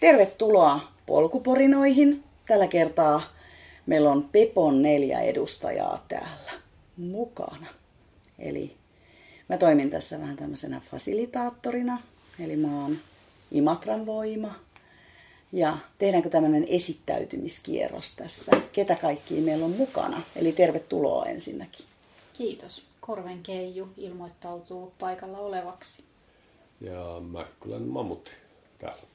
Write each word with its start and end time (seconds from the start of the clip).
Tervetuloa 0.00 0.80
polkuporinoihin. 1.06 2.24
Tällä 2.46 2.66
kertaa 2.66 3.22
meillä 3.86 4.12
on 4.12 4.28
Pepon 4.32 4.82
neljä 4.82 5.20
edustajaa 5.20 6.04
täällä 6.08 6.52
mukana. 6.96 7.66
Eli 8.38 8.76
mä 9.48 9.58
toimin 9.58 9.90
tässä 9.90 10.20
vähän 10.20 10.36
tämmöisenä 10.36 10.80
fasilitaattorina, 10.90 12.02
eli 12.38 12.56
mä 12.56 12.82
oon 12.82 12.96
Imatran 13.52 14.06
voima. 14.06 14.54
Ja 15.52 15.78
tehdäänkö 15.98 16.28
tämmöinen 16.28 16.64
esittäytymiskierros 16.68 18.16
tässä? 18.16 18.52
Ketä 18.72 18.94
kaikki 18.96 19.40
meillä 19.40 19.64
on 19.64 19.70
mukana? 19.70 20.22
Eli 20.36 20.52
tervetuloa 20.52 21.26
ensinnäkin. 21.26 21.86
Kiitos. 22.32 22.82
Korven 23.00 23.42
Keiju 23.42 23.88
ilmoittautuu 23.96 24.92
paikalla 24.98 25.38
olevaksi. 25.38 26.04
Ja 26.80 27.20
Mäkkylän 27.20 27.82
mammutti 27.82 28.30
täällä. 28.78 29.09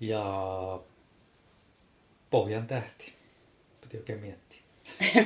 Ja 0.00 0.80
Pohjan 2.30 2.66
tähti. 2.66 3.12
Piti 3.80 3.96
oikein 3.96 4.20
miettiä. 4.20 4.60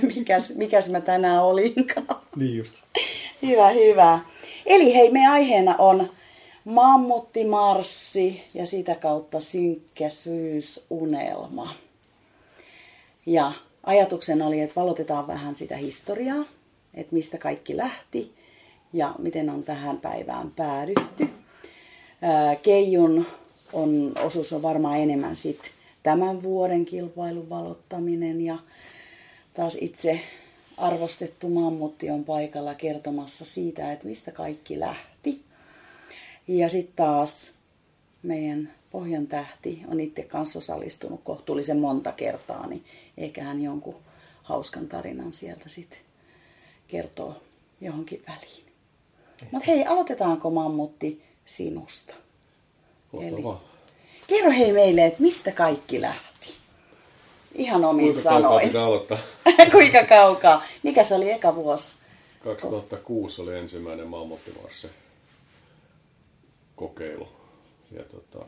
mikäs, 0.14 0.55
mikäs 0.56 0.88
mä 0.88 1.00
tänään 1.00 1.42
olinkaan? 1.42 2.20
Niin 2.37 2.56
just. 2.56 2.74
Hyvä, 3.42 3.70
hyvä. 3.70 4.20
Eli 4.66 4.95
hei, 4.95 5.10
me 5.10 5.28
aiheena 5.28 5.77
on 5.78 6.10
mammuttimarssi 6.64 8.45
ja 8.55 8.66
sitä 8.66 8.95
kautta 8.95 9.41
synkkä 9.41 10.09
syysunelma. 10.09 11.75
Ja 13.27 13.52
ajatuksena 13.83 14.47
oli, 14.47 14.61
että 14.61 14.80
valotetaan 14.80 15.27
vähän 15.27 15.55
sitä 15.55 15.77
historiaa, 15.77 16.44
että 16.94 17.14
mistä 17.14 17.38
kaikki 17.38 17.77
lähti 17.77 18.33
ja 18.92 19.14
miten 19.19 19.50
on 19.50 19.62
tähän 19.62 19.98
päivään 19.98 20.50
päädytty. 20.50 21.28
Keijun 22.62 23.27
on, 23.75 24.12
osuus 24.25 24.53
on 24.53 24.62
varmaan 24.62 24.98
enemmän 24.98 25.36
sit 25.36 25.61
tämän 26.03 26.42
vuoden 26.42 26.84
kilpailun 26.84 27.48
valottaminen 27.48 28.41
ja 28.41 28.58
taas 29.55 29.78
itse 29.81 30.20
arvostettu 30.77 31.48
mammutti 31.48 32.11
on 32.11 32.25
paikalla 32.25 32.75
kertomassa 32.75 33.44
siitä, 33.44 33.92
että 33.92 34.06
mistä 34.06 34.33
kaikki 34.33 34.81
lähti. 34.81 35.42
Ja 36.48 36.69
sitten 36.69 36.97
taas 36.97 37.53
meidän 38.22 38.72
Pohjan 38.91 39.27
tähti 39.27 39.83
on 39.88 40.00
itse 40.00 40.22
kanssa 40.22 40.59
osallistunut 40.59 41.20
kohtuullisen 41.25 41.78
monta 41.78 42.12
kertaa, 42.12 42.66
niin 42.66 42.84
eikä 43.16 43.44
hän 43.44 43.62
jonkun 43.62 43.97
hauskan 44.42 44.88
tarinan 44.88 45.33
sieltä 45.33 45.69
sitten 45.69 45.98
kertoo 46.88 47.42
johonkin 47.81 48.22
väliin. 48.28 48.64
Mutta 49.50 49.66
hei, 49.66 49.84
aloitetaanko 49.84 50.50
mammutti 50.50 51.22
sinusta? 51.47 52.14
Eli, 53.22 53.42
kerro 54.26 54.50
hei 54.50 54.72
meille, 54.72 55.06
että 55.06 55.22
mistä 55.22 55.52
kaikki 55.52 56.00
lähti? 56.00 56.56
Ihan 57.54 57.84
omin 57.84 58.04
Kuinka 58.04 58.22
sanoin. 58.22 58.42
kaukaa 58.42 58.60
pitää 58.66 58.84
aloittaa? 58.84 59.18
Kuinka 59.72 60.04
kaukaa? 60.04 60.64
Mikä 60.82 61.04
se 61.04 61.14
oli 61.14 61.30
eka 61.30 61.54
vuosi? 61.54 61.94
2006 62.44 63.42
oli 63.42 63.58
ensimmäinen 63.58 64.06
mammuttimarssi 64.06 64.88
kokeilu. 66.76 67.28
Ja 67.92 68.02
tota, 68.02 68.46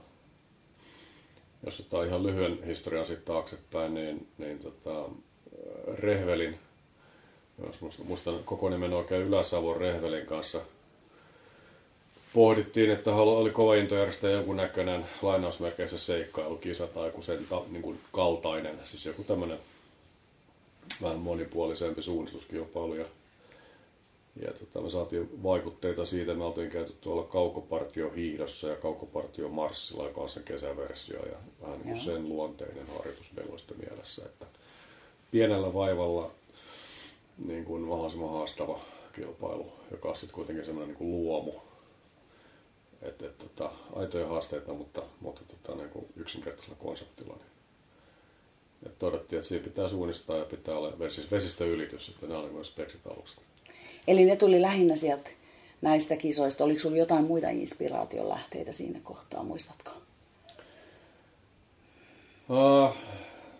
jos 1.67 1.81
ottaa 1.81 2.05
ihan 2.05 2.22
lyhyen 2.22 2.64
historian 2.67 3.06
sitten 3.06 3.34
taaksepäin, 3.34 3.94
niin, 3.94 4.28
niin 4.39 4.59
tota, 4.59 5.09
Rehvelin, 5.94 6.59
jos 7.67 7.81
muistan, 7.81 8.06
muistan 8.06 8.44
koko 8.44 8.69
nimen 8.69 8.92
oikein 8.92 9.22
Ylä-Savon 9.22 9.77
Rehvelin 9.77 10.27
kanssa 10.27 10.61
pohdittiin, 12.34 12.91
että 12.91 13.14
oli 13.14 13.50
kova 13.50 13.75
into 13.75 13.94
järjestää 13.94 14.31
jonkun 14.31 14.56
näköinen 14.56 15.06
lainausmerkeissä 15.22 15.98
seikkailukisa 15.98 16.87
tai 16.87 17.06
joku 17.06 17.22
sen 17.22 17.47
ta, 17.50 17.62
niin 17.70 17.82
kuin 17.82 18.00
kaltainen, 18.12 18.78
siis 18.84 19.06
joku 19.06 19.25
tämmöinen 19.25 19.59
vähän 21.03 21.19
monipuolisempi 21.19 22.03
suunnistuskilpailu. 22.03 22.94
Ja, 22.94 23.04
ja 24.42 24.53
tota, 24.53 24.81
me 24.81 24.91
saatiin 24.91 25.42
vaikutteita 25.42 26.06
siitä, 26.06 26.34
me 26.34 26.44
oltiin 26.44 26.70
käyty 26.70 26.94
tuolla 27.00 27.22
kaukopartio 27.22 28.10
hiihdossa 28.10 28.69
ja 28.69 28.76
kaukopartio 28.76 29.48
marssilla, 29.48 30.04
joka 30.04 30.20
on 30.20 30.28
se 30.28 30.41
kesäversio 30.41 31.26
ja 31.26 31.37
vähän 31.62 31.81
niin 31.81 31.94
kuin 31.94 32.04
sen 32.04 32.28
luonteinen 32.28 32.87
harjoitus 32.97 33.32
meillä 33.37 33.50
oli 33.50 33.58
sitten 33.58 33.78
mielessä, 33.88 34.22
että 34.25 34.47
pienellä 35.31 35.75
vaivalla 35.75 36.31
niin 37.47 37.64
kuin 37.64 37.82
mahdollisimman 37.82 38.31
haastava 38.31 38.81
kilpailu, 39.12 39.72
joka 39.91 40.08
on 40.08 40.16
sitten 40.16 40.34
kuitenkin 40.34 40.64
semmoinen 40.64 40.88
niin 40.88 40.98
kuin 40.98 41.10
luomu, 41.10 41.53
et, 43.03 43.23
et, 43.23 43.39
tota, 43.39 43.71
aitoja 43.97 44.27
haasteita, 44.27 44.73
mutta, 44.73 45.03
mutta 45.21 45.43
tota, 45.45 45.79
niin 45.79 45.91
kuin 45.91 46.07
yksinkertaisella 46.17 46.77
konseptilla. 46.79 47.34
Niin. 47.34 47.47
Et 48.87 48.99
todettiin, 48.99 49.39
että 49.39 49.49
siinä 49.49 49.65
pitää 49.65 49.89
suunnistaa 49.89 50.37
ja 50.37 50.45
pitää 50.45 50.79
olla 50.79 51.11
siis 51.11 51.31
vesistä 51.31 51.65
ylitys, 51.65 52.09
että 52.09 52.27
nämä 52.27 52.41
oli 52.41 52.51
myös 52.51 52.69
speksit 52.69 53.06
alusta. 53.06 53.41
Eli 54.06 54.25
ne 54.25 54.37
tuli 54.37 54.62
lähinnä 54.62 54.97
sieltä 54.97 55.31
näistä 55.83 56.17
kisoista. 56.17 56.65
Oliko 56.65 56.81
sinulla 56.81 56.99
jotain 56.99 57.25
muita 57.25 57.49
inspiraation 57.49 58.29
lähteitä 58.29 58.73
siinä 58.73 59.01
kohtaa, 59.03 59.43
muistatko? 59.43 59.91
Uh, 62.49 62.97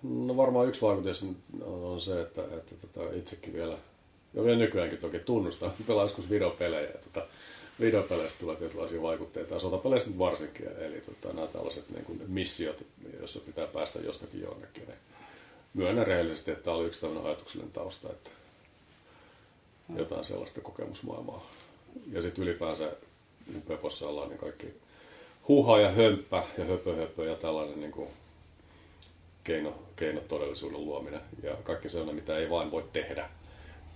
no 0.03 0.37
varmaan 0.37 0.69
yksi 0.69 0.83
vaikutus 0.83 1.27
on 1.65 2.01
se, 2.01 2.21
että, 2.21 2.43
että 2.43 2.75
tota, 2.75 3.13
itsekin 3.17 3.53
vielä, 3.53 3.79
ja 4.35 4.45
vielä 4.45 4.59
nykyäänkin 4.59 4.99
toki 4.99 5.19
tunnustan, 5.19 5.73
pelaan 5.87 6.05
joskus 6.05 6.31
videopelejä. 6.31 6.89
Ja, 6.89 6.99
tota, 6.99 7.27
videopeleistä 7.81 8.41
tulee 8.41 8.57
tietynlaisia 8.57 9.03
vaikutteita, 9.03 9.59
sotapeleistä 9.59 10.11
nyt 10.11 10.19
varsinkin, 10.19 10.67
eli 10.79 11.01
tota, 11.01 11.35
nämä 11.35 11.47
tällaiset 11.47 11.91
niin 11.91 12.05
kuin 12.05 12.23
missiot, 12.27 12.85
joissa 13.19 13.41
pitää 13.41 13.67
päästä 13.67 13.99
jostakin 13.99 14.41
jonnekin. 14.41 14.87
Niin 14.87 14.99
myönnän 15.75 16.07
rehellisesti, 16.07 16.51
että 16.51 16.65
tämä 16.65 16.77
oli 16.77 16.87
yksi 16.87 17.01
tämmöinen 17.01 17.27
ajatuksellinen 17.27 17.73
tausta, 17.73 18.09
että 18.09 18.31
jotain 19.97 20.25
sellaista 20.25 20.61
kokemusmaailmaa. 20.61 21.51
Ja 22.13 22.23
sitten 22.23 22.45
ylipäänsä 22.45 22.93
kun 23.53 23.63
Pepossa 23.63 24.09
ollaan, 24.09 24.29
niin 24.29 24.39
kaikki 24.39 24.67
huha 25.49 25.81
ja 25.81 25.91
hömppä 25.91 26.45
ja 26.59 26.65
höpö, 26.65 26.97
höpö 26.97 27.25
ja 27.25 27.37
tällainen 27.37 27.81
niin 27.81 27.93
kuin 27.93 28.09
keino, 29.45 29.83
keino 29.97 30.21
todellisuuden 30.21 30.85
luominen. 30.85 31.21
Ja 31.43 31.57
kaikki 31.65 31.89
sellainen, 31.89 32.15
mitä 32.15 32.39
ei 32.39 32.51
vain 32.51 32.71
voi 32.71 32.85
tehdä, 32.93 33.31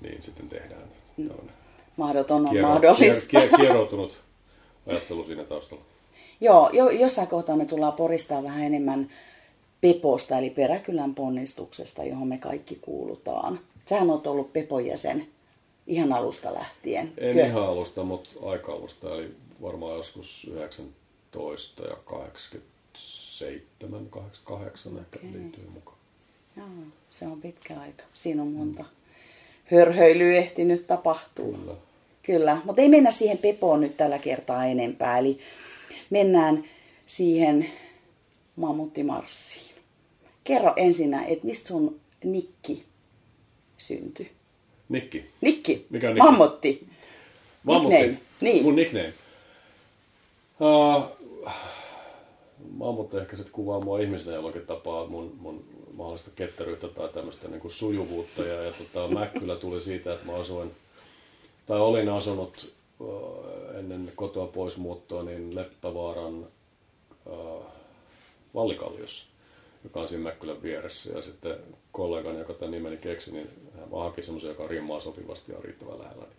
niin 0.01 0.23
sitten 0.23 0.49
tehdään. 0.49 0.89
Tällainen 1.17 1.60
Mahdoton 1.97 2.47
on 2.47 2.53
kiero, 2.53 2.69
mahdollista. 2.69 3.29
Kier, 3.31 3.49
kier, 3.49 3.61
kieroutunut 3.61 4.21
ajattelu 4.87 5.25
siinä 5.25 5.45
taustalla. 5.45 5.85
Joo, 6.41 6.71
jo, 6.73 6.91
jossain 6.91 7.29
kohtaa 7.29 7.57
me 7.57 7.65
tullaan 7.65 7.93
poristaa 7.93 8.43
vähän 8.43 8.63
enemmän 8.63 9.09
Peposta, 9.81 10.39
eli 10.39 10.51
Peräkylän 10.51 11.15
ponnistuksesta, 11.15 12.05
johon 12.05 12.29
me 12.29 12.39
kaikki 12.39 12.79
kuulutaan. 12.81 13.61
Sähän 13.87 14.11
oot 14.11 14.27
ollut 14.27 14.53
Pepon 14.53 14.87
jäsen 14.87 15.27
ihan 15.87 16.13
alusta 16.13 16.55
lähtien. 16.55 17.13
En 17.19 17.35
Kö? 17.35 17.47
ihan 17.47 17.67
alusta, 17.67 18.05
mutta 18.05 18.31
aika 18.43 18.73
alusta, 18.73 19.15
eli 19.15 19.35
varmaan 19.63 19.97
joskus 19.97 20.51
19 20.53 21.83
ja 21.83 21.97
87, 22.05 24.07
88 24.11 24.99
ehkä 24.99 25.19
Okei. 25.19 25.33
liittyy 25.33 25.71
mukaan. 25.75 25.97
Joo, 26.57 26.67
se 27.11 27.27
on 27.27 27.41
pitkä 27.41 27.81
aika. 27.81 28.05
Siinä 28.15 28.43
on 28.43 28.49
monta 28.49 28.85
hörhöilyä 29.71 30.37
ehtinyt 30.37 30.87
tapahtua. 30.87 31.57
Kyllä. 31.59 31.75
Kyllä, 32.23 32.61
mutta 32.65 32.83
ei 32.83 32.89
mennä 32.89 33.11
siihen 33.11 33.39
Pepoon 33.39 33.81
nyt 33.81 33.97
tällä 33.97 34.19
kertaa 34.19 34.67
enempää. 34.67 35.19
Eli 35.19 35.39
mennään 36.11 36.65
siihen 37.07 37.67
mammuttimarssiin. 38.57 39.75
Kerro 40.45 40.73
ensinnä, 40.77 41.25
että 41.25 41.47
mistä 41.47 41.69
sun 41.69 42.01
nikki 42.25 42.85
syntyi? 43.79 44.31
Nikki. 44.89 45.25
Nikki? 45.41 45.87
Mikä 45.91 46.09
on 46.09 46.15
nikki? 46.15 46.27
Mammutti. 46.27 46.87
Mammutti. 47.65 47.97
Nickname. 47.97 48.21
Niin. 48.41 48.63
Mun 48.63 48.77
nickname. 48.77 49.13
Uh, 50.61 51.21
Mammutti 52.77 53.17
ehkä 53.17 53.37
sitten 53.37 53.53
kuvaa 53.53 53.81
mua 53.81 54.01
ihmisenä 54.01 54.37
jollakin 54.37 54.67
tapaa 54.67 55.07
mun, 55.07 55.37
mun 55.41 55.65
mahdollista 56.01 56.31
ketteryyttä 56.37 56.89
tai 56.89 57.09
tämmöistä 57.09 57.49
niin 57.49 57.61
kuin 57.61 57.73
sujuvuutta. 57.73 58.43
Ja, 58.43 58.63
ja 58.63 58.73
tota, 58.73 59.09
Mäkkylä 59.09 59.57
tuli 59.57 59.81
siitä, 59.81 60.15
että 60.15 60.27
mä 60.27 60.35
asuin, 60.35 60.75
tai 61.67 61.81
olin 61.81 62.09
asunut 62.09 62.75
uh, 63.01 63.45
ennen 63.79 64.13
kotoa 64.17 64.47
pois 64.47 64.77
muuttoa 64.77 65.23
niin 65.23 65.55
Leppävaaran 65.55 66.47
uh, 67.27 67.63
Vallikalliossa, 68.55 69.27
joka 69.85 70.01
on 70.01 70.09
siinä 70.09 70.23
Mäkkylän 70.23 70.63
vieressä. 70.63 71.13
Ja 71.13 71.23
sitten 71.23 71.57
kollegani, 71.93 72.39
joka 72.39 72.55
tämän 72.55 72.71
nimeni 72.71 72.97
keksi, 72.97 73.33
niin 73.33 73.51
hän 73.79 73.91
vaan 73.91 74.11
haki 74.11 74.23
semmoisen, 74.23 74.49
joka 74.49 74.67
rimmaa 74.67 75.01
sopivasti 75.01 75.53
ja 75.53 75.59
riittävän 75.61 75.99
lähellä. 75.99 76.25
Niin 76.25 76.37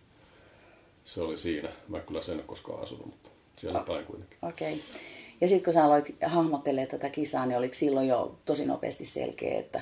se 1.04 1.22
oli 1.22 1.38
siinä. 1.38 1.68
Mä 1.88 2.00
kyllä 2.00 2.22
sen 2.22 2.32
en 2.32 2.38
ole 2.38 2.46
koskaan 2.46 2.82
asunut, 2.82 3.06
mutta 3.06 3.30
siellä 3.56 3.84
päin 3.86 4.04
kuitenkin. 4.06 4.38
Okei. 4.42 4.72
Okay. 4.72 5.21
Ja 5.42 5.48
sitten 5.48 5.64
kun 5.64 5.72
sä 5.72 5.84
aloit 5.84 6.14
hahmottelemaan 6.26 6.90
tätä 6.90 7.10
kisaa, 7.10 7.46
niin 7.46 7.58
oliko 7.58 7.74
silloin 7.74 8.08
jo 8.08 8.34
tosi 8.44 8.66
nopeasti 8.66 9.06
selkeä, 9.06 9.60
että 9.60 9.80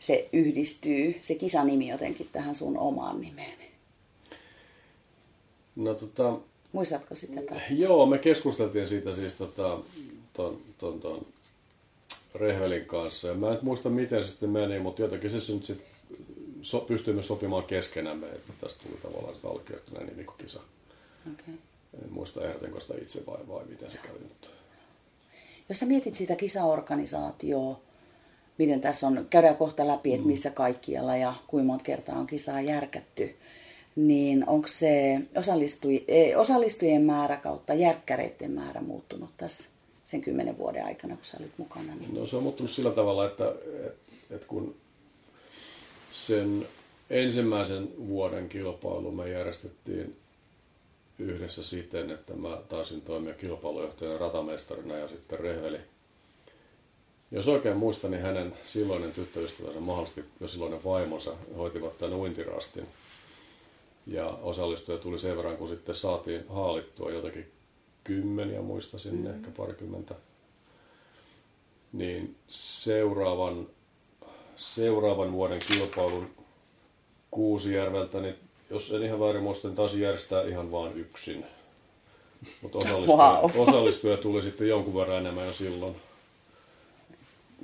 se 0.00 0.28
yhdistyy, 0.32 1.18
se 1.22 1.34
kisanimi 1.34 1.88
jotenkin 1.88 2.28
tähän 2.32 2.54
sun 2.54 2.78
omaan 2.78 3.20
nimeen. 3.20 3.58
No 5.76 5.94
tota, 5.94 6.38
Muistatko 6.72 7.14
sitä? 7.14 7.42
Tai? 7.42 7.60
joo, 7.70 8.06
me 8.06 8.18
keskusteltiin 8.18 8.88
siitä 8.88 9.14
siis 9.14 9.34
tota, 9.34 9.78
ton, 10.32 10.60
ton, 10.78 11.00
ton 11.00 11.26
Rehvelin 12.34 12.86
kanssa. 12.86 13.28
Ja 13.28 13.34
mä 13.34 13.52
en 13.52 13.58
muista 13.62 13.90
miten 13.90 14.24
se 14.24 14.28
sitten 14.30 14.50
meni, 14.50 14.78
mutta 14.78 15.02
jotenkin 15.02 15.30
se 15.30 15.36
nyt 15.54 15.64
sitten 15.64 15.86
so, 16.62 16.80
pystyimme 16.80 17.22
sopimaan 17.22 17.64
keskenämme, 17.64 18.26
että 18.26 18.52
tästä 18.60 18.82
tuli 18.82 18.98
tavallaan 19.02 19.34
sitä 19.34 19.48
allekirjoittuneen 19.48 20.06
nimikokisa. 20.06 20.60
Okay. 21.32 21.54
En 22.02 22.12
muista 22.12 22.44
ehdotinko 22.44 22.80
sitä 22.80 22.94
itse 23.02 23.26
vai, 23.26 23.48
vai 23.48 23.64
miten 23.64 23.90
se 23.90 23.98
kävi. 23.98 24.18
Mutta... 24.18 24.48
Jos 25.68 25.78
sä 25.78 25.86
mietit 25.86 26.14
sitä 26.14 26.36
kisaorganisaatioa, 26.36 27.80
miten 28.58 28.80
tässä 28.80 29.06
on, 29.06 29.26
käydään 29.30 29.56
kohta 29.56 29.86
läpi, 29.86 30.14
että 30.14 30.26
missä 30.26 30.50
kaikkialla 30.50 31.16
ja 31.16 31.34
kuinka 31.46 31.66
monta 31.66 31.84
kertaa 31.84 32.18
on 32.18 32.26
kisaa 32.26 32.60
järkätty, 32.60 33.36
niin 33.96 34.48
onko 34.48 34.68
se 34.68 35.20
osallistuj, 35.36 36.04
eh, 36.08 36.38
osallistujien 36.38 37.02
määrä 37.02 37.36
kautta 37.36 37.74
järkkäreiden 37.74 38.50
määrä 38.50 38.80
muuttunut 38.80 39.30
tässä 39.36 39.68
sen 40.04 40.20
kymmenen 40.20 40.58
vuoden 40.58 40.84
aikana, 40.84 41.16
kun 41.16 41.24
sä 41.24 41.36
olit 41.40 41.58
mukana? 41.58 41.94
Niin... 41.94 42.14
No 42.14 42.26
se 42.26 42.36
on 42.36 42.42
muuttunut 42.42 42.70
sillä 42.70 42.90
tavalla, 42.90 43.26
että, 43.26 43.54
että, 43.86 44.12
että 44.30 44.46
kun 44.46 44.74
sen 46.12 46.66
ensimmäisen 47.10 47.88
vuoden 48.08 48.48
kilpailu 48.48 49.10
me 49.10 49.30
järjestettiin 49.30 50.16
yhdessä 51.18 51.62
siten, 51.62 52.10
että 52.10 52.34
mä 52.34 52.58
taisin 52.68 53.00
toimia 53.00 53.34
kilpailujohtajana 53.34 54.18
ratamestarina 54.18 54.96
ja 54.96 55.08
sitten 55.08 55.40
Rehveli. 55.40 55.78
Jos 57.30 57.48
oikein 57.48 57.76
muistan, 57.76 58.10
niin 58.10 58.22
hänen 58.22 58.54
silloinen 58.64 59.12
tyttöystävänsä, 59.12 59.80
mahdollisesti 59.80 60.24
jo 60.40 60.48
silloinen 60.48 60.84
vaimonsa, 60.84 61.32
hoitivat 61.56 61.98
tämän 61.98 62.14
uintirastin. 62.14 62.86
Ja 64.06 64.26
osallistuja 64.26 64.98
tuli 64.98 65.18
sen 65.18 65.36
verran, 65.36 65.56
kun 65.56 65.68
sitten 65.68 65.94
saatiin 65.94 66.44
haalittua 66.48 67.10
jotakin 67.10 67.52
kymmeniä, 68.04 68.62
muista 68.62 68.98
sinne, 68.98 69.30
mm. 69.30 69.36
ehkä 69.36 69.50
parikymmentä. 69.56 70.14
Niin 71.92 72.36
seuraavan, 72.48 73.66
seuraavan 74.56 75.32
vuoden 75.32 75.60
kilpailun 75.68 76.30
Kuusijärveltä, 77.30 78.20
niin 78.20 78.34
jos 78.70 78.92
en 78.92 79.02
ihan 79.02 79.20
väärin 79.20 79.42
muista, 79.42 79.68
niin 79.68 79.76
taisi 79.76 80.00
järjestää 80.00 80.42
ihan 80.42 80.72
vain 80.72 80.96
yksin. 80.96 81.46
Mutta 82.62 82.78
osallistuja, 82.84 83.40
wow. 83.42 83.50
osallistuja 83.68 84.16
tuli 84.16 84.42
sitten 84.42 84.68
jonkun 84.68 84.94
verran 84.94 85.18
enemmän 85.18 85.46
jo 85.46 85.52
silloin, 85.52 85.96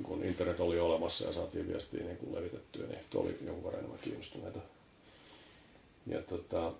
kun 0.03 0.23
internet 0.23 0.59
oli 0.59 0.79
olemassa 0.79 1.25
ja 1.25 1.33
saatiin 1.33 1.67
viestiä 1.67 2.03
niin 2.03 2.17
kuin 2.17 2.35
levitettyä, 2.35 2.87
niin 2.87 2.99
oli 3.15 3.37
jonkun 3.45 3.63
verran 3.63 3.79
enemmän 3.79 3.99
kiinnostuneita. 3.99 4.59
Ja 6.07 6.21
tota, 6.21 6.71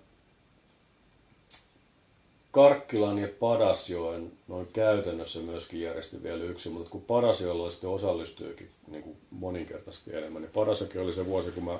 Karkkilan 2.52 3.18
ja 3.18 3.28
Padasjoen 3.40 4.32
noin 4.48 4.68
käytännössä 4.72 5.38
myöskin 5.38 5.80
järjesti 5.80 6.22
vielä 6.22 6.44
yksi, 6.44 6.68
mutta 6.68 6.90
kun 6.90 7.02
Padasjoella 7.02 7.70
sitten 7.70 7.90
osallistuikin 7.90 8.70
niin 8.86 9.02
kuin 9.02 9.16
moninkertaisesti 9.30 10.16
enemmän, 10.16 10.42
niin 10.42 10.52
Padasjoki 10.52 10.98
oli 10.98 11.12
se 11.12 11.26
vuosi, 11.26 11.50
kun 11.50 11.64
mä 11.64 11.78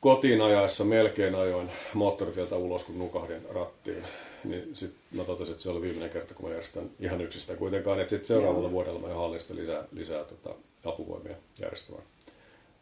kotiin 0.00 0.40
ajaessa 0.40 0.84
melkein 0.84 1.34
ajoin 1.34 1.70
moottoritieltä 1.94 2.56
ulos, 2.56 2.84
kun 2.84 2.98
nukahdin 2.98 3.42
rattiin. 3.50 4.02
Niin 4.44 4.76
sitten 4.76 5.00
mä 5.12 5.24
totesin, 5.24 5.52
että 5.52 5.62
se 5.62 5.70
oli 5.70 5.82
viimeinen 5.82 6.10
kerta, 6.10 6.34
kun 6.34 6.44
mä 6.44 6.50
järjestän 6.50 6.90
ihan 7.00 7.20
yksistä 7.20 7.56
kuitenkaan. 7.56 8.00
Että 8.00 8.10
sitten 8.10 8.26
seuraavalla 8.26 8.66
Joo. 8.66 8.72
vuodella 8.72 9.00
mä 9.00 9.14
hallin 9.14 9.40
lisää, 9.50 9.84
lisää 9.92 10.24
tota, 10.24 10.54
apuvoimia 10.84 11.36
järjestämään, 11.60 12.04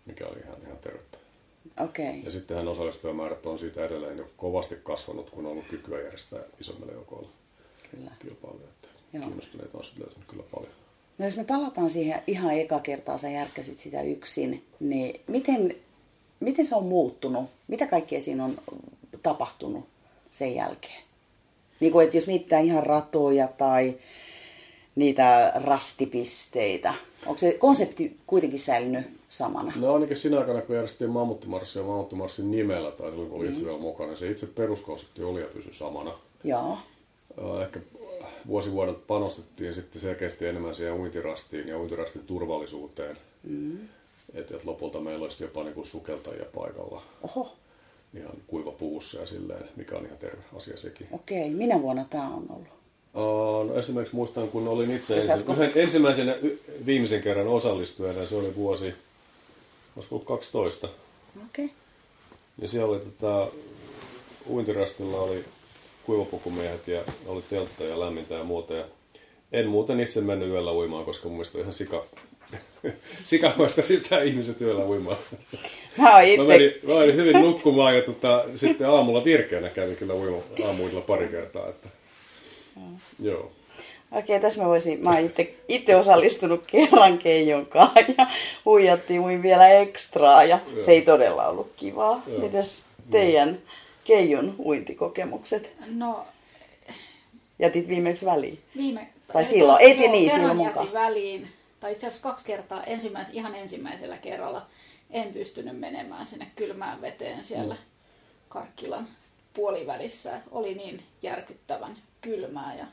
mikä 0.06 0.26
oli 0.26 0.38
ihan, 0.44 0.56
ihan 0.67 0.79
tervettä. 0.79 1.19
Okay. 1.81 2.15
Ja 2.25 2.31
sittenhän 2.31 2.69
osallistujamäärät 2.69 3.47
on 3.47 3.59
siitä 3.59 3.85
edelleen 3.85 4.19
jo 4.19 4.29
kovasti 4.37 4.76
kasvanut, 4.82 5.31
kun 5.31 5.47
on 5.47 5.53
ollut 5.53 5.67
kykyä 5.69 6.00
järjestää 6.00 6.41
isommille 6.61 6.93
joukoille 6.93 7.29
kyllä. 7.91 8.11
kilpailuja. 8.19 8.69
Kiinnostuneita 9.12 9.79
on 9.79 9.85
sitten 9.85 10.03
löytynyt 10.03 10.29
kyllä 10.29 10.43
paljon. 10.55 10.73
No 11.19 11.25
jos 11.25 11.37
me 11.37 11.44
palataan 11.44 11.91
siihen 11.91 12.23
ihan 12.26 12.55
eka 12.55 12.81
kertaa, 12.81 13.19
sä 13.19 13.31
järkkäsit 13.31 13.79
sitä 13.79 14.03
yksin, 14.03 14.64
niin 14.81 15.21
miten 15.26 15.76
miten 16.40 16.64
se 16.64 16.75
on 16.75 16.85
muuttunut? 16.85 17.44
Mitä 17.69 17.87
kaikkea 17.87 18.20
siinä 18.20 18.44
on 18.44 18.58
tapahtunut 19.23 19.85
sen 20.31 20.55
jälkeen? 20.55 21.02
Niin 21.81 21.93
kuin, 21.93 22.05
että 22.05 22.17
jos 22.17 22.26
mietitään 22.26 22.64
ihan 22.64 22.82
ratoja 22.82 23.49
tai 23.49 23.94
niitä 24.94 25.52
rastipisteitä, 25.55 26.94
onko 27.26 27.38
se 27.38 27.52
konsepti 27.52 28.17
kuitenkin 28.26 28.58
säilynyt 28.58 29.06
samana? 29.29 29.73
No 29.76 29.94
ainakin 29.94 30.17
siinä 30.17 30.38
aikana, 30.38 30.62
kun 30.62 30.75
järjestettiin 30.75 31.11
Mammuttimarssia 31.11 31.82
Mammuttimarssin 31.82 32.50
nimellä, 32.50 32.90
tai 32.90 33.11
silloin 33.11 33.31
kun 33.31 33.38
oli 33.38 33.49
itse 33.49 33.61
mm. 33.61 33.67
vielä 33.67 33.79
mukana, 33.79 34.17
se 34.17 34.31
itse 34.31 34.46
peruskonsepti 34.46 35.23
oli 35.23 35.40
ja 35.40 35.46
pysyi 35.46 35.75
samana. 35.75 36.12
Joo. 36.44 36.79
Ehkä 37.62 37.81
vuosi 38.46 38.73
vuodelta 38.73 39.00
panostettiin 39.06 39.75
sitten 39.75 40.02
selkeästi 40.02 40.46
enemmän 40.46 40.75
siihen 40.75 40.94
uintirastiin 40.94 41.69
ja 41.69 41.79
uintirastin 41.79 42.23
turvallisuuteen. 42.26 43.17
Mm. 43.43 43.79
Että 44.34 44.56
et 44.56 44.64
lopulta 44.64 45.00
meillä 45.00 45.22
olisi 45.22 45.44
jopa 45.44 45.64
niinku 45.64 45.84
sukeltajia 45.84 46.44
paikalla. 46.54 47.02
Oho. 47.22 47.56
Ihan 48.14 48.36
kuiva 48.46 48.72
puussa 48.72 49.20
ja 49.20 49.26
silleen, 49.26 49.69
mikä 49.76 49.96
on 49.96 50.06
ihan 50.06 50.19
terve 50.19 50.42
asia 50.56 50.76
sekin. 50.76 51.06
Okei, 51.12 51.50
minä 51.50 51.82
vuonna 51.82 52.06
tämä 52.10 52.28
on 52.28 52.46
ollut? 52.50 52.78
Uh, 53.14 53.69
no 53.69 53.78
esimerkiksi 53.78 54.16
muistan, 54.16 54.48
kun 54.48 54.69
olin 54.69 54.90
itse 54.90 55.16
ensi, 55.16 55.32
ensimmäisen 55.75 56.34
viimeisen 56.86 57.22
kerran 57.22 57.48
osallistujana, 57.48 58.26
se 58.26 58.34
oli 58.34 58.54
vuosi, 58.56 58.94
olisiko 59.96 60.14
ollut 60.14 60.28
12. 60.28 60.88
Okei. 61.36 61.64
Okay. 61.64 61.76
Ja 62.58 62.69
siellä 62.69 62.90
oli 62.92 63.00
tota, 63.00 63.48
uintirastilla 64.48 65.20
oli 65.20 65.44
kuivapukumiehet 66.06 66.88
ja 66.88 67.02
oli 67.26 67.42
teltta 67.50 67.84
ja 67.84 68.00
lämmintä 68.00 68.34
ja 68.34 68.44
muuta. 68.44 68.75
Ja 68.75 68.84
en 69.52 69.69
muuten 69.69 70.00
itse 70.00 70.20
mennyt 70.20 70.48
yöllä 70.48 70.72
uimaan, 70.72 71.04
koska 71.04 71.28
mun 71.28 71.36
mielestä 71.36 71.58
ihan 71.58 71.75
sika 71.75 72.04
sikamaista 73.25 73.83
pistää 73.83 74.23
ihmiset 74.23 74.61
yöllä 74.61 74.85
uimaan. 74.85 75.17
Mä, 75.99 76.15
oon 76.15 76.25
itse... 76.25 76.43
mä, 76.43 76.49
menin, 76.49 76.73
mä 76.87 76.95
menin 76.95 77.17
hyvin 77.17 77.41
nukkumaan 77.41 77.97
ja 77.97 78.03
tota, 78.03 78.45
sitten 78.55 78.89
aamulla 78.89 79.25
virkeänä 79.25 79.69
kävin 79.69 79.97
kyllä 79.97 80.15
uima 80.15 80.43
aamuilla 80.67 81.00
pari 81.00 81.29
kertaa. 81.29 81.69
Että... 81.69 81.89
Mm. 82.77 82.99
Joo. 83.23 83.53
Okei, 84.12 84.41
tässä 84.41 84.62
mä 84.62 84.69
voisin, 84.69 85.03
mä 85.03 85.11
oon 85.11 85.19
itse, 85.19 85.55
itse 85.69 85.97
osallistunut 85.97 86.65
kerran 86.67 87.19
Keijon 87.19 87.67
kanssa 87.67 88.00
ja 88.19 88.27
huijattiin 88.65 89.21
uin 89.21 89.43
vielä 89.43 89.69
ekstraa 89.69 90.45
ja 90.45 90.59
Joo. 90.71 90.81
se 90.81 90.93
ei 90.93 91.02
todella 91.02 91.49
ollut 91.49 91.73
kivaa. 91.76 92.23
Joo. 92.26 92.40
Mites 92.40 92.85
teidän 93.11 93.59
Keijon 94.05 94.55
uintikokemukset? 94.59 95.73
No... 95.87 96.26
Jätit 97.59 97.88
viimeksi 97.88 98.26
väliin? 98.26 98.59
Viime... 98.76 99.09
Tai 99.33 99.45
silloin, 99.45 99.78
eti 99.81 100.09
niin, 100.09 100.31
silloin 100.31 100.57
mukaan. 100.57 100.93
väliin 100.93 101.49
tai 101.80 101.92
itse 101.92 102.06
asiassa 102.06 102.23
kaksi 102.23 102.44
kertaa, 102.44 102.85
ensimmäis, 102.85 103.28
ihan 103.32 103.54
ensimmäisellä 103.54 104.16
kerralla 104.16 104.66
en 105.11 105.32
pystynyt 105.32 105.78
menemään 105.80 106.26
sinne 106.26 106.50
kylmään 106.56 107.00
veteen 107.00 107.44
siellä 107.44 107.75
mm. 107.75 107.80
Karkkilan 108.49 109.08
puolivälissä. 109.54 110.40
Oli 110.50 110.75
niin 110.75 111.02
järkyttävän 111.23 111.97
kylmää 112.20 112.75
ja 112.75 112.87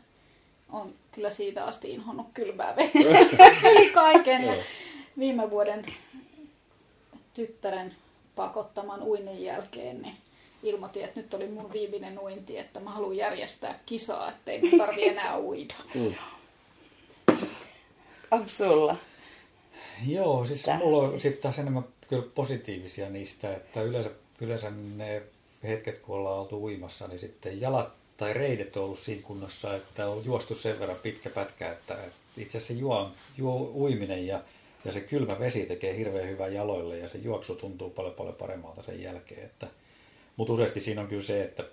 on 0.69 0.93
kyllä 1.11 1.29
siitä 1.29 1.65
asti 1.65 1.91
inhonnut 1.91 2.27
kylmää 2.33 2.75
vettä 2.75 3.69
yli 3.71 3.89
kaiken. 3.89 4.45
Ja 4.45 4.53
viime 5.19 5.49
vuoden 5.49 5.85
tyttären 7.33 7.95
pakottaman 8.35 9.03
uinnin 9.03 9.43
jälkeen 9.43 10.01
niin 10.01 10.15
ilmoitin, 10.63 11.03
että 11.03 11.19
nyt 11.19 11.33
oli 11.33 11.47
mun 11.47 11.73
viimeinen 11.73 12.19
uinti, 12.19 12.57
että 12.57 12.79
mä 12.79 12.89
haluan 12.89 13.17
järjestää 13.17 13.79
kisaa, 13.85 14.29
ettei 14.29 14.61
mun 14.61 14.79
tarvi 14.79 15.07
enää 15.07 15.39
uida. 15.39 15.73
Mm. 15.95 16.13
Onko 18.35 18.47
sulla? 18.47 18.97
Joo, 20.07 20.45
siis 20.45 20.61
Tää. 20.61 20.77
mulla 20.77 20.97
on 20.97 21.19
sitten 21.19 21.41
taas 21.41 21.59
enemmän 21.59 21.85
kyllä 22.07 22.25
positiivisia 22.35 23.09
niistä, 23.09 23.55
että 23.55 23.81
yleensä, 23.81 24.09
yleensä 24.41 24.71
ne 24.95 25.21
hetket, 25.63 25.99
kun 25.99 26.15
ollaan 26.15 26.39
oltu 26.39 26.63
uimassa, 26.63 27.07
niin 27.07 27.19
sitten 27.19 27.61
jalat 27.61 27.89
tai 28.17 28.33
reidet 28.33 28.77
on 28.77 28.83
ollut 28.83 28.99
siinä 28.99 29.21
kunnossa, 29.21 29.75
että 29.75 30.07
on 30.07 30.21
juostu 30.25 30.55
sen 30.55 30.79
verran 30.79 30.97
pitkä 31.03 31.29
pätkä, 31.29 31.71
että, 31.71 31.97
itse 32.37 32.57
asiassa 32.57 32.73
juo, 32.73 33.11
juo 33.37 33.71
uiminen 33.75 34.27
ja, 34.27 34.41
ja 34.85 34.91
se 34.91 35.01
kylmä 35.01 35.39
vesi 35.39 35.65
tekee 35.65 35.97
hirveän 35.97 36.29
hyvää 36.29 36.47
jaloille 36.47 36.97
ja 36.97 37.09
se 37.09 37.17
juoksu 37.17 37.55
tuntuu 37.55 37.89
paljon 37.89 38.13
paljon 38.13 38.35
paremmalta 38.35 38.83
sen 38.83 39.01
jälkeen. 39.01 39.45
Että, 39.45 39.67
mutta 40.37 40.53
useasti 40.53 40.79
siinä 40.79 41.01
on 41.01 41.07
kyllä 41.07 41.23
se, 41.23 41.43
että 41.43 41.63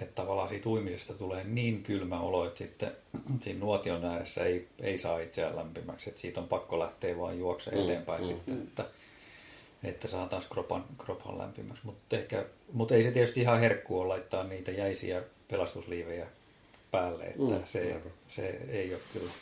että 0.00 0.14
tavallaan 0.14 0.48
siitä 0.48 0.68
uimisesta 0.68 1.14
tulee 1.14 1.44
niin 1.44 1.82
kylmä 1.82 2.20
olo, 2.20 2.46
että 2.46 2.58
sitten 2.58 2.92
siinä 3.42 3.60
nuotion 3.60 4.04
ääressä 4.04 4.44
ei, 4.44 4.68
ei 4.80 4.98
saa 4.98 5.18
itseään 5.18 5.56
lämpimäksi, 5.56 6.10
että 6.10 6.20
siitä 6.20 6.40
on 6.40 6.48
pakko 6.48 6.78
lähteä 6.78 7.18
vaan 7.18 7.38
juokse 7.38 7.70
mm, 7.70 7.84
eteenpäin 7.84 8.22
mm, 8.22 8.26
sitten, 8.26 8.54
mm. 8.54 8.62
että, 8.62 8.84
että 9.84 10.08
saa 10.08 10.26
taas 10.26 10.46
kropan, 10.46 10.84
kropan 10.98 11.38
lämpimäksi. 11.38 11.82
Mutta 11.84 12.16
mut 12.72 12.92
ei 12.92 13.02
se 13.02 13.10
tietysti 13.10 13.40
ihan 13.40 13.60
herkku 13.60 14.00
ole 14.00 14.08
laittaa 14.08 14.44
niitä 14.44 14.70
jäisiä 14.70 15.22
pelastusliivejä 15.48 16.26
päälle, 16.90 17.24
että 17.24 17.54
mm, 17.54 17.64
se, 17.64 18.00
se 18.28 18.60
ei 18.68 18.94
ole 18.94 19.02
kyllä 19.12 19.32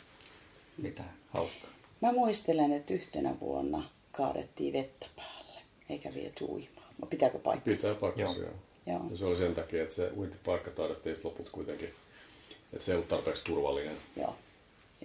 mitään 0.77 1.13
hauskaa. 1.29 1.69
Mä 2.01 2.11
muistelen, 2.11 2.73
että 2.73 2.93
yhtenä 2.93 3.39
vuonna 3.39 3.89
kaadettiin 4.11 4.73
vettä 4.73 5.05
päälle, 5.15 5.61
eikä 5.89 6.09
viety 6.13 6.45
uimaan. 6.45 6.87
Pitääkö 7.09 7.39
paikkansa? 7.39 7.87
Pitää 7.87 7.99
paikkansa, 7.99 8.39
joo. 8.39 8.49
joo. 8.49 8.57
Joo. 8.87 9.01
Ja 9.11 9.17
se 9.17 9.25
oli 9.25 9.37
sen 9.37 9.55
takia, 9.55 9.81
että 9.81 9.95
se 9.95 10.11
uintipaikka 10.17 10.71
taidettiin 10.71 11.17
loput 11.23 11.49
kuitenkin, 11.49 11.89
että 12.73 12.85
se 12.85 12.91
ei 12.91 12.95
ollut 12.95 13.07
tarpeeksi 13.07 13.43
turvallinen. 13.43 13.97
Joo. 14.15 14.35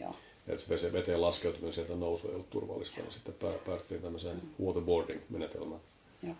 Joo. 0.01 0.15
että 0.49 0.79
se 0.79 0.93
veteen 0.93 1.23
laskeutuminen 1.23 1.73
sieltä 1.73 1.95
nousu 1.95 2.29
ei 2.29 2.35
ollut 2.35 2.51
turvallista, 2.51 3.01
niin 3.01 3.13
sitten 3.13 3.35
pää- 3.35 3.59
päädyttiin 3.67 4.03
tämmöiseen 4.03 4.43
waterboarding-menetelmään. 4.65 5.81
Joo. 6.23 6.35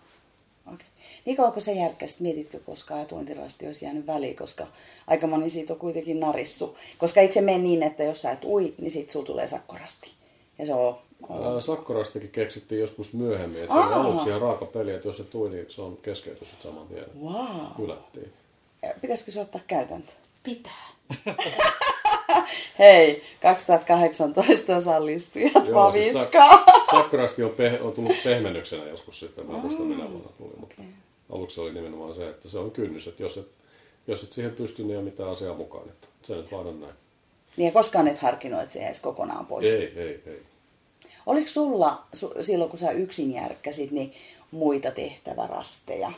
Okay. 0.67 0.87
Niin 1.25 1.37
kauan 1.37 1.53
kun 1.53 1.61
sä 1.61 1.71
järkkäsit, 1.71 2.19
mietitkö 2.19 2.59
koskaan, 2.59 3.01
että 3.01 3.15
uintirasti 3.15 3.65
olisi 3.65 3.85
jäänyt 3.85 4.07
väliin, 4.07 4.35
koska 4.35 4.67
aika 5.07 5.27
moni 5.27 5.49
siitä 5.49 5.73
on 5.73 5.79
kuitenkin 5.79 6.19
narissu. 6.19 6.77
Koska 6.97 7.21
eikö 7.21 7.33
se 7.33 7.41
mene 7.41 7.57
niin, 7.57 7.83
että 7.83 8.03
jos 8.03 8.21
sä 8.21 8.31
et 8.31 8.43
ui, 8.43 8.73
niin 8.77 8.91
sit 8.91 9.09
sulla 9.09 9.25
tulee 9.25 9.47
sakkorasti. 9.47 10.11
Ja 10.59 10.65
se 10.65 10.73
on... 10.73 10.97
Ää, 11.29 11.61
Sakkorastakin 11.61 12.29
keksittiin 12.29 12.81
joskus 12.81 13.13
myöhemmin, 13.13 13.61
että 13.63 13.73
se 13.75 13.79
oli 13.79 13.93
Aa. 13.93 14.01
aluksi 14.01 14.29
ihan 14.29 14.41
raaka 14.41 14.65
peli, 14.65 14.91
että 14.91 15.07
jos 15.07 15.17
se 15.17 15.23
tuli, 15.23 15.49
niin 15.49 15.65
se 15.69 15.81
on 15.81 15.97
keskeytys 16.01 16.49
sit 16.51 16.61
saman 16.61 16.87
tien. 16.87 17.05
Wow. 17.23 17.65
Hylättiin. 17.77 18.33
Pitäisikö 19.01 19.31
se 19.31 19.41
ottaa 19.41 19.61
käytäntö? 19.67 20.11
Pitää. 20.43 20.87
Hei, 22.79 23.23
2018 23.41 24.75
osallistujat 24.75 25.53
Joo, 25.67 25.91
siis 25.91 26.13
vaviskaa. 26.13 26.65
sak- 26.65 26.85
sakkorasti 26.95 27.43
on, 27.43 27.51
peh- 27.51 27.81
on 27.81 27.93
tullut 27.93 28.15
pehmennyksenä 28.23 28.83
joskus 28.85 29.19
sitten, 29.19 29.45
mä 29.45 29.57
muistan 29.57 29.85
minä 29.85 30.09
vuonna 30.11 30.29
tuli, 30.37 30.51
mutta 30.59 30.75
okei. 30.79 30.85
aluksi 31.29 31.61
oli 31.61 31.73
nimenomaan 31.73 32.15
se, 32.15 32.29
että 32.29 32.49
se 32.49 32.59
on 32.59 32.71
kynnys, 32.71 33.07
että 33.07 33.23
jos 33.23 33.37
et, 33.37 33.47
jos 34.07 34.23
et 34.23 34.31
siihen 34.31 34.51
pysty, 34.55 34.81
niin 34.81 34.91
ei 34.91 34.97
ole 34.97 35.03
mitään 35.05 35.29
asiaa 35.29 35.53
mukaan, 35.55 35.89
että 35.89 36.07
se 36.23 36.35
nyt 36.35 36.51
vaan 36.51 36.67
on 36.67 36.81
näin. 36.81 36.93
Niin 37.57 37.65
ja 37.65 37.71
koskaan 37.71 38.07
et 38.07 38.17
harkinnut, 38.19 38.59
että 38.61 38.73
se 38.73 38.79
jäisi 38.83 39.01
kokonaan 39.01 39.45
pois. 39.45 39.69
Ei, 39.69 39.93
ei, 39.95 40.21
ei. 40.25 40.41
Oliko 41.25 41.47
sulla 41.47 42.03
su, 42.13 42.33
silloin, 42.41 42.69
kun 42.69 42.79
sä 42.79 42.91
yksin 42.91 43.33
järkkäsit, 43.33 43.91
niin 43.91 44.13
muita 44.51 44.91
tehtävärasteja? 44.91 46.11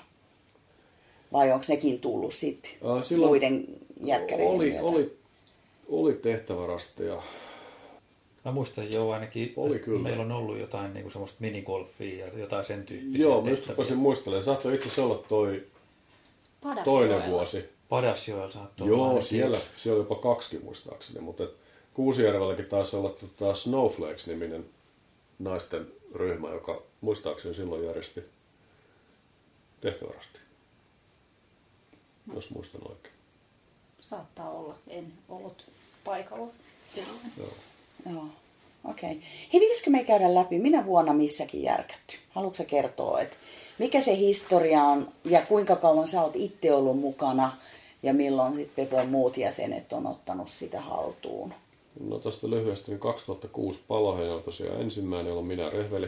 Vai 1.33 1.51
onko 1.51 1.65
nekin 1.69 1.99
tullut 1.99 2.33
sitten 2.33 2.71
silloin 3.01 3.29
muiden 3.29 3.65
järkkäreiden 4.03 4.53
oli, 4.55 4.69
myötä? 4.69 4.83
oli, 4.85 5.17
oli 5.89 6.13
tehtävärasteja. 6.13 7.21
Mä 8.45 8.51
muistan 8.51 8.91
jo 8.93 9.09
ainakin, 9.09 9.53
Oli 9.57 9.79
kyllä. 9.79 9.99
meillä 9.99 10.21
on 10.23 10.31
ollut 10.31 10.59
jotain 10.59 10.93
niin 10.93 11.03
kuin 11.03 11.11
semmoista 11.11 11.37
minigolfia 11.39 12.25
ja 12.27 12.39
jotain 12.39 12.65
sen 12.65 12.83
tyyppisiä 12.83 13.21
Joo, 13.21 13.41
mä 13.41 13.49
just 13.49 13.67
rupesin 13.69 13.97
muistelemaan. 13.97 14.43
Saattoi 14.43 14.73
itse 14.73 14.85
asiassa 14.87 15.03
olla 15.03 15.23
toi 15.29 15.63
Padasjoella. 16.63 17.07
toinen 17.09 17.31
vuosi. 17.31 17.69
Padasjoella 17.89 18.49
saattoi 18.49 18.87
olla 18.87 18.97
Joo, 18.97 19.07
ainakin 19.07 19.27
siellä, 19.27 19.57
yksi. 19.57 19.69
siellä 19.77 19.95
oli 19.99 20.05
jopa 20.09 20.15
kaksi 20.21 20.59
muistaakseni, 20.63 21.19
mutta 21.21 21.43
et 21.43 21.49
Kuusijärvelläkin 21.93 22.65
taisi 22.65 22.95
olla 22.95 23.09
tota 23.09 23.55
Snowflakes-niminen 23.55 24.65
naisten 25.39 25.87
ryhmä, 26.15 26.49
joka 26.49 26.81
muistaakseni 27.01 27.55
silloin 27.55 27.85
järjesti 27.85 28.23
tehtävärasti. 29.81 30.39
Jos 32.33 32.49
muistan 32.49 32.81
oikein. 32.89 33.15
Saattaa 34.01 34.49
olla. 34.49 34.75
En 34.87 35.13
ollut 35.29 35.65
paikalla 36.03 36.47
silloin. 36.93 37.19
Joo. 37.37 37.53
Joo, 38.11 38.27
okei. 38.85 39.11
Okay. 39.11 39.21
Hei, 39.53 39.61
pitäisikö 39.61 39.89
me 39.89 40.03
käydä 40.03 40.35
läpi, 40.35 40.59
minä 40.59 40.85
vuonna 40.85 41.13
missäkin 41.13 41.63
järkätty? 41.63 42.15
Haluatko 42.29 42.63
kertoa, 42.63 43.21
että 43.21 43.35
mikä 43.79 44.01
se 44.01 44.17
historia 44.17 44.83
on 44.83 45.11
ja 45.23 45.41
kuinka 45.41 45.75
kauan 45.75 46.07
sä 46.07 46.21
oot 46.21 46.35
itse 46.35 46.73
ollut 46.73 46.99
mukana 46.99 47.57
ja 48.03 48.13
milloin 48.13 48.55
sitten 48.55 48.87
Pepon 48.87 49.09
muut 49.09 49.37
jäsenet 49.37 49.93
on 49.93 50.07
ottanut 50.07 50.47
sitä 50.47 50.81
haltuun? 50.81 51.53
No 51.99 52.19
tästä 52.19 52.49
lyhyesti, 52.49 52.91
niin 52.91 52.99
2006 52.99 53.79
Palohen 53.87 54.31
oli 54.31 54.41
tosiaan 54.41 54.81
ensimmäinen, 54.81 55.27
jolloin 55.27 55.47
minä 55.47 55.69
Rehveli 55.69 56.07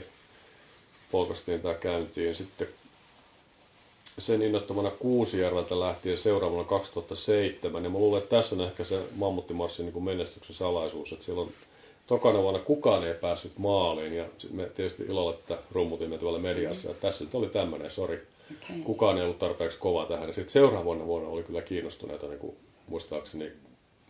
polkastiin 1.12 1.62
tämä 1.62 1.74
käyntiin. 1.74 2.36
Sitten 2.36 2.68
sen 4.20 4.42
innoittamana 4.42 4.92
Kuusijärveltä 4.92 5.80
lähtien 5.80 6.18
seuraavana 6.18 6.64
2007. 6.64 7.84
Ja 7.84 7.90
mä 7.90 7.98
luulen, 7.98 8.24
että 8.24 8.36
tässä 8.36 8.56
on 8.56 8.62
ehkä 8.62 8.84
se 8.84 9.02
mammuttimarssin 9.16 9.86
niin 9.86 10.04
menestyksen 10.04 10.56
salaisuus, 10.56 11.14
että 11.14 11.26
silloin 11.26 11.54
tokana 12.08 12.42
vuonna 12.42 12.60
kukaan 12.60 13.08
ei 13.08 13.14
päässyt 13.14 13.58
maaliin. 13.58 14.14
Ja 14.14 14.26
me 14.52 14.70
tietysti 14.76 15.04
ilolla 15.04 15.34
tätä 15.34 15.62
rummutimme 15.72 16.18
tuolla 16.18 16.40
mediassa. 16.40 16.90
Ja 16.90 16.96
tässä 16.96 17.24
nyt 17.24 17.36
oli 17.36 17.50
tämmöinen, 17.50 17.92
sori. 17.92 18.28
Okei. 18.52 18.82
Kukaan 18.84 19.18
ei 19.18 19.24
ollut 19.24 19.40
tarpeeksi 19.40 19.80
kova 19.80 20.06
tähän. 20.06 20.28
Ja 20.28 20.34
sitten 20.34 20.54
seuraavana 20.54 21.06
vuonna 21.06 21.30
oli 21.30 21.44
kyllä 21.44 21.62
kiinnostuneita, 21.62 22.28
niin 22.28 22.40
kuin, 22.40 22.56
muistaakseni, 22.88 23.52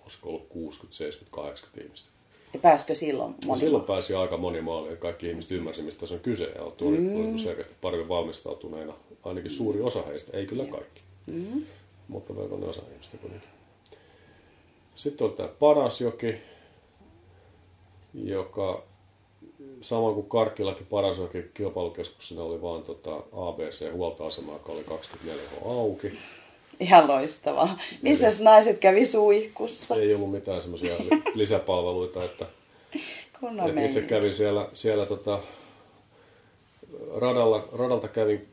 olisiko 0.07 0.29
ollut 0.29 0.47
60, 0.49 0.97
70, 0.97 1.35
80 1.35 1.81
ihmistä. 1.83 2.09
Ja 2.53 2.59
pääskö 2.59 2.95
silloin 2.95 3.31
No 3.31 3.37
moni? 3.45 3.59
silloin 3.59 3.83
pääsi 3.83 4.13
aika 4.15 4.37
moni 4.37 4.61
maali, 4.61 4.89
ja 4.89 4.95
kaikki 4.95 5.29
ihmiset 5.29 5.51
ymmärsivät, 5.51 5.85
mistä 5.85 6.05
se 6.07 6.13
on 6.13 6.19
kyse, 6.19 6.43
ja 6.55 6.71
tuli, 6.77 6.97
mm. 6.97 7.13
tuli 7.13 7.39
selkeästi 7.39 7.73
paremmin 7.81 8.09
valmistautuneena. 8.09 8.93
Ainakin 9.23 9.51
suuri 9.51 9.81
osa 9.81 10.01
heistä, 10.01 10.37
ei 10.37 10.45
kyllä 10.45 10.65
kaikki, 10.65 11.01
Mm. 11.25 11.61
mutta 12.07 12.33
melkoinen 12.33 12.69
osa 12.69 12.81
ihmistä 12.91 13.17
kuitenkin. 13.17 13.49
Sitten 14.95 15.27
oli 15.27 15.33
tämä 15.35 15.49
Parasjoki, 15.59 16.35
joka 18.13 18.83
samoin 19.81 20.15
kuin 20.15 20.29
Karkkilakin 20.29 20.85
Parasjoki 20.87 21.43
kilpailukeskuksena 21.53 22.41
oli 22.43 22.61
vaan 22.61 22.83
tota 22.83 23.15
ABC-huoltoasema, 23.31 24.53
joka 24.53 24.71
oli 24.71 24.83
24 24.83 25.43
h 25.49 25.67
auki. 25.67 26.11
Ihan 26.79 27.07
loistavaa. 27.07 27.79
Missä 28.01 28.27
naiset 28.43 28.77
kävi 28.77 29.05
suihkussa? 29.05 29.95
Ei 29.95 30.15
ollut 30.15 30.31
mitään 30.31 30.61
semmoisia 30.61 30.95
lisäpalveluita, 31.33 32.23
että 32.23 32.45
Kunnon 33.39 33.77
Et 33.77 33.85
itse 33.85 34.01
kävin 34.01 34.33
siellä, 34.33 34.69
siellä 34.73 35.05
tota, 35.05 35.39
radalla, 37.15 37.69
radalta 37.71 38.07
kävin 38.07 38.47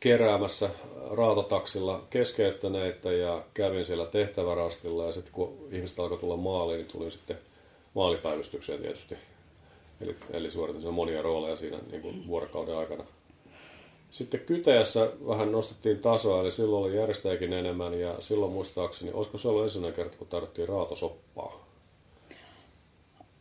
keräämässä 0.00 0.70
raatotaksilla 1.10 2.06
keskeyttäneitä 2.10 3.12
ja 3.12 3.42
kävin 3.54 3.84
siellä 3.84 4.06
tehtävärastilla 4.06 5.06
ja 5.06 5.12
sitten 5.12 5.32
kun 5.32 5.68
ihmiset 5.70 5.98
alkoi 5.98 6.18
tulla 6.18 6.36
maaliin, 6.36 6.78
niin 6.78 6.92
tulin 6.92 7.12
sitten 7.12 7.38
maalipäivystykseen 7.94 8.82
tietysti. 8.82 9.14
Eli, 10.00 10.16
eli 10.30 10.50
suoritin 10.50 10.94
monia 10.94 11.22
rooleja 11.22 11.56
siinä 11.56 11.78
niin 11.90 12.02
kuin 12.02 12.26
vuorokauden 12.26 12.76
aikana. 12.76 13.04
Sitten 14.10 14.40
Kyteessä 14.40 15.10
vähän 15.28 15.52
nostettiin 15.52 15.98
tasoa, 15.98 16.40
eli 16.40 16.52
silloin 16.52 16.84
oli 16.84 16.96
järjestäjäkin 16.96 17.52
enemmän 17.52 18.00
ja 18.00 18.14
silloin 18.18 18.52
muistaakseni, 18.52 19.10
olisiko 19.14 19.38
se 19.38 19.48
ollut 19.48 19.62
ensimmäinen 19.64 19.96
kerta, 19.96 20.16
kun 20.18 20.26
tarvittiin 20.26 20.68
raatosoppaa? 20.68 21.66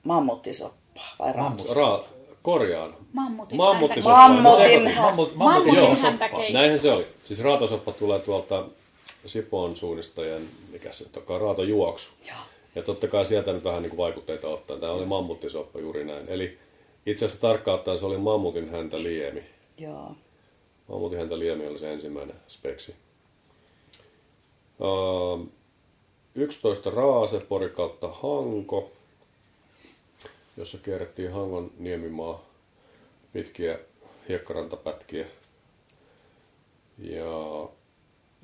Mammuttisoppa 0.03 1.01
vai 1.19 1.33
raapus? 1.33 1.71
Ra- 1.75 2.03
korjaan. 2.41 2.95
Mammutin 3.13 3.57
Mammutisoppa. 3.57 4.17
häntä- 4.17 4.41
Mammutin 4.41 4.95
Mammut, 4.95 5.35
Mammutin 5.35 5.73
Joo. 5.75 5.95
häntä. 5.95 6.29
Näinhän 6.53 6.79
se 6.79 6.91
oli. 6.91 7.07
Siis 7.23 7.43
raatosoppa 7.43 7.91
tulee 7.91 8.19
tuolta 8.19 8.65
Sipoon 9.25 9.75
suunnistajien, 9.75 10.41
mikä 10.71 10.91
se 10.91 11.05
onkaan, 11.17 11.41
raatojuoksu. 11.41 12.11
Joo. 12.27 12.37
Ja 12.75 12.81
totta 12.83 13.07
kai 13.07 13.25
sieltä 13.25 13.53
nyt 13.53 13.63
vähän 13.63 13.81
niin 13.81 13.89
kuin 13.89 13.97
vaikutteita 13.97 14.47
ottaa. 14.47 14.77
Tämä 14.77 14.91
oli 14.91 15.05
mammuttisoppa 15.05 15.79
juuri 15.79 16.05
näin. 16.05 16.29
Eli 16.29 16.57
itse 17.05 17.25
asiassa 17.25 17.41
tarkkaan 17.41 17.75
ottaen 17.79 17.99
se 17.99 18.05
oli 18.05 18.17
mammutin 18.17 18.69
häntä 18.69 19.03
liemi. 19.03 19.43
Joo. 19.77 20.11
Mammutin 20.89 21.19
häntä 21.19 21.39
liemi 21.39 21.67
oli 21.67 21.79
se 21.79 21.93
ensimmäinen 21.93 22.35
speksi. 22.47 22.95
Uh, 24.79 25.47
11 26.35 26.89
Raase, 26.89 27.39
Pori 27.39 27.69
kautta 27.69 28.07
Hanko, 28.07 28.91
jossa 30.57 30.77
kierrettiin 30.77 31.31
Hangon 31.31 31.71
niemimaa 31.77 32.45
pitkiä 33.33 33.79
hiekkarantapätkiä. 34.29 35.25
Ja 36.97 37.69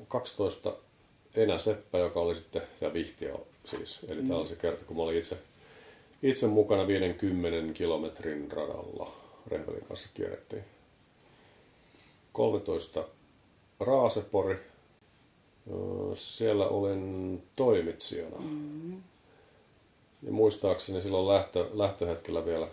12 0.08 0.74
Enä 1.36 1.58
Seppä, 1.58 1.98
joka 1.98 2.20
oli 2.20 2.36
sitten 2.36 2.62
tämä 2.80 2.94
Vihtiä 2.94 3.36
siis. 3.66 4.00
Eli 4.08 4.22
tämä 4.22 4.40
oli 4.40 4.48
se 4.48 4.56
kerta, 4.56 4.86
kun 4.86 4.98
mä 4.98 5.04
olin 5.04 5.18
itse, 5.18 5.38
itse 6.24 6.48
mukana 6.48 6.88
50 6.88 7.74
kilometrin 7.74 8.52
radalla. 8.52 9.16
Rehvelin 9.48 9.86
kanssa 9.86 10.10
kierrettiin. 10.14 10.64
13 12.36 13.04
Raasepori. 13.80 14.56
Öö, 15.72 16.16
Siellä 16.16 16.68
olin 16.68 17.44
toimitsijana. 17.56 18.38
Mm-hmm. 18.40 18.98
Ja 20.24 20.32
muistaakseni 20.32 21.02
silloin 21.02 21.28
lähtö, 21.28 21.68
lähtöhetkellä 21.74 22.46
vielä, 22.46 22.68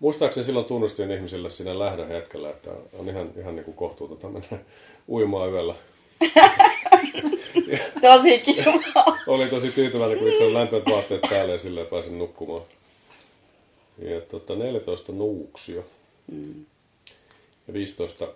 muistaakseni 0.00 0.46
silloin 0.46 0.66
tunnustin 0.66 1.10
ihmisille 1.10 1.50
siinä 1.50 1.78
lähdön 1.78 2.08
hetkellä, 2.08 2.50
että 2.50 2.70
on 2.98 3.08
ihan, 3.08 3.30
ihan 3.38 3.56
niin 3.56 3.64
kuin 3.64 3.76
kohtuutonta 3.76 4.28
mennä 4.28 4.64
uimaan 5.08 5.50
yöllä. 5.50 5.74
Tosi 8.00 8.38
kiva. 8.38 8.72
Oli 9.26 9.46
tosi 9.46 9.70
tyytyväinen, 9.70 10.18
kun 10.18 10.28
itse 10.28 10.44
on 10.44 10.54
lämpöät 10.54 10.84
vaatteet 10.90 11.22
päälle 11.30 11.52
ja 11.52 11.58
silleen 11.58 11.86
pääsin 11.86 12.18
nukkumaan. 12.18 12.62
Ja 13.98 14.20
tota, 14.20 14.54
14 14.54 15.12
Nuuksio. 15.12 15.84
Mm. 16.32 16.66
Ja 17.66 17.72
15, 17.72 18.28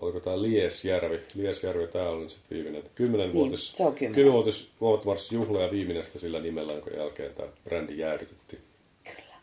oliko 0.00 0.20
tämä 0.20 0.42
Liesjärvi. 0.42 1.20
Liesjärvi, 1.34 1.86
tää 1.86 2.10
oli 2.10 2.22
nyt 2.22 2.30
sitten 2.30 2.56
viimeinen. 2.56 2.90
10 2.94 3.26
Niin, 3.26 3.34
vuotis, 3.34 3.72
se 3.72 3.84
on 3.84 3.94
kymmenen. 3.94 4.14
10 4.14 4.34
vuotis 4.80 5.32
juhla 5.32 5.62
ja 5.62 5.70
viimeinen 5.70 6.04
sitä 6.04 6.18
sillä 6.18 6.40
nimellä, 6.40 6.72
jonka 6.72 6.90
jälkeen 6.90 7.34
tämä 7.34 7.48
brändi 7.64 7.98
jäädytettiin. 7.98 8.62
Kyllä. 9.04 9.34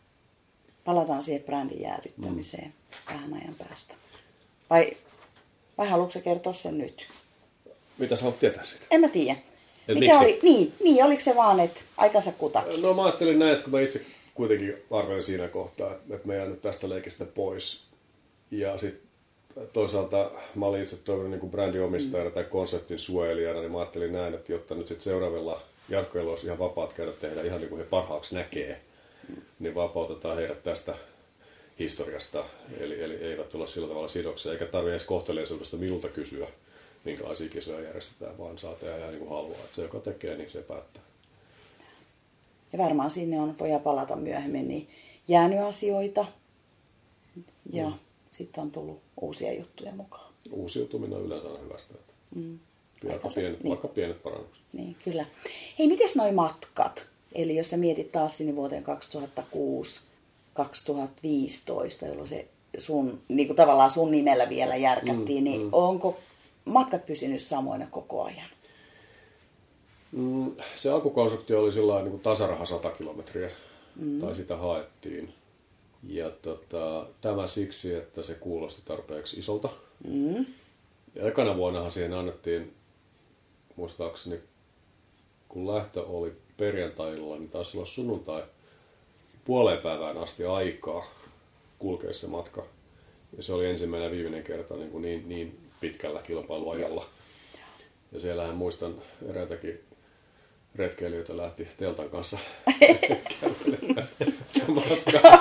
Palataan 0.85 1.23
siihen 1.23 1.43
brändin 1.43 1.81
jäädyttämiseen 1.81 2.65
mm. 2.67 3.13
vähän 3.13 3.33
ajan 3.33 3.55
päästä. 3.55 3.93
Vai, 4.69 4.97
vai 5.77 5.87
haluatko 5.89 6.19
kertoa 6.19 6.53
sen 6.53 6.77
nyt? 6.77 7.07
Mitä 7.97 8.15
sä 8.15 8.21
haluat 8.21 8.39
tietää 8.39 8.63
siitä? 8.63 8.85
En 8.91 9.01
mä 9.01 9.09
tiedä. 9.09 9.39
Et 9.87 9.99
Mikä 9.99 10.19
miksi? 10.19 10.25
oli, 10.25 10.39
niin, 10.43 10.73
niin, 10.83 11.05
oliko 11.05 11.21
se 11.21 11.35
vaan, 11.35 11.59
että 11.59 11.81
aikansa 11.97 12.31
kutakin? 12.31 12.81
No 12.81 12.93
mä 12.93 13.03
ajattelin 13.03 13.39
näin, 13.39 13.51
että 13.51 13.63
kun 13.63 13.71
mä 13.71 13.81
itse 13.81 14.01
kuitenkin 14.33 14.73
arvelin 14.91 15.23
siinä 15.23 15.47
kohtaa, 15.47 15.91
että 15.91 16.27
me 16.27 16.35
jään 16.35 16.49
nyt 16.49 16.61
tästä 16.61 16.89
leikistä 16.89 17.25
pois. 17.25 17.83
Ja 18.51 18.77
sitten 18.77 19.10
toisaalta 19.73 20.31
mä 20.55 20.65
olin 20.65 20.81
itse 20.81 20.97
toiminut 20.97 21.41
niin 21.41 21.51
brändiomistajana 21.51 22.29
mm. 22.29 22.33
tai 22.33 22.43
konseptin 22.43 22.99
suojelijana, 22.99 23.59
niin 23.59 23.71
mä 23.71 23.77
ajattelin 23.77 24.13
näin, 24.13 24.33
että 24.33 24.51
jotta 24.51 24.75
nyt 24.75 24.87
sitten 24.87 25.03
seuraavilla 25.03 25.61
jatkoilla 25.89 26.31
olisi 26.31 26.45
ihan 26.45 26.59
vapaat 26.59 26.93
käydä 26.93 27.11
tehdä 27.11 27.41
ihan 27.41 27.59
niin 27.59 27.69
kuin 27.69 27.79
he 27.79 27.85
parhaaksi 27.85 28.35
näkee, 28.35 28.81
mm. 29.29 29.35
niin 29.59 29.75
vapautetaan 29.75 30.37
heidät 30.37 30.63
tästä 30.63 30.95
historiasta, 31.79 32.43
eli, 32.79 33.03
eli 33.03 33.15
eivät 33.15 33.55
ole 33.55 33.67
sillä 33.67 33.87
tavalla 33.87 34.07
sidoksia, 34.07 34.51
eikä 34.51 34.65
tarvitse 34.65 34.91
edes 34.91 35.05
kohteleisuudesta 35.05 35.77
minulta 35.77 36.09
kysyä, 36.09 36.47
minkälaisia 37.05 37.49
kisoja 37.49 37.79
järjestetään, 37.79 38.37
vaan 38.37 38.57
saa 38.57 38.75
tehdä 38.75 38.97
ihan 38.97 39.09
niin 39.09 39.19
kuin 39.19 39.31
haluaa. 39.31 39.59
Että 39.59 39.75
se, 39.75 39.81
joka 39.81 39.99
tekee, 39.99 40.37
niin 40.37 40.49
se 40.49 40.61
päättää. 40.61 41.03
Ja 42.73 42.79
varmaan 42.79 43.11
sinne 43.11 43.39
on, 43.41 43.59
voi 43.59 43.69
palata 43.83 44.15
myöhemmin, 44.15 44.67
niin 44.67 44.89
jäänyt 45.27 45.59
asioita 45.59 46.25
ja 47.73 47.89
mm. 47.89 47.93
Sitten 48.31 48.61
on 48.61 48.71
tullut 48.71 48.99
uusia 49.21 49.53
juttuja 49.53 49.91
mukaan. 49.91 50.33
Uusiutuminen 50.51 51.17
on 51.17 51.25
yleensä 51.25 51.47
aina 51.47 51.59
hyvästä. 51.59 51.93
Että 51.93 52.13
mm. 52.35 52.59
Vaikka, 53.09 53.29
pienet, 53.35 53.63
niin. 53.63 53.69
vaikka 53.69 53.87
pienet 53.87 54.23
parannukset. 54.23 54.63
Niin, 54.73 54.95
kyllä. 55.03 55.25
Hei, 55.79 55.87
miten 55.87 56.09
noi 56.15 56.31
matkat? 56.31 57.05
Eli 57.35 57.55
jos 57.55 57.69
sä 57.69 57.77
mietit 57.77 58.11
taas 58.11 58.37
sinne 58.37 58.55
vuoteen 58.55 58.83
2006, 58.83 60.01
2015, 60.53 62.05
jolloin 62.05 62.27
se 62.27 62.47
sun, 62.77 63.21
niin 63.27 63.47
kuin 63.47 63.57
tavallaan 63.57 63.91
sun 63.91 64.11
nimellä 64.11 64.49
vielä 64.49 64.75
järkättiin, 64.75 65.43
mm, 65.43 65.43
niin 65.43 65.61
mm. 65.61 65.69
onko 65.71 66.17
matkat 66.65 67.05
pysynyt 67.05 67.41
samoina 67.41 67.87
koko 67.91 68.23
ajan? 68.23 68.49
Mm, 70.11 70.55
se 70.75 70.89
alkukonstrukti 70.89 71.53
oli 71.53 71.71
sillä 71.71 72.01
niin 72.01 72.11
kuin 72.11 72.21
tasaraha 72.21 72.65
100 72.65 72.91
kilometriä, 72.91 73.49
mm. 73.95 74.19
tai 74.19 74.35
sitä 74.35 74.57
haettiin. 74.57 75.33
Ja 76.07 76.29
tota, 76.29 77.07
tämä 77.21 77.47
siksi, 77.47 77.93
että 77.93 78.23
se 78.23 78.33
kuulosti 78.33 78.81
tarpeeksi 78.85 79.39
isolta. 79.39 79.69
Mm. 80.07 80.45
Ja 81.15 81.27
ekana 81.27 81.57
vuonnahan 81.57 81.91
siihen 81.91 82.13
annettiin, 82.13 82.73
muistaakseni, 83.75 84.39
kun 85.49 85.75
lähtö 85.75 86.03
oli 86.03 86.33
perjantailla, 86.57 87.37
niin 87.37 87.49
taisi 87.49 87.77
olla 87.77 87.87
sunnuntai 87.87 88.43
puoleen 89.45 89.79
päivään 89.79 90.17
asti 90.17 90.45
aikaa 90.45 91.05
kulkea 91.79 92.13
se 92.13 92.27
matka. 92.27 92.65
Ja 93.37 93.43
se 93.43 93.53
oli 93.53 93.65
ensimmäinen 93.69 94.05
ja 94.05 94.11
viimeinen 94.11 94.43
kerta 94.43 94.75
niin, 94.75 94.91
kuin 94.91 95.01
niin, 95.01 95.29
niin 95.29 95.59
pitkällä 95.79 96.21
kilpailuajalla. 96.21 97.05
Ja 98.11 98.19
siellähän 98.19 98.55
muistan 98.55 98.95
eräitäkin 99.29 99.79
retkeilijöitä 100.75 101.37
lähti 101.37 101.67
teltan 101.77 102.09
kanssa 102.09 102.37
sitä 104.45 104.65
matkaa. 104.67 105.40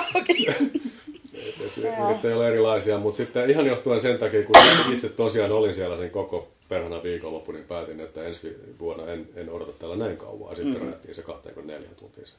Nyt 2.07 2.25
ei 2.25 2.33
ole 2.33 2.47
erilaisia, 2.47 2.97
mutta 2.97 3.17
sitten 3.17 3.49
ihan 3.49 3.65
johtuen 3.65 3.99
sen 3.99 4.17
takia, 4.17 4.43
kun 4.43 4.55
itse 4.93 5.09
tosiaan 5.09 5.51
olin 5.51 5.73
siellä 5.73 5.97
sen 5.97 6.09
koko 6.09 6.47
perhana 6.69 7.03
viikonloppu, 7.03 7.51
niin 7.51 7.65
päätin, 7.65 7.99
että 7.99 8.23
ensi 8.23 8.57
vuonna 8.79 9.11
en, 9.11 9.29
en 9.35 9.49
odota 9.49 9.71
täällä 9.71 9.95
näin 9.95 10.17
kauan. 10.17 10.55
Sitten 10.55 10.73
mm-hmm. 10.73 10.85
rajattiin 10.85 11.15
se 11.15 11.21
24 11.21 11.89
tuntia 11.89 12.25
se, 12.25 12.35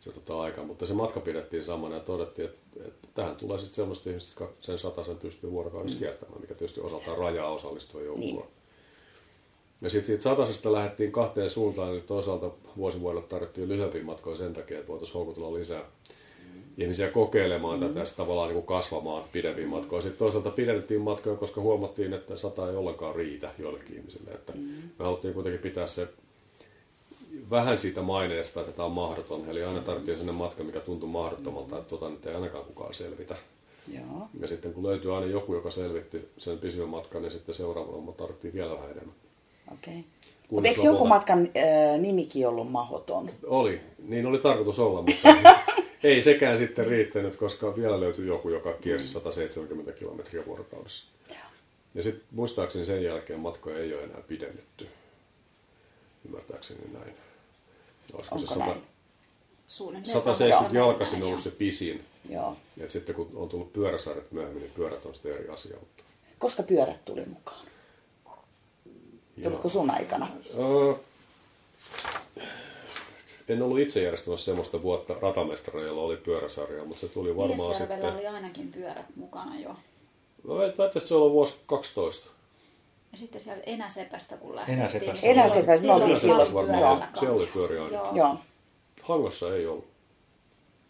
se 0.00 0.12
tota 0.12 0.40
aika, 0.40 0.62
mutta 0.62 0.86
se 0.86 0.94
matka 0.94 1.20
pidettiin 1.20 1.64
samana 1.64 1.94
ja 1.94 2.00
todettiin, 2.00 2.48
että, 2.48 2.84
että 2.86 3.08
tähän 3.14 3.36
tulee 3.36 3.58
sitten 3.58 3.74
semmoista 3.74 4.10
ihmistä, 4.10 4.30
jotka 4.30 4.54
sen 4.60 4.78
sen 4.78 5.16
pystyy 5.22 5.50
vuorokaudessa 5.50 5.96
mm-hmm. 5.96 6.06
kiertämään, 6.06 6.40
mikä 6.40 6.54
tietysti 6.54 6.80
osaltaan 6.80 7.18
rajaa 7.18 7.50
osallistua 7.50 8.02
joukkoon. 8.02 8.34
Niin. 8.34 8.60
Ja 9.80 9.90
sitten 9.90 10.06
siitä 10.06 10.22
satasesta 10.22 10.72
lähdettiin 10.72 11.12
kahteen 11.12 11.50
suuntaan, 11.50 11.90
eli 11.92 12.00
toisaalta 12.00 12.50
vuosivuodelle 12.76 13.26
tarjottiin 13.26 13.68
lyhyempiä 13.68 14.04
matkoja 14.04 14.36
sen 14.36 14.54
takia, 14.54 14.78
että 14.78 14.88
voitaisiin 14.88 15.14
houkutella 15.14 15.54
lisää 15.54 15.82
ihmisiä 16.80 17.08
kokeilemaan 17.08 17.80
mm. 17.80 17.88
tätä 17.88 18.10
tavallaan 18.16 18.48
niin 18.48 18.54
kuin 18.54 18.66
kasvamaan 18.66 19.24
pidempiä 19.32 19.66
matkoja. 19.66 20.02
Sitten 20.02 20.18
toisaalta 20.18 20.50
pidennettiin 20.50 21.00
matkoja, 21.00 21.36
koska 21.36 21.60
huomattiin, 21.60 22.12
että 22.12 22.36
sata 22.36 22.70
ei 22.70 22.76
ollenkaan 22.76 23.14
riitä 23.14 23.50
joillekin 23.58 23.96
ihmisille. 23.96 24.30
Että 24.30 24.52
mm. 24.52 24.60
Me 24.98 25.04
haluttiin 25.04 25.34
kuitenkin 25.34 25.60
pitää 25.60 25.86
se 25.86 26.08
vähän 27.50 27.78
siitä 27.78 28.02
maineesta, 28.02 28.60
että 28.60 28.72
tämä 28.72 28.86
on 28.86 28.92
mahdoton. 28.92 29.48
Eli 29.48 29.64
aina 29.64 29.80
tarvittiin 29.80 30.18
sinne 30.18 30.32
matka, 30.32 30.64
mikä 30.64 30.80
tuntui 30.80 31.08
mahdottomalta, 31.08 31.78
että 31.78 31.90
tota 31.90 32.08
nyt 32.08 32.26
ei 32.26 32.34
ainakaan 32.34 32.64
kukaan 32.64 32.94
selvitä. 32.94 33.36
Joo. 33.88 34.28
Ja 34.40 34.48
sitten 34.48 34.74
kun 34.74 34.86
löytyy 34.86 35.14
aina 35.14 35.26
joku, 35.26 35.54
joka 35.54 35.70
selvitti 35.70 36.28
sen 36.38 36.58
pysyvän 36.58 36.88
matkan, 36.88 37.22
niin 37.22 37.32
sitten 37.32 37.54
seuraavalla 37.54 38.12
tarvittiin 38.12 38.54
vielä 38.54 38.74
vähän 38.74 38.90
enemmän. 38.90 39.14
Okei. 39.72 39.92
Okay. 39.92 40.02
Mutta 40.50 40.68
eikö 40.68 40.80
joku 40.80 41.06
matkan 41.06 41.48
äh, 41.56 42.00
nimikin 42.00 42.48
ollut 42.48 42.70
mahdoton? 42.70 43.30
Oli, 43.46 43.80
niin 44.08 44.26
oli 44.26 44.38
tarkoitus 44.38 44.78
olla, 44.78 45.02
mutta 45.02 45.28
ei 46.02 46.22
sekään 46.22 46.58
sitten 46.58 46.86
riittänyt, 46.86 47.36
koska 47.36 47.76
vielä 47.76 48.00
löytyi 48.00 48.26
joku, 48.26 48.48
joka 48.48 48.72
kiersi 48.72 49.08
170 49.08 49.92
kilometriä 49.92 50.46
vuorokaudessa. 50.46 51.06
Ja 51.94 52.02
sitten 52.02 52.24
muistaakseni 52.30 52.84
sen 52.84 53.02
jälkeen 53.02 53.40
matkoja 53.40 53.78
ei 53.78 53.94
ole 53.94 54.02
enää 54.02 54.20
pidennetty. 54.28 54.88
Ymmärtääkseni 56.26 56.80
näin. 56.92 57.14
Olisiko 58.12 58.34
Onko 58.34 58.46
se 58.46 58.54
100, 58.54 58.66
näin? 58.66 58.82
170 60.06 60.78
jalkaisin 60.78 61.22
ollut 61.22 61.40
se 61.40 61.50
pisin. 61.50 62.04
Joo. 62.28 62.56
Ja 62.76 62.90
sitten 62.90 63.14
kun 63.14 63.30
on 63.34 63.48
tullut 63.48 63.72
pyöräsarjat 63.72 64.32
myöhemmin, 64.32 64.62
niin 64.62 64.72
pyörät 64.72 65.06
on 65.06 65.14
sitten 65.14 65.34
eri 65.34 65.48
asia. 65.48 65.76
Koska 66.38 66.62
pyörät 66.62 67.04
tuli 67.04 67.24
mukaan? 67.26 67.66
Tuliko 69.42 69.68
sun 69.68 69.90
aikana? 69.90 70.30
Uh, 70.56 71.00
en 73.50 73.62
ollut 73.62 73.78
itse 73.78 74.02
järjestämässä 74.02 74.44
semmoista 74.44 74.82
vuotta 74.82 75.14
ratamestari, 75.20 75.86
jolla 75.86 76.02
oli 76.02 76.16
pyöräsarja, 76.16 76.84
mutta 76.84 77.00
se 77.00 77.08
tuli 77.08 77.36
varmaan 77.36 77.76
sitten... 77.76 78.14
oli 78.14 78.26
ainakin 78.26 78.72
pyörät 78.72 79.16
mukana 79.16 79.60
jo. 79.60 79.76
No, 80.44 80.56
väittäisi 80.56 81.08
se 81.08 81.14
oli 81.14 81.32
vuosi 81.32 81.54
12. 81.66 82.30
Ja 83.12 83.18
sitten 83.18 83.40
siellä 83.40 83.62
Enäsepästä, 83.66 84.36
kun 84.36 84.56
lähdettiin. 84.56 84.78
Enäsepästä. 84.78 85.26
Enäsepästä, 85.26 85.86
no 85.86 85.94
oltiin 85.94 86.20
silloin. 86.20 86.54
Varmaan, 86.54 87.08
siellä 87.18 87.36
oli 87.36 87.48
pyöriä. 87.52 87.78
Joo. 87.78 88.16
Joo. 88.16 88.36
Hangossa 89.02 89.54
ei 89.54 89.66
ollut. 89.66 89.90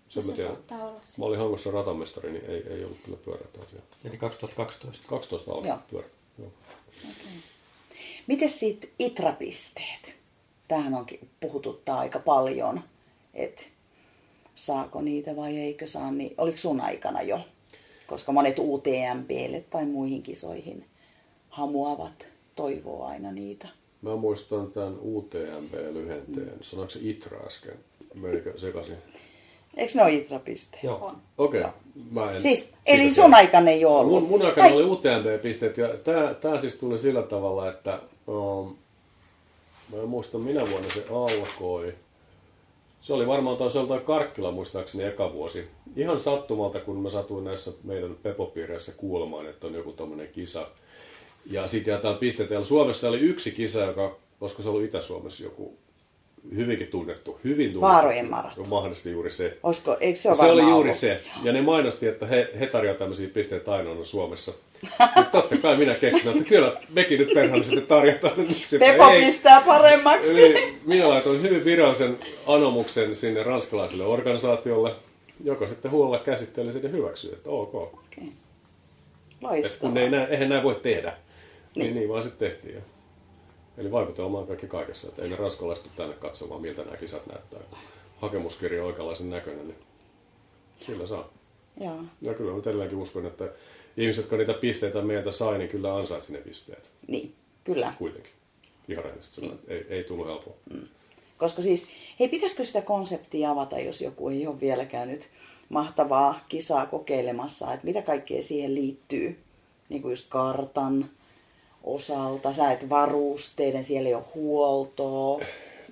Sen 0.09 0.25
se 0.25 0.31
mä 0.31 0.37
tiedän. 0.37 0.57
Mä 1.18 1.25
olin 1.25 1.38
Hangossa 1.38 1.70
ratamestari, 1.70 2.33
niin 2.33 2.44
ei, 2.44 2.64
ei 2.70 2.85
ollut 2.85 2.99
kyllä 3.05 3.18
pyörätä 3.25 3.59
siellä. 3.70 3.87
Eli 4.05 4.18
2012. 4.18 5.09
12 5.09 5.53
alkoi 5.53 5.79
pyörät. 5.90 6.11
Joo. 6.38 6.49
Okay. 6.99 7.33
Miten 8.27 8.49
sitten 8.49 8.90
itrapisteet? 8.99 10.19
Tähän 10.70 10.94
on 10.94 11.06
puhututtaa 11.40 11.98
aika 11.98 12.18
paljon, 12.18 12.80
että 13.35 13.62
saako 14.54 15.00
niitä 15.00 15.37
vai 15.37 15.59
eikö 15.59 15.87
saa, 15.87 16.11
niin 16.11 16.35
oliko 16.38 16.56
sun 16.56 16.80
aikana 16.80 17.22
jo? 17.22 17.40
Koska 18.06 18.33
monet 18.33 18.59
UTMPlle 18.59 19.64
tai 19.70 19.85
muihin 19.85 20.22
kisoihin 20.22 20.85
hamuavat, 21.48 22.26
toivoo 22.54 23.04
aina 23.04 23.33
niitä. 23.33 23.68
Mä 24.02 24.16
muistan 24.16 24.72
tämän 24.72 24.94
UTMP-lyhenteen. 25.02 26.54
Mm. 26.54 26.61
Sanoiko 26.61 26.90
se 26.90 26.98
ITRA 27.02 27.46
äsken? 27.46 27.74
Menikö 28.14 28.59
sekaisin? 28.59 28.96
Eikö 29.76 29.92
ne 29.94 30.02
ole 30.02 30.12
ITRA-pisteet? 30.12 30.83
Joo. 30.83 31.14
Okei. 31.38 31.61
Okay. 31.61 32.40
Siis, 32.40 32.72
eli 32.87 33.11
sun 33.11 33.35
aikana 33.35 33.70
ei 33.70 33.85
ole 33.85 33.98
ollut? 33.98 34.20
Mun, 34.20 34.30
mun 34.30 34.42
aikana 34.42 34.66
Ai. 34.66 34.72
oli 34.72 34.85
UTMP-pisteet 34.85 35.76
ja 35.76 35.88
tämä 36.40 36.59
siis 36.59 36.78
tuli 36.78 36.98
sillä 36.98 37.22
tavalla, 37.22 37.68
että 37.68 38.00
um, 38.26 38.76
Mä 39.92 40.03
en 40.03 40.09
muista 40.09 40.38
minä 40.38 40.70
vuonna 40.70 40.88
se 40.94 41.05
alkoi. 41.11 41.94
Se 43.00 43.12
oli 43.12 43.26
varmaan 43.26 43.57
taas 43.57 43.74
joltain 43.74 44.00
Karkkila 44.00 44.50
muistaakseni 44.50 45.05
eka 45.05 45.33
vuosi. 45.33 45.66
Ihan 45.96 46.20
sattumalta, 46.20 46.81
kun 46.81 47.03
mä 47.03 47.11
satuin 47.11 47.44
näissä 47.44 47.72
meidän 47.85 48.16
pepopiireissä 48.22 48.92
kuulemaan, 48.96 49.46
että 49.46 49.66
on 49.66 49.74
joku 49.74 49.92
tommonen 49.92 50.29
kisa. 50.29 50.66
Ja 51.50 51.68
sitten 51.68 51.92
jaetaan 51.92 52.16
pisteitä. 52.16 52.62
Suomessa 52.62 53.09
oli 53.09 53.18
yksi 53.18 53.50
kisa, 53.50 53.81
joka, 53.81 54.16
olisiko 54.40 54.62
se 54.62 54.68
ollut 54.68 54.83
Itä-Suomessa 54.83 55.44
joku 55.44 55.76
hyvinkin 56.57 56.87
tunnettu, 56.87 57.38
hyvin 57.44 57.72
tunnettu. 57.72 57.81
Vaarojen 57.81 58.31
maraton. 58.31 58.68
Mahdollisesti 58.68 59.11
juuri 59.11 59.31
se. 59.31 59.59
Olisiko, 59.62 59.96
eikö 60.00 60.18
se 60.18 60.29
ole 60.29 60.37
Se 60.37 60.50
oli 60.50 60.62
juuri 60.62 60.74
ollut? 60.88 60.96
se. 60.96 61.20
Ja 61.42 61.53
ne 61.53 61.62
mainosti, 61.62 62.07
että 62.07 62.26
he, 62.26 62.50
he 62.61 62.66
tarjoavat 62.66 62.98
tämmöisiä 62.98 63.29
pisteitä 63.29 63.72
ainoana 63.72 64.05
Suomessa. 64.05 64.53
Mutta 65.16 65.25
totta 65.33 65.57
kai 65.57 65.77
minä 65.77 65.95
keksin, 65.95 66.31
että 66.31 66.45
kyllä 66.45 66.81
mekin 66.88 67.19
nyt 67.19 67.29
sitten 67.64 67.87
tarjotaan. 67.87 68.35
Pepo 68.79 69.09
ei. 69.09 69.25
pistää 69.25 69.61
paremmaksi. 69.61 70.45
Eli 70.45 70.77
minä 70.87 71.09
laitoin 71.09 71.43
hyvin 71.43 71.64
virallisen 71.64 72.19
anomuksen 72.47 73.16
sinne 73.16 73.43
ranskalaiselle 73.43 74.05
organisaatiolle, 74.05 74.95
joka 75.45 75.66
sitten 75.66 75.90
huolella 75.90 76.25
käsitteli 76.25 76.73
sen 76.73 76.83
ja 76.83 76.88
hyväksyi, 76.88 77.33
että 77.33 77.51
ok. 77.51 77.75
Okay. 77.75 78.29
Loistavaa. 79.40 79.90
kun 79.93 79.99
ei 79.99 80.11
näin, 80.11 80.29
eihän 80.31 80.49
näin 80.49 80.62
voi 80.62 80.75
tehdä. 80.75 81.12
Niin, 81.75 81.85
niin, 81.85 81.95
niin 81.95 82.09
vaan 82.09 82.23
sitten 82.23 82.51
tehtiin. 82.51 82.75
Ja. 82.75 82.81
Eli 83.79 83.93
vaikutelma 83.93 84.38
on 84.38 84.47
kaikki 84.47 84.66
kaikessa, 84.66 85.09
että 85.09 85.23
ei 85.23 85.29
ne 85.29 85.37
ranskalaiset 85.37 85.87
tänne 85.97 86.14
katsomaan, 86.14 86.61
miltä 86.61 86.83
nämä 86.83 86.97
kisat 86.97 87.27
näyttää. 87.27 87.61
Hakemuskirja 88.21 88.83
on 88.83 88.87
oikeanlaisen 88.87 89.31
näköinen, 89.31 89.69
niin 89.69 89.79
sillä 90.79 91.07
saa. 91.07 91.29
Joo. 91.81 91.97
Ja 92.23 92.35
kyllä 92.35 92.53
mä 92.53 92.61
edelleenkin 92.66 92.99
uskon, 92.99 93.27
että 93.27 93.49
ihmiset, 93.96 94.22
jotka 94.22 94.37
niitä 94.37 94.55
pisteitä 94.55 95.03
meiltä 95.03 95.31
sai, 95.31 95.59
niin 95.59 95.70
kyllä 95.70 95.96
ansaitsi 95.96 96.33
ne 96.33 96.38
pisteet. 96.38 96.90
Niin, 97.07 97.35
kyllä. 97.64 97.94
Kuitenkin. 97.98 98.33
Ihan 98.88 99.05
rehellisesti 99.05 99.40
niin. 99.40 99.59
ei, 99.68 99.87
ei 99.88 100.05
tullut 100.05 100.26
helppoa. 100.26 100.55
Mm. 100.70 100.88
Koska 101.38 101.62
siis, 101.62 101.87
hei, 102.20 102.29
pitäisikö 102.29 102.64
sitä 102.64 102.83
konseptia 102.83 103.50
avata, 103.50 103.79
jos 103.79 104.00
joku 104.00 104.29
ei 104.29 104.46
ole 104.46 104.61
vielä 104.61 104.85
käynyt 104.85 105.29
mahtavaa 105.68 106.44
kisaa 106.48 106.87
kokeilemassa, 106.87 107.72
että 107.72 107.87
mitä 107.87 108.03
kaikkea 108.03 108.42
siihen 108.42 108.74
liittyy, 108.74 109.38
niin 109.88 110.03
kuin 110.03 110.12
just 110.12 110.26
kartan 110.29 111.11
osalta, 111.85 112.53
sä 112.53 112.72
et 112.72 112.88
varusteiden, 112.88 113.85
siellä 113.85 114.09
ei 114.09 114.14
ole 114.14 114.24
huoltoa. 114.35 115.40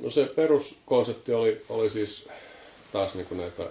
No 0.00 0.10
se 0.10 0.24
peruskonsepti 0.24 1.32
oli, 1.32 1.60
oli 1.68 1.90
siis 1.90 2.28
taas 2.92 3.14
niin 3.14 3.26
kuin 3.26 3.38
näitä 3.38 3.62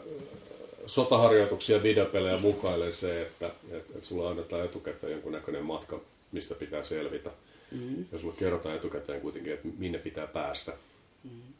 sotaharjoituksia 0.88 1.84
videopelejä 1.84 2.38
mukailee 2.38 2.92
se, 2.92 3.22
että, 3.22 3.48
että, 3.72 3.94
että 3.96 4.08
sulla 4.08 4.30
annetaan 4.30 4.66
etukäteen 4.66 5.14
jonkunnäköinen 5.14 5.66
matka, 5.66 6.02
mistä 6.32 6.56
pitää 6.56 6.84
selvitä. 6.84 7.30
Mm-hmm. 7.72 8.06
Ja 8.12 8.20
sulle 8.20 8.34
kerrotaan 8.38 8.76
etukäteen 8.76 9.22
kuitenkin, 9.22 9.54
että 9.54 9.68
minne 9.78 9.98
pitää 9.98 10.28
päästä 10.28 10.74
mm-hmm. 11.24 11.54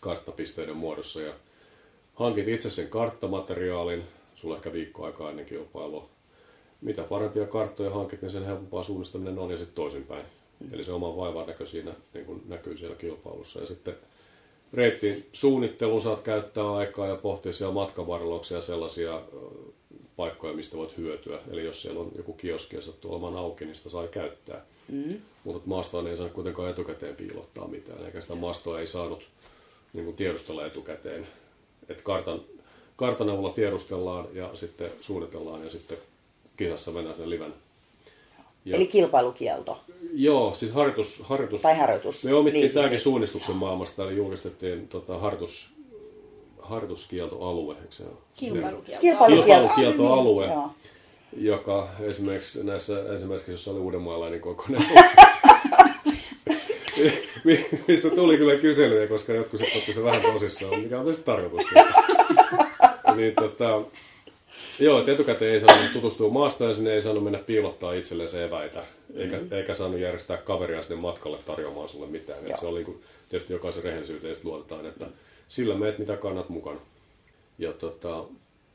karttapisteiden 0.00 0.76
muodossa. 0.76 1.20
Ja 1.20 1.32
hankit 2.14 2.48
itse 2.48 2.70
sen 2.70 2.88
karttamateriaalin, 2.88 4.02
sulla 4.34 4.56
ehkä 4.56 4.72
viikko 4.72 5.04
aikaa 5.04 5.30
ennen 5.30 5.46
kilpailua. 5.46 6.08
Mitä 6.80 7.02
parempia 7.02 7.46
karttoja 7.46 7.90
hankit, 7.90 8.22
niin 8.22 8.30
sen 8.30 8.44
helpompaa 8.44 8.82
suunnistaminen 8.82 9.38
on 9.38 9.50
ja 9.50 9.56
sitten 9.56 9.74
toisinpäin. 9.74 10.24
Mm-hmm. 10.24 10.74
Eli 10.74 10.84
se 10.84 10.92
oma 10.92 11.16
vaivan 11.16 11.46
näkö 11.46 11.66
siinä 11.66 11.94
niin 12.14 12.26
kuin 12.26 12.42
näkyy 12.48 12.78
siellä 12.78 12.96
kilpailussa. 12.96 13.60
Ja 13.60 13.66
sitten 13.66 13.94
reitin 14.74 15.26
suunnitteluun 15.32 16.02
saat 16.02 16.22
käyttää 16.22 16.74
aikaa 16.74 17.06
ja 17.06 17.16
pohtia 17.16 17.52
siellä 17.52 17.74
matkavarreloksia 17.74 18.60
sellaisia 18.60 19.22
paikkoja, 20.16 20.52
mistä 20.52 20.76
voit 20.76 20.96
hyötyä. 20.96 21.38
Eli 21.50 21.64
jos 21.64 21.82
siellä 21.82 22.00
on 22.00 22.12
joku 22.16 22.32
kioski 22.32 22.76
ja 22.76 22.82
sattuu 22.82 23.12
olemaan 23.12 23.36
auki, 23.36 23.64
niin 23.64 23.76
sitä 23.76 23.90
saa 23.90 24.06
käyttää. 24.06 24.64
Mm. 24.88 25.20
Mutta 25.44 25.68
maastoa 25.68 26.10
ei 26.10 26.16
saa 26.16 26.28
kuitenkaan 26.28 26.70
etukäteen 26.70 27.16
piilottaa 27.16 27.68
mitään, 27.68 28.06
eikä 28.06 28.20
sitä 28.20 28.34
maastoa 28.34 28.80
ei 28.80 28.86
saanut 28.86 29.22
niin 29.92 30.04
kuin 30.04 30.16
tiedustella 30.16 30.66
etukäteen. 30.66 31.26
Et 31.88 32.02
kartan, 32.02 32.40
kartan 32.96 33.30
avulla 33.30 33.52
tiedustellaan 33.52 34.28
ja 34.32 34.50
sitten 34.54 34.90
suunnitellaan 35.00 35.64
ja 35.64 35.70
sitten 35.70 35.98
kisassa 36.56 36.90
mennään 36.90 37.16
sinne 37.16 37.30
liven 37.30 37.54
ja, 38.64 38.76
Eli 38.76 38.86
kilpailukielto. 38.86 39.80
Joo, 40.16 40.54
siis 40.54 40.72
harjoitus. 40.72 41.20
harjoitus 41.20 41.62
tai 41.62 41.78
harjoitus. 41.78 42.24
Me 42.24 42.34
omittiin 42.34 42.72
tämäkin 42.72 43.00
suunnistuksen 43.00 43.56
maailmasta, 43.56 44.04
eli 44.04 44.16
julkistettiin 44.16 44.88
tota, 44.88 45.18
harjoitus, 45.18 45.74
harjoituskieltoalue, 46.58 47.74
eikö 47.74 47.92
se 47.92 48.02
ole? 48.02 48.12
Kilpailukielto. 48.34 49.00
Kilpailukieltoalue, 49.00 50.52
ah, 50.52 50.70
niin, 51.32 51.44
joka 51.46 51.88
esimerkiksi 52.00 52.64
näissä 52.64 53.12
ensimmäisessä 53.12 53.52
jossa 53.52 53.70
oli 53.70 53.80
uudenmaalainen 53.80 54.40
kokoinen. 54.40 54.84
Mistä 57.88 58.10
tuli 58.10 58.36
kyllä 58.36 58.56
kyselyjä, 58.56 59.06
koska 59.06 59.32
jotkut 59.32 59.60
sitten 59.60 59.78
otti 59.78 59.92
se 59.92 60.02
vähän 60.04 60.22
tosissaan, 60.22 60.80
mikä 60.80 60.98
on 60.98 61.04
tietysti 61.04 61.24
tarkoitus. 61.24 61.66
niin, 63.16 63.34
tota, 63.34 63.82
Joo, 64.80 64.98
että 64.98 65.12
etukäteen 65.12 65.54
ei 65.54 65.60
saanut 65.60 65.92
tutustua 65.92 66.30
maastoon 66.30 66.70
ja 66.70 66.74
sinne 66.74 66.92
ei 66.92 67.02
saanut 67.02 67.24
mennä 67.24 67.38
piilottaa 67.38 67.92
itselleen 67.92 68.28
se 68.28 68.44
eväitä, 68.44 68.84
eikä, 69.14 69.36
mm-hmm. 69.36 69.52
eikä 69.52 69.74
saanut 69.74 70.00
järjestää 70.00 70.36
kaveria 70.36 70.82
sinne 70.82 70.96
matkalle 70.96 71.38
tarjoamaan 71.46 71.88
sulle 71.88 72.06
mitään. 72.06 72.38
Että 72.38 72.60
se 72.60 72.66
oli 72.66 72.78
niin 72.78 72.86
kuin, 72.86 73.02
tietysti 73.28 73.52
jokaisen 73.52 73.84
rehellisyyteen 73.84 74.36
luotetaan, 74.44 74.86
että 74.86 75.06
sillä 75.48 75.74
meet 75.74 75.98
mitä 75.98 76.16
kannat 76.16 76.48
mukana. 76.48 76.80
Ja 77.58 77.72
tota, 77.72 78.24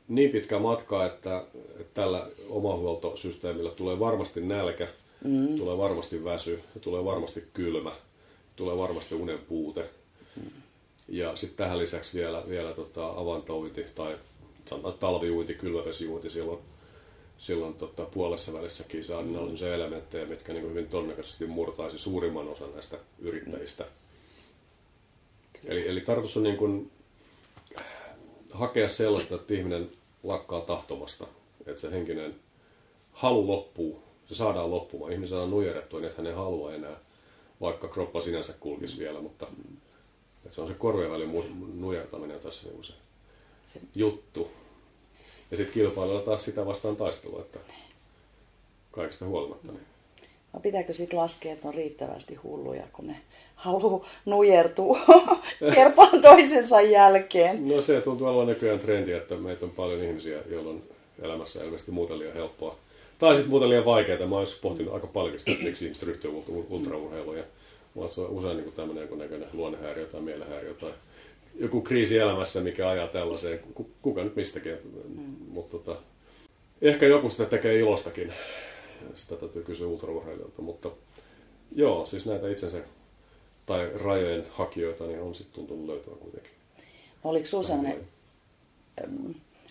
niin 0.08 0.30
pitkä 0.30 0.58
matka, 0.58 1.06
että, 1.06 1.44
että 1.80 1.94
tällä 1.94 2.26
omahuoltosysteemillä 2.48 3.70
tulee 3.70 3.98
varmasti 3.98 4.40
nälkä, 4.40 4.88
mm. 5.24 5.56
tulee 5.56 5.78
varmasti 5.78 6.24
väsy, 6.24 6.60
tulee 6.80 7.04
varmasti 7.04 7.44
kylmä, 7.54 7.92
tulee 8.56 8.78
varmasti 8.78 9.14
unen 9.14 9.38
puute. 9.38 9.84
Mm. 10.36 10.50
Ja 11.08 11.36
sitten 11.36 11.56
tähän 11.56 11.78
lisäksi 11.78 12.18
vielä, 12.18 12.42
vielä 12.48 12.72
tota 12.72 13.08
avantouinti 13.08 13.86
tai 13.94 14.16
sanotaan 14.70 14.98
talviuinti, 14.98 15.54
kylmävesiuinti 15.54 16.30
silloin, 16.30 16.58
silloin 17.38 17.74
tota, 17.74 18.04
puolessa 18.04 18.52
välissä 18.52 18.84
kisaa, 18.84 19.22
niin 19.22 19.38
on 19.38 19.58
se 19.58 19.74
elementtejä, 19.74 20.26
mitkä 20.26 20.52
niin 20.52 20.70
hyvin 20.70 20.88
todennäköisesti 20.88 21.46
murtaisi 21.46 21.98
suurimman 21.98 22.48
osan 22.48 22.72
näistä 22.72 22.98
yrittäjistä. 23.18 23.84
Eli, 25.64 25.88
eli 25.88 26.00
tarkoitus 26.00 26.36
on 26.36 26.42
niin 26.42 26.56
kuin 26.56 26.90
hakea 28.52 28.88
sellaista, 28.88 29.34
että 29.34 29.54
ihminen 29.54 29.90
lakkaa 30.22 30.60
tahtomasta, 30.60 31.26
että 31.66 31.80
se 31.80 31.90
henkinen 31.90 32.34
halu 33.12 33.48
loppuu, 33.48 34.02
se 34.26 34.34
saadaan 34.34 34.70
loppumaan. 34.70 35.12
Ihminen 35.12 35.28
saadaan 35.28 35.50
nujerettua, 35.50 36.00
niin 36.00 36.08
että 36.10 36.22
hän 36.22 36.26
ei 36.26 36.36
halua 36.36 36.74
enää, 36.74 36.96
vaikka 37.60 37.88
kroppa 37.88 38.20
sinänsä 38.20 38.52
kulkisi 38.60 38.98
vielä, 38.98 39.20
mutta 39.20 39.46
että 40.44 40.54
se 40.54 40.60
on 40.60 40.68
se 40.68 40.74
korvien 40.74 41.10
välin 41.10 41.80
nujertaminen 41.80 42.40
tässä 42.40 42.68
niin 42.68 42.84
se 42.84 42.92
se 43.72 43.80
juttu. 43.94 44.50
Ja 45.50 45.56
sitten 45.56 45.74
kilpailulla 45.74 46.20
taas 46.20 46.44
sitä 46.44 46.66
vastaan 46.66 46.96
taistelua, 46.96 47.40
että 47.40 47.58
kaikista 48.90 49.24
huolimatta. 49.24 49.72
Niin. 49.72 49.84
No 50.52 50.60
pitääkö 50.60 50.92
sitten 50.92 51.18
laskea, 51.18 51.52
että 51.52 51.68
on 51.68 51.74
riittävästi 51.74 52.34
hulluja, 52.34 52.84
kun 52.92 53.06
ne 53.06 53.16
haluaa 53.54 54.06
nujertua 54.24 55.00
kertaan 55.74 56.20
toisensa 56.20 56.80
jälkeen? 56.80 57.68
No 57.68 57.82
se 57.82 58.00
tuntuu 58.00 58.26
olevan 58.26 58.46
nykyään 58.46 58.78
trendi, 58.78 59.12
että 59.12 59.34
meitä 59.34 59.64
on 59.64 59.70
paljon 59.70 60.02
ihmisiä, 60.02 60.38
joilla 60.50 60.70
on 60.70 60.82
elämässä 61.22 61.64
ilmeisesti 61.64 61.92
muuten 61.92 62.18
liian 62.18 62.34
helppoa. 62.34 62.76
Tai 63.18 63.34
sitten 63.34 63.50
muuten 63.50 63.68
liian 63.68 63.84
vaikeaa. 63.84 64.26
Mä 64.26 64.38
olisin 64.38 64.58
pohtinut 64.62 64.94
aika 64.94 65.06
paljon 65.06 65.38
sitä, 65.38 65.52
että 65.52 65.64
miksi 65.64 65.84
ihmiset 65.84 66.02
ryhtyy 66.02 66.30
ultraurheiluun. 66.68 67.36
Ja 67.36 67.44
mulla 67.94 68.10
on 68.18 68.30
usein 68.30 68.56
niin 68.56 68.72
tämmöinen 68.72 69.18
näköinen 69.18 69.48
luonnehäiriö 69.52 70.06
tai 70.06 70.20
mielenhäiriö 70.20 70.74
tai 70.74 70.92
joku 71.58 71.80
kriisi 71.80 72.18
elämässä, 72.18 72.60
mikä 72.60 72.88
ajaa 72.88 73.08
tällaiseen, 73.08 73.60
kuka 74.02 74.24
nyt 74.24 74.36
mistäkin, 74.36 74.74
mm. 75.16 75.36
Mutta 75.50 75.78
tota, 75.78 76.00
ehkä 76.82 77.06
joku 77.06 77.30
sitä 77.30 77.44
tekee 77.44 77.78
ilostakin, 77.78 78.32
sitä 79.14 79.36
täytyy 79.36 79.62
kysyä 79.62 79.86
ultraurheilijoilta, 79.86 80.62
mutta 80.62 80.90
joo, 81.74 82.06
siis 82.06 82.26
näitä 82.26 82.48
itsensä 82.48 82.82
tai 83.66 83.90
rajojen 84.04 84.46
hakijoita 84.50 85.06
niin 85.06 85.20
on 85.20 85.34
sitten 85.34 85.54
tuntunut 85.54 85.86
löytävän 85.86 86.18
kuitenkin. 86.18 86.52
Oliko 87.24 87.46
sinulla 87.46 87.68
sellainen, 87.68 88.08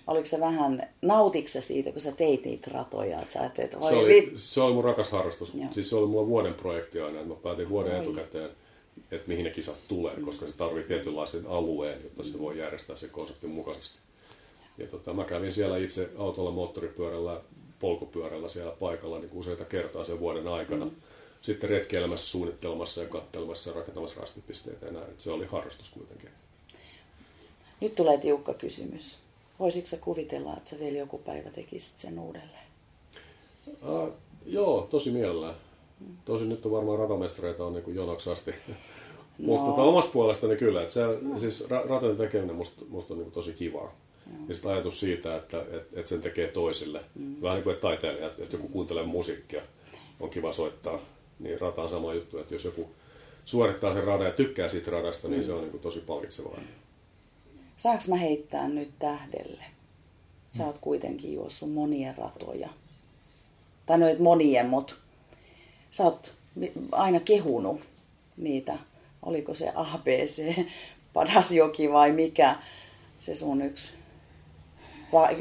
oliko 0.07 0.25
se 0.25 0.39
vähän, 0.39 0.89
nautitko 1.01 1.61
siitä, 1.61 1.91
kun 1.91 2.01
sä 2.01 2.11
teit 2.11 2.45
niitä 2.45 2.71
ratoja? 2.73 3.19
Että 3.19 3.31
sä 3.31 3.49
teet, 3.55 3.71
se, 3.71 3.77
oli, 3.77 4.31
se 4.35 4.61
oli 4.61 4.73
mun 4.73 4.83
rakas 4.83 5.11
harrastus. 5.11 5.53
Joo. 5.53 5.67
Siis 5.71 5.89
se 5.89 5.95
oli 5.95 6.07
mulla 6.07 6.27
vuoden 6.27 6.53
projekti 6.53 7.01
aina, 7.01 7.19
että 7.19 7.29
mä 7.29 7.39
päätin 7.43 7.69
vuoden 7.69 7.93
Oi. 7.93 8.01
etukäteen 8.01 8.49
että 9.11 9.27
mihin 9.27 9.43
ne 9.43 9.49
kisat 9.49 9.87
tulee, 9.87 10.15
mm. 10.15 10.25
koska 10.25 10.47
se 10.47 10.57
tarvitsee 10.57 10.97
tietynlaisen 10.97 11.47
alueen, 11.47 12.03
jotta 12.03 12.23
se 12.23 12.39
voi 12.39 12.57
järjestää 12.57 12.95
se 12.95 13.07
konseptin 13.07 13.49
mukaisesti. 13.49 13.97
Ja 14.79 14.87
tota, 14.87 15.13
mä 15.13 15.23
kävin 15.23 15.53
siellä 15.53 15.77
itse 15.77 16.09
autolla, 16.17 16.51
moottoripyörällä, 16.51 17.41
polkupyörällä 17.79 18.49
siellä 18.49 18.71
paikalla 18.71 19.19
niin 19.19 19.29
useita 19.33 19.65
kertaa 19.65 20.03
sen 20.03 20.19
vuoden 20.19 20.47
aikana. 20.47 20.85
Mm. 20.85 20.91
Sitten 21.41 21.69
retkeilemässä, 21.69 22.27
suunnittelemassa 22.27 23.01
ja 23.01 23.07
kattelemassa 23.07 23.69
ja 23.69 23.75
rakentamassa 23.75 24.19
rastipisteitä 24.19 24.85
ja 24.85 24.91
näin. 24.91 25.09
Et 25.09 25.19
se 25.19 25.31
oli 25.31 25.45
harrastus 25.45 25.89
kuitenkin. 25.89 26.29
Nyt 27.81 27.95
tulee 27.95 28.17
tiukka 28.17 28.53
kysymys. 28.53 29.17
Voisitko 29.59 29.97
kuvitella, 30.01 30.53
että 30.57 30.69
sä 30.69 30.79
vielä 30.79 30.97
joku 30.97 31.17
päivä 31.17 31.49
tekisit 31.49 31.97
sen 31.97 32.19
uudelleen? 32.19 32.69
Uh, 33.67 34.09
joo, 34.45 34.87
tosi 34.89 35.11
mielellään. 35.11 35.55
Tosin 36.25 36.49
nyt 36.49 36.65
on 36.65 36.71
varmaan 36.71 36.99
ratamestareita 36.99 37.65
on 37.65 37.73
niin 37.73 37.95
jonoksi 37.95 38.29
asti. 38.29 38.51
No. 38.67 38.75
Mutta 39.37 39.69
tota, 39.69 39.81
omasta 39.81 40.11
puolestani 40.11 40.55
kyllä. 40.55 40.81
Että 40.81 40.93
se, 40.93 41.01
no. 41.21 41.39
siis 41.39 41.65
ra- 41.65 41.89
ratojen 41.89 42.17
tekeminen 42.17 42.55
musta, 42.55 42.85
musta 42.89 43.13
on 43.13 43.19
niin 43.19 43.31
tosi 43.31 43.53
kivaa. 43.53 43.95
No. 44.31 44.45
Ja 44.47 44.55
sitten 44.55 44.71
ajatus 44.71 44.99
siitä, 44.99 45.35
että 45.35 45.61
et, 45.71 45.87
et 45.93 46.07
sen 46.07 46.21
tekee 46.21 46.47
toisille. 46.47 47.01
Mm. 47.15 47.41
Vähän 47.41 47.55
niin 47.55 47.63
kuin 47.63 47.73
että 47.73 47.81
taiteilijat, 47.81 48.39
että 48.39 48.55
joku 48.55 48.67
kuuntelee 48.67 49.03
musiikkia, 49.03 49.61
on 50.19 50.29
kiva 50.29 50.53
soittaa. 50.53 50.99
Niin 51.39 51.61
rata 51.61 51.81
on 51.81 51.89
sama 51.89 52.13
juttu, 52.13 52.37
että 52.37 52.55
jos 52.55 52.65
joku 52.65 52.89
suorittaa 53.45 53.93
sen 53.93 54.03
radan 54.03 54.27
ja 54.27 54.33
tykkää 54.33 54.69
siitä 54.69 54.91
radasta, 54.91 55.27
niin 55.27 55.41
mm. 55.41 55.45
se 55.45 55.53
on 55.53 55.61
niin 55.61 55.79
tosi 55.79 55.99
palkitsevaa. 55.99 56.59
Saanko 57.77 58.03
mä 58.07 58.15
heittää 58.15 58.67
nyt 58.67 58.89
tähdelle? 58.99 59.63
Sä 60.51 60.65
oot 60.65 60.77
kuitenkin 60.77 61.33
juossut 61.33 61.73
monien 61.73 62.17
ratoja. 62.17 62.69
Tai 63.85 63.97
noit 63.97 64.19
monien, 64.19 64.65
mutta 64.65 64.93
sä 65.91 66.03
oot 66.03 66.33
aina 66.91 67.19
kehunut 67.19 67.81
niitä, 68.37 68.77
oliko 69.23 69.53
se 69.53 69.71
ABC, 69.75 70.65
Padasjoki 71.13 71.91
vai 71.91 72.11
mikä, 72.11 72.55
se 73.19 73.35
sun 73.35 73.61
yksi 73.61 73.93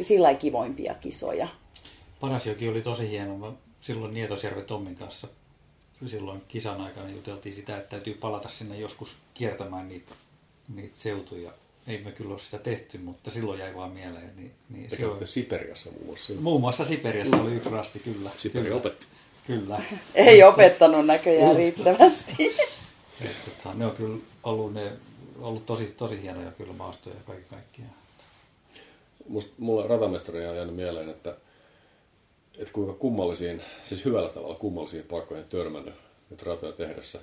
sillä 0.00 0.34
kivoimpia 0.34 0.94
kisoja. 0.94 1.48
Padasjoki 2.20 2.68
oli 2.68 2.82
tosi 2.82 3.08
hieno. 3.10 3.38
Mä 3.38 3.52
silloin 3.80 4.14
Nietosjärven 4.14 4.64
Tommin 4.64 4.96
kanssa 4.96 5.28
silloin 6.06 6.42
kisan 6.48 6.80
aikana 6.80 7.10
juteltiin 7.10 7.54
sitä, 7.54 7.76
että 7.76 7.90
täytyy 7.90 8.14
palata 8.14 8.48
sinne 8.48 8.78
joskus 8.78 9.16
kiertämään 9.34 9.88
niitä, 9.88 10.14
niitä 10.74 10.96
seutuja. 10.96 11.52
Ei 11.86 11.98
me 12.04 12.12
kyllä 12.12 12.30
ole 12.30 12.38
sitä 12.38 12.58
tehty, 12.58 12.98
mutta 12.98 13.30
silloin 13.30 13.60
jäi 13.60 13.74
vaan 13.74 13.90
mieleen. 13.90 14.30
Niin, 14.36 14.52
niin 14.68 14.90
se 14.90 15.06
on... 15.06 15.26
Siperiassa 15.26 15.90
muun 15.90 16.06
muassa. 16.06 16.32
Muun 16.40 16.60
muassa 16.60 16.84
Siperiassa 16.84 17.36
oli 17.36 17.54
yksi 17.54 17.70
rasti, 17.70 17.98
kyllä. 17.98 18.30
Siperi 18.36 18.64
kyllä. 18.64 18.76
opetti. 18.76 19.06
Kyllä. 19.46 19.82
Ei 20.14 20.42
opettanut 20.42 21.06
näköjään 21.06 21.56
riittävästi. 21.56 22.56
Et, 23.20 23.36
tota, 23.44 23.76
ne 23.76 23.86
on 23.86 23.92
kyllä 23.92 24.18
ollut 24.42 24.74
ne 24.74 24.92
ollut 25.40 25.66
tosi, 25.66 25.84
tosi 25.84 26.22
hienoja 26.22 26.50
kyllä 26.50 26.72
maastoja 26.72 27.16
kaikki 27.26 27.50
kaikkiaan. 27.50 27.97
Musta, 29.28 29.54
mulla 29.58 29.86
ratamestarina 29.86 30.50
on 30.50 30.56
jäänyt 30.56 30.76
mieleen, 30.76 31.08
että, 31.08 31.36
että 32.58 32.72
kuinka 32.72 32.92
kummallisiin, 32.92 33.62
siis 33.84 34.04
hyvällä 34.04 34.28
tavalla 34.28 34.54
kummallisiin 34.54 35.04
paikkoihin 35.04 35.46
törmännyt 35.46 35.94
nyt 36.30 36.42
ratoja 36.42 36.72
tehdessä. 36.72 37.18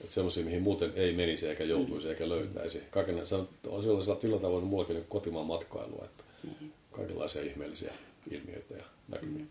Että 0.00 0.14
semmoisia, 0.14 0.44
mihin 0.44 0.62
muuten 0.62 0.92
ei 0.96 1.12
menisi 1.12 1.48
eikä 1.48 1.64
joutuisi 1.64 2.08
eikä 2.08 2.28
löytäisi. 2.28 2.82
Kaiken, 2.90 3.26
se 3.26 3.34
on, 3.34 3.48
on 3.68 3.82
sillä, 3.82 4.20
sillä 4.20 4.38
tavoin 4.38 4.64
mullakin 4.64 5.04
kotimaan 5.08 5.46
matkailua, 5.46 6.04
että 6.04 6.24
kaikenlaisia 6.92 7.42
ihmeellisiä 7.42 7.92
ilmiöitä 8.30 8.74
ja 8.74 8.84
näkymiä 9.08 9.44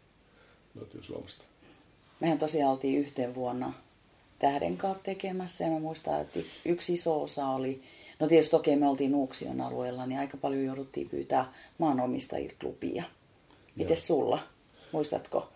löytyy 0.76 1.04
Suomesta. 1.04 1.44
Mehän 2.20 2.38
tosiaan 2.38 2.72
oltiin 2.72 3.00
yhteen 3.00 3.36
vuonna 3.36 3.74
tähden 4.40 4.78
kanssa 4.78 5.04
tekemässä 5.04 5.64
ja 5.64 5.72
mä 5.72 5.80
muistan, 5.80 6.22
että 6.22 6.40
yksi 6.66 6.94
iso 6.94 7.22
osa 7.22 7.48
oli, 7.48 7.82
no 8.22 8.28
tietysti 8.28 8.52
toki 8.52 8.76
me 8.76 8.88
oltiin 8.88 9.12
Nuuksion 9.12 9.62
alueella, 9.62 10.06
niin 10.06 10.20
aika 10.20 10.38
paljon 10.38 10.66
jouduttiin 10.66 11.10
pyytää 11.10 11.54
maanomistajilta 11.78 12.56
lupia. 12.64 13.04
Miten 13.76 13.98
sulla? 13.98 14.40
Muistatko? 14.92 15.50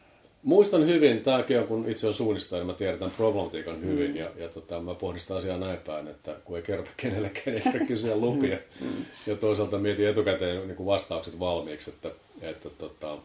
Muistan 0.43 0.87
hyvin, 0.87 1.23
tämäkin 1.23 1.59
on 1.59 1.67
kun 1.67 1.89
itse 1.89 2.07
on 2.07 2.13
suunnistaja, 2.13 2.59
niin 2.59 2.67
mä 2.67 2.73
tiedän 2.73 2.99
tämän 2.99 3.13
problematiikan 3.17 3.81
hyvin 3.81 4.11
mm. 4.11 4.17
ja, 4.17 4.31
ja 4.37 4.49
tota, 4.49 4.79
mä 4.79 4.95
pohdistan 4.95 5.37
asiaa 5.37 5.57
näin 5.57 5.77
päin, 5.77 6.07
että 6.07 6.35
kun 6.45 6.57
ei 6.57 6.63
kerta 6.63 6.91
kenellekään, 6.97 7.57
ei 7.57 7.61
tarvitse 7.61 7.87
kysyä 7.87 8.15
lupia. 8.25 8.57
Mm. 8.81 9.05
Ja 9.27 9.35
toisaalta 9.35 9.77
mietin 9.77 10.07
etukäteen 10.07 10.67
niin 10.67 10.75
kuin 10.75 10.87
vastaukset 10.87 11.39
valmiiksi, 11.39 11.89
että, 11.89 12.11
että, 12.41 12.69
tota, 12.69 13.17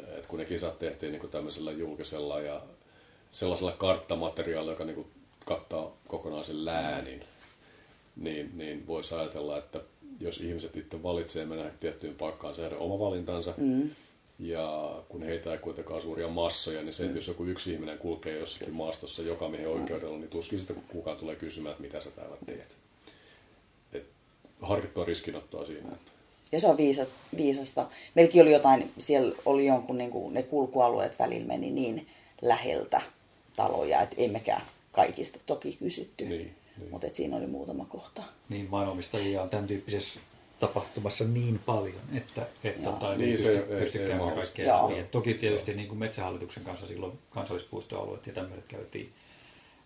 että 0.00 0.28
kun 0.28 0.38
ne 0.38 0.44
kisat 0.44 0.78
tehtiin 0.78 1.12
niin 1.12 1.20
kuin 1.20 1.30
tämmöisellä 1.30 1.72
julkisella 1.72 2.40
ja 2.40 2.60
sellaisella 3.30 3.72
karttamateriaalilla, 3.72 4.72
joka 4.72 4.84
niin 4.84 4.94
kuin 4.94 5.06
kattaa 5.44 5.92
kokonaisen 6.08 6.64
läänin, 6.64 7.24
niin, 8.16 8.50
niin 8.54 8.86
voisi 8.86 9.14
ajatella, 9.14 9.58
että 9.58 9.80
jos 10.20 10.40
ihmiset 10.40 10.76
itse 10.76 11.02
valitsee 11.02 11.44
mennä 11.44 11.70
tiettyyn 11.80 12.14
paikkaan, 12.14 12.54
se 12.54 12.68
oma 12.78 12.98
valintansa. 12.98 13.54
Mm. 13.56 13.90
Ja 14.38 14.96
kun 15.08 15.22
heitä 15.22 15.52
ei 15.52 15.58
kuitenkaan 15.58 16.02
suuria 16.02 16.28
massoja, 16.28 16.82
niin 16.82 16.94
se, 16.94 17.02
että 17.02 17.12
mm. 17.12 17.18
jos 17.18 17.28
joku 17.28 17.44
yksi 17.44 17.72
ihminen 17.72 17.98
kulkee 17.98 18.38
jossakin 18.38 18.74
maastossa 18.74 19.22
joka 19.22 19.48
miehen 19.48 19.68
oikeudella, 19.68 20.18
niin 20.18 20.30
tuskin 20.30 20.60
sitä 20.60 20.74
kukaan 20.88 21.16
tulee 21.16 21.36
kysymään, 21.36 21.70
että 21.70 21.82
mitä 21.82 22.00
sä 22.00 22.10
täällä 22.10 22.36
teet. 22.46 22.68
Et 23.92 24.06
harkittua 24.62 25.04
riskinottoa 25.04 25.64
siinä. 25.64 25.88
Ja 26.52 26.60
se 26.60 26.66
on 26.66 26.76
viisa, 26.76 27.06
viisasta. 27.36 27.86
Meilläkin 28.14 28.42
oli 28.42 28.52
jotain, 28.52 28.90
siellä 28.98 29.34
oli 29.44 29.66
jonkun, 29.66 29.98
niin 29.98 30.10
kuin, 30.10 30.34
ne 30.34 30.42
kulkualueet 30.42 31.18
välillä 31.18 31.46
meni 31.46 31.70
niin 31.70 32.06
läheltä 32.42 33.02
taloja, 33.56 34.02
että 34.02 34.16
emmekään 34.18 34.62
kaikista 34.92 35.38
toki 35.46 35.76
kysytty. 35.76 36.24
Niin. 36.24 36.54
Mutta 36.90 37.06
siinä 37.12 37.36
oli 37.36 37.46
muutama 37.46 37.84
kohta. 37.84 38.22
Niin, 38.48 38.68
maanomistajia 38.70 39.42
on 39.42 39.48
tämän 39.48 39.66
tyyppisessä 39.66 40.20
tapahtumassa 40.60 41.24
niin 41.24 41.60
paljon, 41.66 42.00
että, 42.14 42.46
että 42.64 42.90
tota, 42.90 43.16
niin, 43.16 43.30
ei 43.30 43.36
pysty, 43.36 43.74
ei, 43.74 43.80
pysty 43.80 43.98
ei, 43.98 44.08
käymään 44.08 44.34
kaikkea 44.34 44.90
läpi. 44.90 45.04
Toki 45.10 45.34
tietysti 45.34 45.74
niin 45.74 45.88
kuin 45.88 45.98
metsähallituksen 45.98 46.64
kanssa 46.64 46.86
silloin 46.86 47.18
kansallispuistoalueet 47.30 48.26
ja 48.26 48.32
tämmöiset 48.32 48.64
käytiin, 48.68 49.12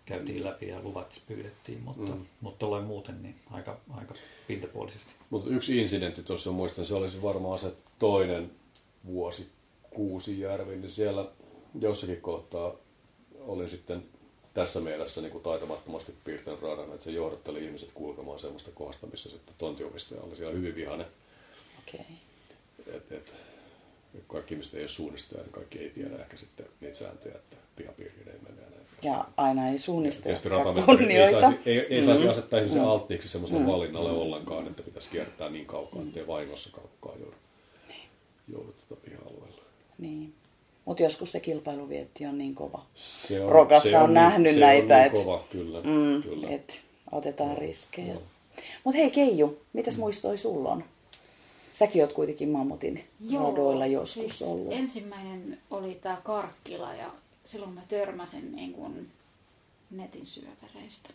käytiin 0.05 0.43
läpi 0.43 0.67
ja 0.67 0.81
luvat 0.83 1.21
pyydettiin, 1.27 1.81
mutta, 1.81 2.11
mm. 2.15 2.25
mutta 2.41 2.65
ollaan 2.65 2.83
muuten 2.83 3.23
niin 3.23 3.35
aika, 3.51 3.77
aika 3.93 4.15
pintapuolisesti. 4.47 5.13
Mutta 5.29 5.49
yksi 5.49 5.77
incidentti 5.77 6.23
tuossa 6.23 6.51
muistan, 6.51 6.85
se 6.85 6.95
olisi 6.95 7.21
varmaan 7.21 7.59
se 7.59 7.73
toinen 7.99 8.51
vuosi 9.05 9.49
Kuusijärvi, 9.89 10.75
niin 10.75 10.91
siellä 10.91 11.25
jossakin 11.79 12.21
kohtaa 12.21 12.73
olin 13.39 13.69
sitten 13.69 14.03
tässä 14.57 14.79
mielessä 14.79 15.21
niin 15.21 15.31
kuin 15.31 15.43
taitamattomasti 15.43 16.13
piirtänyt 16.23 16.61
radan, 16.61 16.93
että 16.93 17.03
se 17.03 17.11
johdatteli 17.11 17.65
ihmiset 17.65 17.89
kulkemaan 17.93 18.39
semmoista 18.39 18.71
kohdasta, 18.71 19.07
missä 19.07 19.29
sitten 19.29 19.55
tontiomistaja 19.57 20.21
oli 20.21 20.35
siellä 20.35 20.53
hyvin 20.53 20.75
vihainen. 20.75 21.05
Okay. 21.87 22.05
Et, 22.87 23.11
et, 23.11 23.35
kaikki 24.27 24.53
ihmiset 24.53 24.73
ei 24.73 24.81
ole 24.81 24.87
suunnistaja, 24.87 25.41
niin 25.41 25.51
kaikki 25.51 25.79
ei 25.79 25.89
tiedä 25.89 26.17
ehkä 26.17 26.37
sitten 26.37 26.65
niitä 26.81 26.97
sääntöjä, 26.97 27.35
että 27.35 27.55
pihapiiriin 27.75 28.27
ei 28.27 28.39
mene. 28.43 28.67
Ja 29.03 29.25
aina 29.37 29.69
ei 29.69 29.77
suunnistaja 29.77 30.37
kunnioita. 30.85 31.37
Ei 31.37 31.41
saisi, 31.41 31.59
ei, 31.65 31.79
ei 31.79 32.03
saisi 32.03 32.19
mm-hmm. 32.19 32.31
asettaa 32.31 32.59
ihmisen 32.59 32.77
mm-hmm. 32.77 32.91
alttiiksi 32.91 33.29
semmoiselle 33.29 33.61
mm-hmm. 33.61 33.73
valinnalle 33.73 34.11
ollenkaan, 34.11 34.67
että 34.67 34.83
pitäisi 34.83 35.09
kiertää 35.09 35.49
niin 35.49 35.65
kaukaa, 35.65 36.01
ettei 36.01 36.27
vahingossakaan 36.27 36.87
kukaan 36.99 37.19
joudu, 37.19 37.35
niin. 37.87 38.09
joudu 38.47 38.75
tuota 38.87 39.03
piha-alueella. 39.05 39.61
Niin. 39.97 40.33
Mutta 40.87 41.03
joskus 41.03 41.31
se 41.31 41.39
kilpailuvietti 41.39 42.25
on 42.25 42.37
niin 42.37 42.55
kova. 42.55 42.85
Se 42.95 43.43
on, 43.43 43.51
Rokassa 43.51 43.89
se 43.89 43.97
on, 43.97 44.03
on 44.03 44.13
nähnyt 44.13 44.53
se 44.53 44.59
näitä, 44.59 44.95
niin 44.95 45.05
että 45.05 45.17
kova, 45.17 45.43
kyllä, 45.51 45.81
mm, 45.81 46.23
kyllä. 46.23 46.49
Et 46.49 46.81
otetaan 47.11 47.49
no, 47.49 47.55
riskejä. 47.55 48.13
No. 48.13 48.21
Mutta 48.83 48.97
hei 48.97 49.11
Keiju, 49.11 49.59
mitäs 49.73 49.95
mm. 49.95 49.99
muistoi 49.99 50.37
sulla 50.37 50.69
on? 50.69 50.83
Säkin 51.73 52.01
oot 52.01 52.13
kuitenkin 52.13 52.49
mammutin 52.49 53.03
Joo, 53.29 53.49
radoilla 53.49 53.85
joskus 53.85 54.13
siis 54.13 54.41
ollut. 54.41 54.73
Ensimmäinen 54.73 55.57
oli 55.71 55.95
tämä 56.01 56.17
Karkkila 56.23 56.93
ja 56.93 57.11
silloin 57.45 57.73
mä 57.73 57.81
törmäsin 57.89 58.55
niin 58.55 58.73
kun 58.73 59.07
netin 59.91 60.27
syövereistä. 60.27 61.09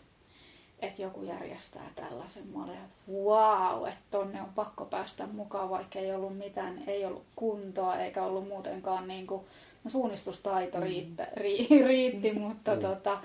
Että 0.83 1.01
joku 1.01 1.23
järjestää 1.23 1.89
tällaisen. 1.95 2.47
Mä 2.47 2.63
olin, 2.63 2.73
että 2.73 3.11
wow, 3.11 3.87
että 3.87 4.01
tonne 4.11 4.41
on 4.41 4.49
pakko 4.55 4.85
päästä 4.85 5.27
mukaan, 5.27 5.69
vaikka 5.69 5.99
ei 5.99 6.13
ollut 6.13 6.37
mitään, 6.37 6.83
ei 6.87 7.05
ollut 7.05 7.23
kuntoa 7.35 7.95
eikä 7.95 8.23
ollut 8.23 8.47
muutenkaan 8.47 9.07
niin 9.07 9.27
kuin, 9.27 9.45
no 9.83 9.91
suunnistustaito 9.91 10.77
mm. 10.77 10.83
riittä, 10.83 11.27
ri, 11.33 11.67
riitti, 11.87 12.31
mm. 12.31 12.39
mutta 12.39 12.75
mm. 12.75 12.81
tota, 12.81 13.21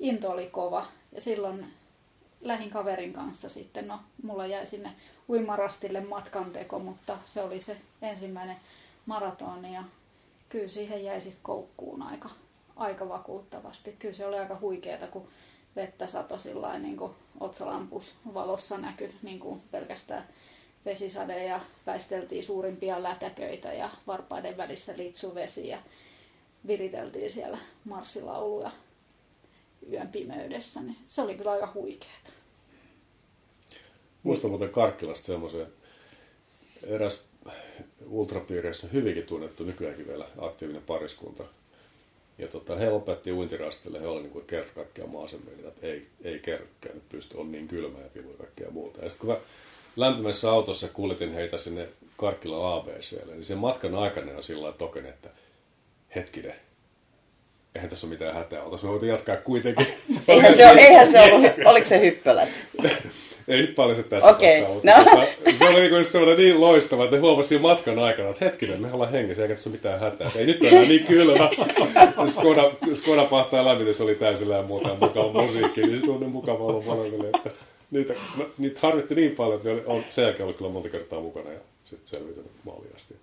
into 0.00 0.30
oli 0.30 0.46
kova. 0.46 0.86
Ja 1.12 1.20
silloin 1.20 1.66
lähin 2.40 2.70
kaverin 2.70 3.12
kanssa 3.12 3.48
sitten, 3.48 3.88
no 3.88 3.98
mulla 4.22 4.46
jäi 4.46 4.66
sinne 4.66 4.92
uimarastille 5.28 6.00
matkanteko, 6.00 6.78
mutta 6.78 7.18
se 7.24 7.42
oli 7.42 7.60
se 7.60 7.76
ensimmäinen 8.02 8.56
maratoni 9.06 9.74
ja 9.74 9.84
kyllä 10.48 10.68
siihen 10.68 11.04
jäi 11.04 11.20
sitten 11.20 11.42
koukkuun 11.42 12.02
aika, 12.02 12.30
aika 12.76 13.08
vakuuttavasti. 13.08 13.96
Kyllä 13.98 14.14
se 14.14 14.26
oli 14.26 14.38
aika 14.38 14.58
huikeeta, 14.60 15.06
kun 15.06 15.28
vettä 15.76 16.06
sato 16.06 16.38
sillä 16.38 16.78
niin 16.78 16.96
kuin 16.96 17.12
otsalampus 17.40 18.14
valossa 18.34 18.78
näkyi 18.78 19.14
niin 19.22 19.40
kuin 19.40 19.60
pelkästään 19.70 20.28
vesisade 20.84 21.44
ja 21.44 21.60
väisteltiin 21.86 22.44
suurimpia 22.44 23.02
lätäköitä 23.02 23.72
ja 23.72 23.90
varpaiden 24.06 24.56
välissä 24.56 24.96
litsuvesi 24.96 25.68
ja 25.68 25.78
viriteltiin 26.66 27.30
siellä 27.30 27.58
marssilauluja 27.84 28.70
yön 29.92 30.08
pimeydessä, 30.08 30.80
niin 30.80 30.96
se 31.06 31.22
oli 31.22 31.34
kyllä 31.34 31.50
aika 31.50 31.72
huikeeta. 31.74 32.30
Muistan 34.22 34.50
muuten 34.50 34.70
Karkkilasta 34.70 35.26
semmoisen 35.26 35.66
eräs 36.82 37.22
ultrapiireissä 38.06 38.88
hyvinkin 38.92 39.26
tunnettu 39.26 39.64
nykyäänkin 39.64 40.06
vielä 40.06 40.28
aktiivinen 40.38 40.82
pariskunta. 40.82 41.44
Ja 42.38 42.48
tota, 42.48 42.76
he 42.76 42.90
lopetti 42.90 43.32
uintirastille, 43.32 44.00
he 44.00 44.06
olivat 44.06 44.32
niin 44.32 44.46
kerta 44.46 44.72
kaikkiaan 44.74 45.10
maasemmin, 45.10 45.54
että 45.68 45.86
ei, 45.86 46.06
ei 46.24 46.38
kerrokään 46.38 47.02
pysty, 47.08 47.36
on 47.36 47.52
niin 47.52 47.68
kylmä 47.68 47.98
ja 47.98 48.08
pilu 48.14 48.30
ja 48.30 48.36
kaikkea 48.38 48.70
muuta. 48.70 49.04
Ja 49.04 49.10
sitten 49.10 49.26
kun 49.26 49.36
mä 49.36 49.42
lämpimässä 49.96 50.50
autossa 50.50 50.88
kuljetin 50.88 51.32
heitä 51.32 51.58
sinne 51.58 51.88
Karkkila 52.16 52.74
ABClle, 52.74 53.32
niin 53.32 53.44
sen 53.44 53.58
matkan 53.58 53.94
aikana 53.94 54.36
on 54.36 54.42
sillä 54.42 54.72
token, 54.72 55.06
että 55.06 55.28
hetkinen, 56.14 56.54
eihän 57.74 57.90
tässä 57.90 58.06
ole 58.06 58.14
mitään 58.14 58.34
hätää, 58.34 58.62
oltaisiin 58.62 58.88
me 58.88 58.92
voitu 58.92 59.06
jatkaa 59.06 59.36
kuitenkin. 59.36 59.86
eihän 60.28 60.56
se, 60.56 60.70
ole, 60.70 60.80
eihän 60.80 61.12
se 61.12 61.20
ollut, 61.32 61.52
oliko 61.64 61.86
se 61.86 62.00
hyppölät? 62.00 62.48
Ei 63.48 63.60
nyt 63.60 63.74
paljon 63.74 63.96
se 63.96 64.02
tässä 64.02 64.28
okay. 64.28 64.60
no. 64.60 64.92
tota, 65.04 65.26
se 65.58 65.68
oli 65.68 65.90
niin 65.90 66.04
sellainen 66.04 66.38
niin 66.38 66.60
loistava, 66.60 67.04
että 67.04 67.20
huomasin 67.20 67.60
matkan 67.60 67.98
aikana, 67.98 68.28
että 68.28 68.44
hetkinen, 68.44 68.80
me 68.80 68.92
ollaan 68.92 69.12
hengessä, 69.12 69.42
eikä 69.42 69.54
tässä 69.54 69.70
ole 69.70 69.76
mitään 69.76 70.00
hätää. 70.00 70.30
Ei 70.34 70.46
nyt 70.46 70.60
ole 70.62 70.88
niin 70.88 71.04
kylmä. 71.04 71.50
Skoda, 72.34 72.72
Skoda 72.94 73.24
pahtaa 73.24 73.64
lämmitys 73.64 74.00
oli 74.00 74.14
täysillä 74.14 74.56
ja 74.56 74.62
muuta 74.62 74.96
mukava 75.00 75.42
musiikki, 75.42 75.80
niin 75.80 76.00
se 76.00 76.10
on 76.10 76.20
niin 76.20 76.30
mukava 76.30 76.64
olla 76.64 76.82
molemmille, 76.84 77.30
että 77.34 77.50
niitä, 77.90 78.14
no, 78.36 78.46
niitä 78.58 78.80
harvitti 78.82 79.14
niin 79.14 79.36
paljon, 79.36 79.56
että 79.56 79.68
ne 79.68 79.82
on 79.86 80.04
sen 80.10 80.22
jälkeen 80.22 80.44
ollut 80.44 80.56
kyllä 80.56 80.70
monta 80.70 80.88
kertaa 80.88 81.20
mukana 81.20 81.50
ja 81.50 81.58
sitten 81.84 82.08
selviytynyt 82.08 82.50
maaliin 82.64 82.96
asti. 82.96 83.14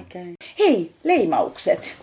Okay. 0.00 0.34
Hei, 0.58 0.90
leimaukset. 1.04 1.94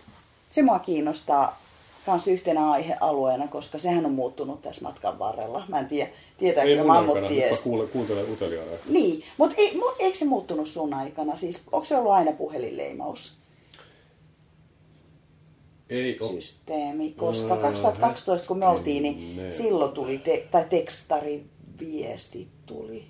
Se 0.50 0.62
mua 0.62 0.80
kiinnostaa 0.80 1.62
myös 2.08 2.28
yhtenä 2.28 2.72
aihealueena, 2.72 3.48
koska 3.48 3.80
sehän 3.80 4.06
on 4.06 4.12
muuttunut 4.12 4.62
tässä 4.62 4.82
matkan 4.82 5.20
varrella. 5.20 5.64
Mä 5.68 5.80
en 5.80 5.86
tiedä, 5.86 6.10
tietääkö 6.38 6.84
mammut 6.84 7.18
ties. 7.28 7.64
Kuule, 7.64 7.88
kuuntelen 7.88 8.32
uteliaana. 8.32 8.72
Niin, 8.90 9.24
mutta 9.38 9.56
ei, 9.58 9.82
eikö 10.00 10.18
se 10.18 10.26
muuttunut 10.26 10.68
sun 10.68 10.94
aikana? 10.94 11.36
Siis, 11.36 11.62
onko 11.72 11.86
se 11.86 11.98
ollut 11.98 12.12
aina 12.12 12.32
puhelinleimaus? 12.32 13.42
Ei 15.90 16.18
systeemi, 16.28 17.12
koska 17.12 17.58
2012 17.58 18.48
kun 18.48 18.58
me 18.58 18.68
oltiin, 18.68 19.04
niin 19.04 19.38
ne. 19.38 19.52
silloin 19.52 19.92
tuli, 19.92 20.18
te, 20.18 20.48
tai 20.52 20.66
tekstari 20.70 21.46
viesti 21.80 22.48
tuli. 22.66 23.06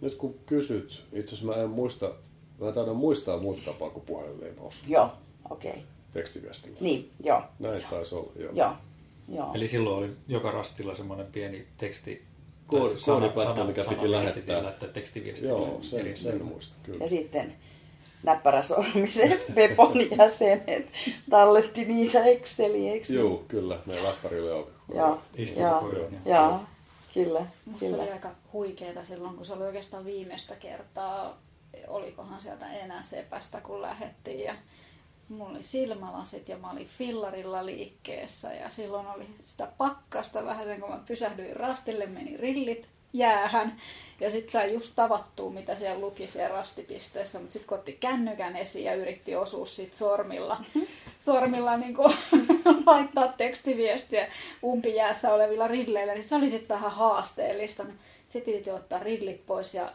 Nyt 0.00 0.14
kun 0.14 0.34
kysyt, 0.46 1.04
itse 1.12 1.34
asiassa 1.34 1.54
mä 1.54 1.62
en 1.62 1.70
muista, 1.70 2.12
mä 2.60 2.72
taidan 2.72 2.96
muistaa 2.96 3.38
muuta 3.38 3.60
tapaa 3.64 3.90
kuin 3.90 4.04
puhelinleimaus. 4.06 4.82
Joo, 4.88 5.10
okei. 5.50 5.70
Okay 5.70 5.82
tekstiviestillä. 6.12 6.76
Niin, 6.80 7.10
joo. 7.24 7.42
Näin 7.58 7.84
taisi 7.90 8.14
olla, 8.14 8.32
joo. 8.36 8.52
joo. 8.54 8.72
joo. 9.28 9.50
Eli 9.54 9.68
silloin 9.68 9.96
oli 10.04 10.16
joka 10.28 10.50
rastilla 10.50 10.94
semmoinen 10.94 11.26
pieni 11.26 11.66
teksti 11.78 12.24
koodi- 12.66 12.96
sana- 13.00 13.18
koodipätkä, 13.20 13.44
sana- 13.54 13.64
mikä 13.64 13.82
sana, 13.82 13.96
piti 13.96 14.10
lähettää. 14.10 14.62
lähettää 14.62 14.88
tekstiviestiä. 14.88 15.48
Joo, 15.48 15.78
sen, 15.82 16.18
sen 16.18 16.44
muista, 16.44 16.74
kyllä. 16.82 17.04
Ja 17.04 17.08
sitten 17.08 17.54
näppäräsormiset 18.22 19.46
Pepon 19.54 20.10
jäsenet 20.18 20.86
talletti 21.30 21.84
niitä 21.84 22.24
Exceliin, 22.24 22.92
eikö? 22.92 23.12
Joo, 23.12 23.44
kyllä. 23.48 23.78
Meidän 23.86 24.04
läppärillä 24.04 24.54
on. 24.54 24.66
Joo, 24.94 25.22
joo, 25.56 26.10
joo, 26.26 26.60
kyllä, 27.14 27.46
Musta 27.66 27.86
kyllä. 27.86 28.02
oli 28.02 28.12
aika 28.12 28.30
huikeeta 28.52 29.04
silloin, 29.04 29.36
kun 29.36 29.46
se 29.46 29.52
oli 29.52 29.64
oikeastaan 29.64 30.04
viimeistä 30.04 30.56
kertaa, 30.56 31.38
olikohan 31.88 32.40
sieltä 32.40 32.72
enää 32.72 33.02
sepästä, 33.02 33.60
kun 33.60 33.82
lähettiin. 33.82 34.40
Ja 34.40 34.54
mulla 35.30 35.50
oli 35.50 35.64
silmälasit 35.64 36.48
ja 36.48 36.58
mä 36.58 36.70
olin 36.70 36.86
fillarilla 36.86 37.66
liikkeessä 37.66 38.54
ja 38.54 38.70
silloin 38.70 39.06
oli 39.06 39.26
sitä 39.44 39.68
pakkasta 39.78 40.44
vähän 40.44 40.64
sen, 40.64 40.80
kun 40.80 40.90
mä 40.90 41.00
pysähdyin 41.06 41.56
rastille, 41.56 42.06
meni 42.06 42.36
rillit 42.36 42.88
jäähän 43.12 43.80
ja 44.20 44.30
sitten 44.30 44.50
sai 44.50 44.72
just 44.72 44.92
tavattua, 44.96 45.50
mitä 45.50 45.74
siellä 45.74 46.00
luki 46.00 46.26
siellä 46.26 46.56
rastipisteessä, 46.56 47.38
mutta 47.38 47.52
sitten 47.52 47.68
kun 47.68 47.78
otti 47.78 47.92
kännykän 47.92 48.56
esiin 48.56 48.84
ja 48.84 48.94
yritti 48.94 49.36
osua 49.36 49.66
siitä 49.66 49.96
sormilla, 49.96 50.64
sormilla 51.26 51.76
niin 51.76 51.94
kuin, 51.94 52.14
laittaa 52.86 53.28
tekstiviestiä 53.28 54.32
umpijäässä 54.64 55.34
olevilla 55.34 55.68
rilleillä, 55.68 56.14
niin 56.14 56.24
se 56.24 56.36
oli 56.36 56.50
sitten 56.50 56.76
vähän 56.76 56.92
haasteellista. 56.92 57.84
Se 58.28 58.40
piti 58.40 58.70
ottaa 58.70 58.98
rillit 58.98 59.46
pois 59.46 59.74
ja 59.74 59.92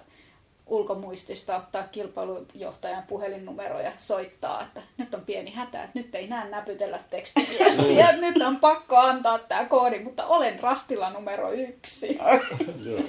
ulkomuistista 0.67 1.58
ottaa 1.58 1.84
kilpailujohtajan 1.84 3.04
puhelinnumero 3.08 3.80
ja 3.80 3.91
soittaa, 3.97 4.63
että 4.63 4.82
nyt 4.97 5.13
on 5.13 5.21
pieni 5.21 5.51
hätä, 5.51 5.84
että 5.84 5.99
nyt 5.99 6.15
ei 6.15 6.28
näe 6.28 6.49
näpytellä 6.49 6.99
tekstiviestiä, 7.10 8.10
että 8.10 8.21
nyt 8.21 8.41
on 8.41 8.58
pakko 8.58 8.95
antaa 8.95 9.39
tämä 9.39 9.65
koodi, 9.65 9.99
mutta 9.99 10.25
olen 10.25 10.60
rastilla 10.60 11.10
numero 11.10 11.51
yksi. 11.51 12.17
Joo. 12.86 13.01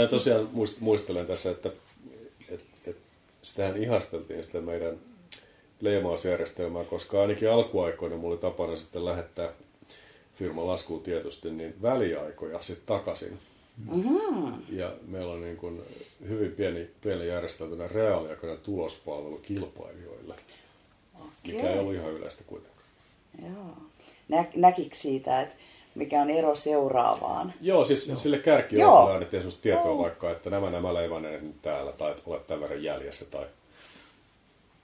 Ja 0.00 0.08
tosiaan 0.08 0.48
muist- 0.54 0.80
muistelen 0.80 1.26
tässä, 1.26 1.50
että 1.50 1.70
et, 2.48 2.64
et, 2.86 2.96
sitähän 3.42 3.76
ihasteltiin 3.76 4.44
sitä 4.44 4.60
meidän 4.60 4.98
leimausjärjestelmää, 5.80 6.84
koska 6.84 7.20
ainakin 7.20 7.50
alkuaikoina 7.50 8.16
mulla 8.16 8.34
oli 8.34 8.40
tapana 8.40 8.76
sitten 8.76 9.04
lähettää 9.04 9.48
firman 10.34 10.66
laskuun 10.66 11.02
tietysti 11.02 11.50
niin 11.50 11.74
väliaikoja 11.82 12.62
sitten 12.62 12.86
takaisin. 12.86 13.38
Mm-hmm. 13.88 14.62
Ja 14.68 14.92
meillä 15.06 15.32
on 15.32 15.40
niin 15.40 15.56
kuin 15.56 15.82
hyvin 16.28 16.52
pieni, 16.52 16.90
pieni 17.00 17.28
järjestelmä 17.28 17.88
reaaliaikainen 17.88 18.58
tulospalvelu 18.58 19.38
kilpailijoille, 19.38 20.34
mikä 21.46 21.70
ei 21.70 21.78
ollut 21.78 21.94
ihan 21.94 22.12
yleistä 22.12 22.44
kuitenkaan. 22.46 22.84
Joo. 23.42 23.76
Nä, 24.28 24.44
näkikö 24.56 24.96
siitä, 24.96 25.40
että 25.40 25.54
mikä 25.94 26.22
on 26.22 26.30
ero 26.30 26.54
seuraavaan? 26.54 27.52
Joo, 27.60 27.84
siis 27.84 28.08
Joo. 28.08 28.16
sille 28.16 28.36
Joo. 28.36 28.44
kärkijoukkolle 28.44 29.14
annettiin 29.14 29.40
sellaista 29.40 29.62
tietoa 29.62 29.84
Joo. 29.84 29.98
vaikka, 29.98 30.30
että 30.30 30.50
nämä 30.50 30.70
nämä 30.70 30.94
leivanneet 30.94 31.42
nyt 31.42 31.62
täällä, 31.62 31.92
tai 31.92 32.10
että 32.10 32.22
olet 32.26 32.46
tämän 32.46 32.60
verran 32.60 32.82
jäljessä, 32.82 33.24
tai 33.24 33.46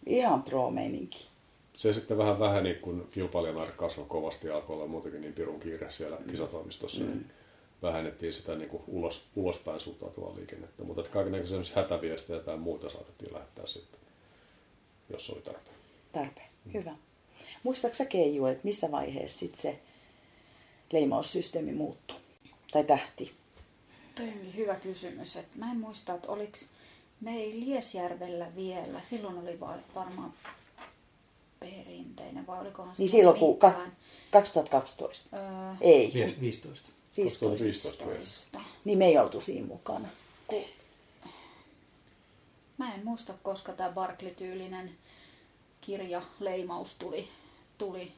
Ihan 0.07 0.43
pro-meininki. 0.43 1.27
se 1.75 1.93
sitten 1.93 2.19
vähän 2.19 2.39
väheni, 2.39 2.75
kun 2.75 3.09
kilpailijamäärä 3.11 3.73
kasvoi 3.73 4.05
kovasti 4.09 4.49
ja 4.49 4.55
alkoi 4.57 4.77
olla 4.77 4.87
muutenkin 4.87 5.21
niin 5.21 5.33
pirun 5.33 5.61
kiire 5.61 5.91
siellä 5.91 6.17
kisatoimistossa, 6.31 7.01
mm. 7.01 7.07
niin 7.11 7.27
vähennettiin 7.87 8.33
sitä 8.33 8.55
niin 8.55 8.69
kuin 8.71 8.83
ulos, 8.87 9.25
ulospäin 9.37 9.81
suuntautuvaa 9.81 10.37
liikennettä. 10.37 10.85
Mutta 10.85 11.01
että 11.03 11.13
kaiken 11.13 11.35
hätäviestejä 11.75 12.41
tai 12.41 12.57
muuta 12.57 12.89
saatettiin 12.91 13.33
lähettää 13.35 13.67
sitten, 13.67 14.01
jos 15.11 15.31
oli 15.31 15.41
tarpeen. 15.43 15.77
Tarpeen. 16.13 16.49
Hyvä. 16.75 16.95
Muistaaksä 17.63 18.05
Keiju, 18.05 18.47
että 18.47 18.65
missä 18.65 18.91
vaiheessa 18.91 19.39
sit 19.39 19.55
se 19.55 19.79
leimaussysteemi 20.93 21.73
muuttui? 21.73 22.17
Tai 22.73 22.85
tähti? 22.85 23.33
Toi 24.15 24.25
oli 24.25 24.57
hyvä 24.57 24.75
kysymys. 24.75 25.37
Että 25.37 25.59
mä 25.59 25.71
en 25.71 25.77
muista, 25.81 26.15
että 26.15 26.29
oliko 26.29 26.59
me 27.21 27.37
ei 27.37 27.61
Liesjärvellä 27.61 28.47
vielä. 28.57 29.01
Silloin 29.01 29.39
oli 29.39 29.61
va- 29.61 29.79
varmaan 29.95 30.33
perinteinen, 31.61 32.47
vai 32.47 32.61
olikohan 32.61 32.95
Niin 32.99 33.09
silloin 33.09 33.37
silloin 33.37 33.53
kun 33.53 33.59
ka- 33.59 33.69
mitään? 33.69 33.93
2012. 34.31 35.37
Öö, 35.37 35.43
Ei, 35.81 36.11
Vies- 36.15 36.33
kun 36.33 36.41
15. 36.41 36.89
15. 37.17 37.47
2015 37.47 38.05
vielä. 38.07 38.19
15. 38.19 38.61
Niin 38.85 38.99
me 38.99 39.07
ei 39.07 39.19
oltu 39.19 39.41
siinä 39.41 39.67
mukana. 39.67 40.09
Mä 42.79 42.95
en 42.95 43.05
muista, 43.05 43.35
koska 43.43 43.73
tämä 43.73 43.91
Barkley-tyylinen 43.93 44.91
kirjaleimaus 45.81 46.95
tuli, 46.95 47.29
tuli 47.79 48.13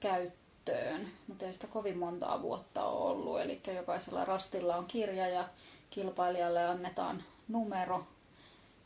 käyttöön, 0.00 1.08
mutta 1.26 1.46
ei 1.46 1.52
sitä 1.52 1.66
kovin 1.66 1.98
montaa 1.98 2.42
vuotta 2.42 2.84
ole 2.84 3.10
ollut. 3.10 3.40
Eli 3.40 3.60
jokaisella 3.74 4.24
rastilla 4.24 4.76
on 4.76 4.86
kirja 4.86 5.28
ja 5.28 5.48
kilpailijalle 5.90 6.64
annetaan 6.64 7.24
numero 7.48 8.06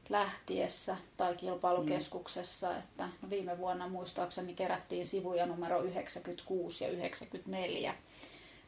lähtiessä 0.08 0.96
tai 1.16 1.34
kilpailukeskuksessa. 1.36 2.70
Mm. 2.70 2.78
Että 2.78 3.08
no 3.22 3.30
viime 3.30 3.58
vuonna 3.58 3.88
muistaakseni 3.88 4.54
kerättiin 4.54 5.06
sivuja 5.06 5.46
numero 5.46 5.82
96 5.82 6.84
ja 6.84 6.90
94 6.90 7.94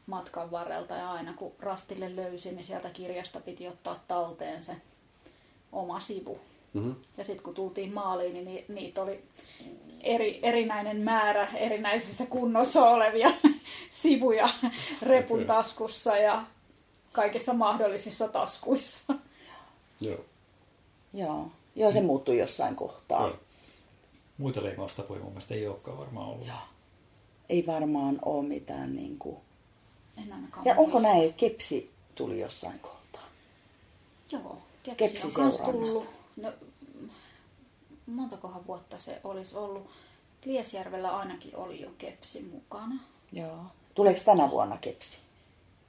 matkan 0.09 0.51
varrelta 0.51 0.95
ja 0.95 1.11
aina 1.11 1.33
kun 1.33 1.51
rastille 1.59 2.15
löysi, 2.15 2.51
niin 2.51 2.63
sieltä 2.63 2.89
kirjasta 2.89 3.39
piti 3.39 3.67
ottaa 3.67 4.03
talteen 4.07 4.63
se 4.63 4.75
oma 5.71 5.99
sivu. 5.99 6.39
Mm-hmm. 6.73 6.95
Ja 7.17 7.23
sitten 7.23 7.43
kun 7.43 7.55
tultiin 7.55 7.93
maaliin, 7.93 8.33
niin 8.33 8.45
ni- 8.45 8.65
niitä 8.67 9.01
oli 9.01 9.23
eri, 10.01 10.39
erinäinen 10.43 10.97
määrä 10.97 11.47
erinäisissä 11.55 12.25
kunnossa 12.25 12.89
olevia 12.89 13.29
sivuja 13.89 14.49
repun 15.01 15.45
taskussa 15.45 16.17
ja 16.17 16.43
kaikissa 17.11 17.53
mahdollisissa 17.53 18.27
taskuissa. 18.27 19.13
Joo. 20.01 20.25
Joo. 21.13 21.47
Joo, 21.75 21.91
se 21.91 22.01
muuttui 22.01 22.37
jossain 22.37 22.75
kohtaa. 22.75 23.27
Joo. 23.27 23.37
Muita 24.37 24.63
leimaustapoja 24.63 25.19
mun 25.19 25.29
mielestä 25.29 25.53
ei 25.53 25.67
olekaan 25.67 25.97
varmaan 25.97 26.27
ollut. 26.29 26.47
Joo. 26.47 26.57
Ei 27.49 27.63
varmaan 27.67 28.19
ole 28.25 28.47
mitään 28.47 28.95
niin 28.95 29.19
kuin... 29.19 29.37
En 30.23 30.33
ainakaan 30.33 30.65
Ja 30.65 30.75
onko 30.77 30.91
muista. 30.91 31.07
näin, 31.07 31.23
että 31.23 31.37
kepsi 31.37 31.91
tuli 32.15 32.39
jossain 32.39 32.79
kohtaa? 32.79 33.23
Joo, 34.31 34.57
kepsi, 34.83 35.05
Kepsi 35.05 35.41
on 35.41 35.53
tullut. 35.65 36.07
No, 36.37 36.53
montakohan 38.05 38.67
vuotta 38.67 38.97
se 38.97 39.21
olisi 39.23 39.55
ollut. 39.55 39.89
Liesjärvellä 40.45 41.17
ainakin 41.17 41.55
oli 41.55 41.81
jo 41.81 41.89
kepsi 41.97 42.41
mukana. 42.41 42.95
Joo. 43.31 43.63
Tuleeko 43.95 44.21
tänä 44.25 44.49
vuonna 44.49 44.77
kepsi? 44.77 45.17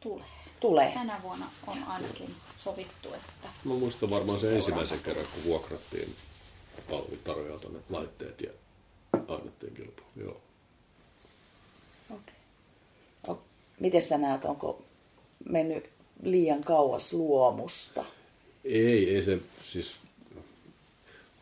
Tulee. 0.01 0.25
Tulee. 0.61 0.93
Tänä 0.93 1.21
vuonna 1.23 1.51
on 1.67 1.85
ainakin 1.85 2.37
sovittu, 2.59 3.15
että 3.15 3.49
Mä 3.65 3.75
muistan 3.75 4.11
varmaan 4.11 4.41
Se 4.41 4.47
se 4.47 4.55
ensimmäisen 4.55 5.01
kerran, 5.01 5.27
kun 5.35 5.45
vuokrattiin 5.45 6.17
palvelutarjoajalta 6.91 7.69
ne 7.69 7.79
laitteet 7.91 8.41
ja 8.41 8.51
annettiin 9.29 9.75
kilpailu. 9.75 10.09
Joo. 10.17 10.31
Okei. 10.31 12.17
Okay. 12.17 12.35
Miten 13.81 14.03
sä 14.03 14.19
näet, 14.19 14.45
onko 14.45 14.83
mennyt 15.49 15.85
liian 16.23 16.65
kauas 16.65 17.13
luomusta? 17.13 18.05
Ei, 18.65 19.15
ei 19.15 19.23
se 19.23 19.39
siis 19.63 19.97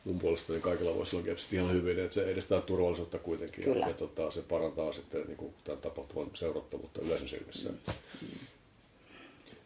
mun 0.05 0.19
puolestani 0.19 0.61
kaikilla 0.61 0.95
voisi 0.95 1.17
olla 1.17 1.27
kepsit 1.27 1.53
ihan 1.53 1.73
hyvin, 1.73 1.99
että 1.99 2.15
se 2.15 2.31
edistää 2.31 2.61
turvallisuutta 2.61 3.19
kuitenkin 3.19 3.65
Kyllä. 3.65 3.87
ja 3.87 3.95
tota, 3.95 4.31
se 4.31 4.43
parantaa 4.43 4.93
sitten 4.93 5.25
niin 5.27 5.37
kuin, 5.37 5.55
tämän 5.65 5.81
tapahtuman 5.81 6.31
seurattavuutta 6.35 7.01
yleisön 7.01 7.29
silmissä. 7.29 7.71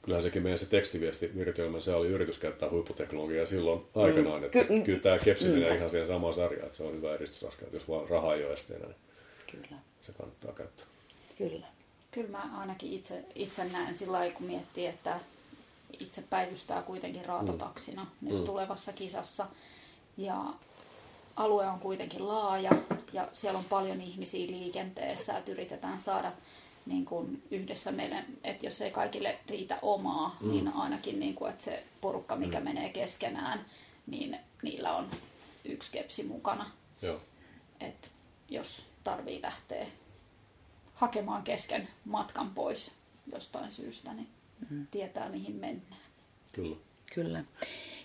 Kyllähän 0.02 0.22
sekin 0.22 0.42
meidän 0.42 0.58
se 0.58 0.66
tekstiviesti 0.66 1.30
viritelmä, 1.38 1.80
se 1.80 1.94
oli 1.94 2.08
yritys 2.08 2.38
käyttää 2.38 2.70
huipputeknologiaa 2.70 3.46
silloin 3.46 3.82
aikanaan, 3.94 4.44
että 4.44 4.64
Ky- 4.64 4.82
kyllä 4.82 5.00
tämä 5.00 5.18
kepsi 5.18 5.48
menee 5.48 5.76
ihan 5.76 5.90
siihen 5.90 6.08
samaan 6.08 6.34
sarjaan, 6.34 6.64
että 6.64 6.76
se 6.76 6.82
on 6.82 6.96
hyvä 6.96 7.14
edistysaskel, 7.14 7.68
jos 7.72 7.88
vaan 7.88 8.08
raha 8.08 8.34
ei 8.34 8.44
ole 8.44 8.52
esteenä, 8.52 8.86
niin 8.86 8.96
Kyllä. 9.50 9.80
se 10.02 10.12
kannattaa 10.12 10.52
käyttää. 10.52 10.86
Kyllä. 11.38 11.66
Kyllä 12.12 12.30
mä 12.30 12.58
ainakin 12.58 12.92
itse, 12.92 13.24
itse 13.34 13.64
näen 13.64 13.94
sillä 13.94 14.12
lailla, 14.12 14.36
kun 14.36 14.46
miettii, 14.46 14.86
että 14.86 15.20
itse 16.00 16.22
päivystää 16.30 16.82
kuitenkin 16.82 17.24
raatotaksina 17.24 18.04
mm. 18.04 18.28
nyt 18.28 18.38
Mm. 18.38 18.44
tulevassa 18.46 18.92
kisassa. 18.92 19.46
Ja 20.16 20.44
alue 21.36 21.66
on 21.66 21.80
kuitenkin 21.80 22.28
laaja 22.28 22.70
ja 23.12 23.28
siellä 23.32 23.58
on 23.58 23.64
paljon 23.64 24.00
ihmisiä 24.00 24.46
liikenteessä, 24.46 25.38
että 25.38 25.52
yritetään 25.52 26.00
saada 26.00 26.32
niin 26.86 27.04
kuin 27.04 27.42
yhdessä 27.50 27.92
meille, 27.92 28.24
että 28.44 28.66
jos 28.66 28.80
ei 28.80 28.90
kaikille 28.90 29.38
riitä 29.48 29.78
omaa, 29.82 30.36
mm. 30.40 30.50
niin 30.50 30.68
ainakin 30.74 31.20
niin 31.20 31.34
kuin, 31.34 31.50
että 31.50 31.64
se 31.64 31.84
porukka, 32.00 32.36
mikä 32.36 32.58
mm. 32.58 32.64
menee 32.64 32.88
keskenään, 32.88 33.64
niin 34.06 34.38
niillä 34.62 34.96
on 34.96 35.06
yksi 35.64 35.92
kepsi 35.92 36.22
mukana. 36.22 36.70
Joo. 37.02 37.20
että 37.80 38.08
jos 38.48 38.84
tarvii 39.04 39.42
lähteä 39.42 39.86
hakemaan 40.94 41.42
kesken 41.42 41.88
matkan 42.04 42.50
pois 42.50 42.92
jostain 43.32 43.72
syystä, 43.72 44.14
niin 44.14 44.28
mm. 44.70 44.86
tietää 44.90 45.28
mihin 45.28 45.54
mennään. 45.54 46.02
Kyllä. 46.52 46.76
Kyllä. 47.14 47.44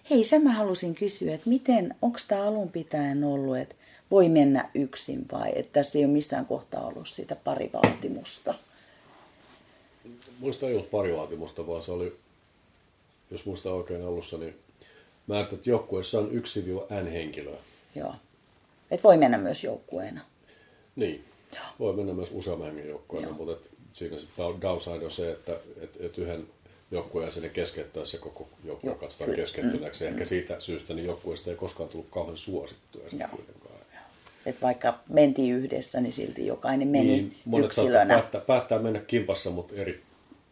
Hei, 0.09 0.23
sen 0.23 0.43
mä 0.43 0.53
halusin 0.53 0.95
kysyä, 0.95 1.33
että 1.33 1.49
miten, 1.49 1.95
onko 2.01 2.19
tämä 2.27 2.43
alun 2.43 2.69
pitäen 2.69 3.23
ollut, 3.23 3.57
että 3.57 3.75
voi 4.11 4.29
mennä 4.29 4.69
yksin 4.75 5.25
vai 5.31 5.51
että 5.55 5.73
tässä 5.73 5.99
ei 5.99 6.05
ole 6.05 6.13
missään 6.13 6.45
kohtaa 6.45 6.85
ollut 6.85 7.07
sitä 7.07 7.35
parivaltimusta? 7.35 8.53
muista 10.39 10.67
ei 10.67 10.73
ollut 10.73 10.91
pari 10.91 11.15
vaatimusta, 11.15 11.67
vaan 11.67 11.83
se 11.83 11.91
oli, 11.91 12.17
jos 13.31 13.45
muista 13.45 13.73
oikein 13.73 14.05
alussa, 14.05 14.37
niin 14.37 14.55
määrätty, 15.27 15.55
että 15.55 15.69
joukkueessa 15.69 16.19
on 16.19 16.31
1-N 16.31 17.07
henkilöä. 17.07 17.57
Joo. 17.95 18.15
Et 18.91 19.03
voi 19.03 19.17
mennä 19.17 19.37
myös 19.37 19.63
joukkueena. 19.63 20.21
Niin. 20.95 21.25
Voi 21.79 21.93
mennä 21.93 22.13
myös 22.13 22.29
useamman 22.31 22.67
hengen 22.67 22.89
joukkueena, 22.89 23.31
mutta 23.31 23.53
et 23.53 23.69
siinä 23.93 24.19
sitten 24.19 24.61
downside 24.61 25.05
on 25.05 25.11
se, 25.11 25.31
että 25.31 25.51
et, 25.81 25.89
et 25.99 26.17
yhden 26.17 26.47
joukkueen 26.91 27.31
sinne 27.31 27.49
keskeyttää 27.49 28.05
se 28.05 28.17
koko 28.17 28.47
joukkue 28.63 28.95
katsotaan 28.95 29.29
kyllä. 29.29 29.41
keskeytyneeksi. 29.43 30.03
Mm. 30.03 30.09
Ehkä 30.09 30.25
siitä 30.25 30.59
syystä 30.59 30.93
niin 30.93 31.05
joukkueesta 31.05 31.49
ei 31.49 31.55
koskaan 31.55 31.89
tullut 31.89 32.07
kauhean 32.11 32.37
suosittuja 32.37 33.09
sitten 33.09 33.29
kuitenkaan. 33.29 33.67
Et 34.45 34.61
vaikka 34.61 34.99
mentiin 35.09 35.55
yhdessä, 35.55 36.01
niin 36.01 36.13
silti 36.13 36.45
jokainen 36.45 36.87
meni 36.87 37.05
Niin, 37.05 37.63
yksilönä. 37.65 38.13
päättää, 38.13 38.41
päättää 38.41 38.79
mennä 38.79 38.99
kimpassa, 38.99 39.49
mutta 39.49 39.75
eri 39.75 40.01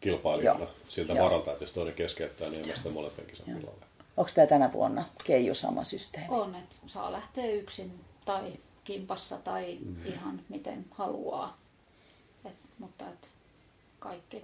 kilpailijana 0.02 0.60
Joo. 0.60 0.70
siltä 0.90 1.14
Joo. 1.14 1.26
varalta, 1.26 1.52
että 1.52 1.64
jos 1.64 1.72
toinen 1.74 1.94
keskeyttää, 1.94 2.50
niin 2.50 2.58
ei 2.58 2.66
mene 2.66 2.76
sitä 2.76 2.90
molempen 2.90 3.26
kisan. 3.26 3.48
Onko 4.18 4.32
tämä 4.36 4.48
tänä 4.48 4.72
vuonna 4.74 5.06
Keijo 5.26 5.54
sama 5.54 5.84
systeemi? 5.84 6.28
On, 6.30 6.56
että 6.56 6.76
saa 6.86 7.12
lähteä 7.12 7.46
yksin 7.52 7.92
tai 8.26 8.42
kimpassa 8.86 9.38
tai 9.38 9.78
mm. 9.86 10.06
ihan 10.06 10.42
miten 10.50 10.86
haluaa. 10.92 11.58
Et, 12.46 12.54
mutta 12.80 13.06
et 13.10 13.32
kaikki 14.00 14.44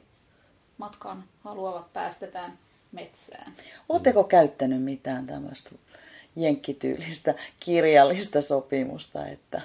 matkaan 0.78 1.24
haluavat 1.44 1.94
päästetään 1.94 2.58
metsään. 2.92 3.54
Oletteko 3.90 4.24
käyttänyt 4.24 4.84
mitään 4.84 5.28
tämmöistä 5.28 5.70
jenkkityylistä 6.36 7.36
kirjallista 7.60 8.42
sopimusta, 8.42 9.28
että 9.28 9.62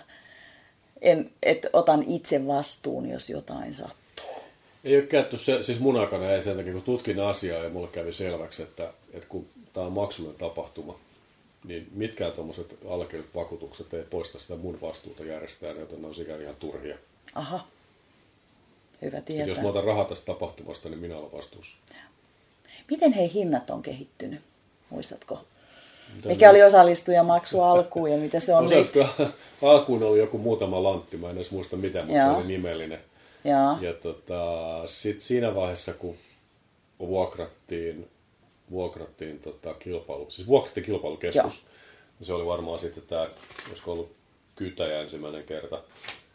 en, 1.00 1.30
et 1.42 1.66
otan 1.72 2.02
itse 2.02 2.46
vastuun, 2.46 3.08
jos 3.08 3.30
jotain 3.30 3.74
sattuu? 3.74 4.26
Ei 4.84 4.96
ole 4.96 5.06
käytetty 5.06 5.38
se, 5.38 5.62
siis 5.62 5.80
mun 5.80 6.00
aikana 6.00 6.30
ei 6.30 6.42
sen 6.42 6.56
takia, 6.56 6.72
kun 6.72 6.82
tutkin 6.82 7.20
asiaa 7.20 7.62
ja 7.64 7.70
mulle 7.70 7.88
kävi 7.88 8.12
selväksi, 8.12 8.62
että, 8.62 8.92
että 9.12 9.28
kun 9.28 9.46
tämä 9.72 9.86
on 9.86 9.92
maksullinen 9.92 10.38
tapahtuma, 10.38 10.98
niin 11.66 11.88
mitkään 11.94 12.32
tuommoiset 12.32 12.78
allekirjoitut 12.88 13.34
vakuutukset 13.34 13.94
ei 13.94 14.02
poista 14.02 14.38
sitä 14.38 14.56
mun 14.56 14.80
vastuuta 14.80 15.24
järjestää, 15.24 15.72
joten 15.72 16.02
ne 16.02 16.08
on 16.08 16.14
sikäli 16.14 16.42
ihan 16.42 16.56
turhia. 16.56 16.96
Aha, 17.34 17.66
hyvä 19.02 19.18
Et 19.18 19.24
tietää. 19.24 19.46
jos 19.46 19.60
mä 19.60 19.68
otan 19.68 19.84
rahaa 19.84 20.04
tästä 20.04 20.26
tapahtumasta, 20.26 20.88
niin 20.88 20.98
minä 20.98 21.16
olen 21.16 21.32
vastuussa. 21.32 21.76
Miten 22.90 23.12
hei 23.12 23.32
hinnat 23.32 23.70
on 23.70 23.82
kehittynyt? 23.82 24.40
Muistatko? 24.90 25.44
Mitä 26.16 26.28
Mikä 26.28 26.50
oli 26.50 26.62
osallistujamaksu 26.62 27.62
alkuun 27.62 28.10
ja 28.10 28.16
mitä 28.16 28.40
se 28.40 28.54
on 28.54 28.66
nyt? 28.66 28.92
Alkuun 29.62 30.02
oli 30.02 30.18
joku 30.18 30.38
muutama 30.38 30.82
lantti, 30.82 31.16
mä 31.16 31.30
en 31.30 31.36
edes 31.36 31.50
muista 31.50 31.76
mitä, 31.76 32.02
mutta 32.02 32.22
se 32.22 32.30
oli 32.30 32.46
nimellinen. 32.46 33.00
Jaa, 33.44 33.78
Ja 33.80 33.92
tota, 33.92 34.42
sitten 34.86 35.20
siinä 35.20 35.54
vaiheessa, 35.54 35.94
kun 35.94 36.16
vuokrattiin, 36.98 38.08
vuokrattiin 38.70 39.38
tota, 39.40 39.74
kilpailu, 39.74 40.30
siis 40.30 40.48
vuokrattiin 40.48 40.86
kilpailukeskus, 40.86 41.62
Joo. 41.62 41.72
niin 42.18 42.26
se 42.26 42.32
oli 42.32 42.46
varmaan 42.46 42.78
sitten 42.78 43.02
tämä, 43.06 43.28
olisiko 43.68 43.92
ollut 43.92 44.12
kytäjä 44.56 45.00
ensimmäinen 45.02 45.44
kerta. 45.44 45.82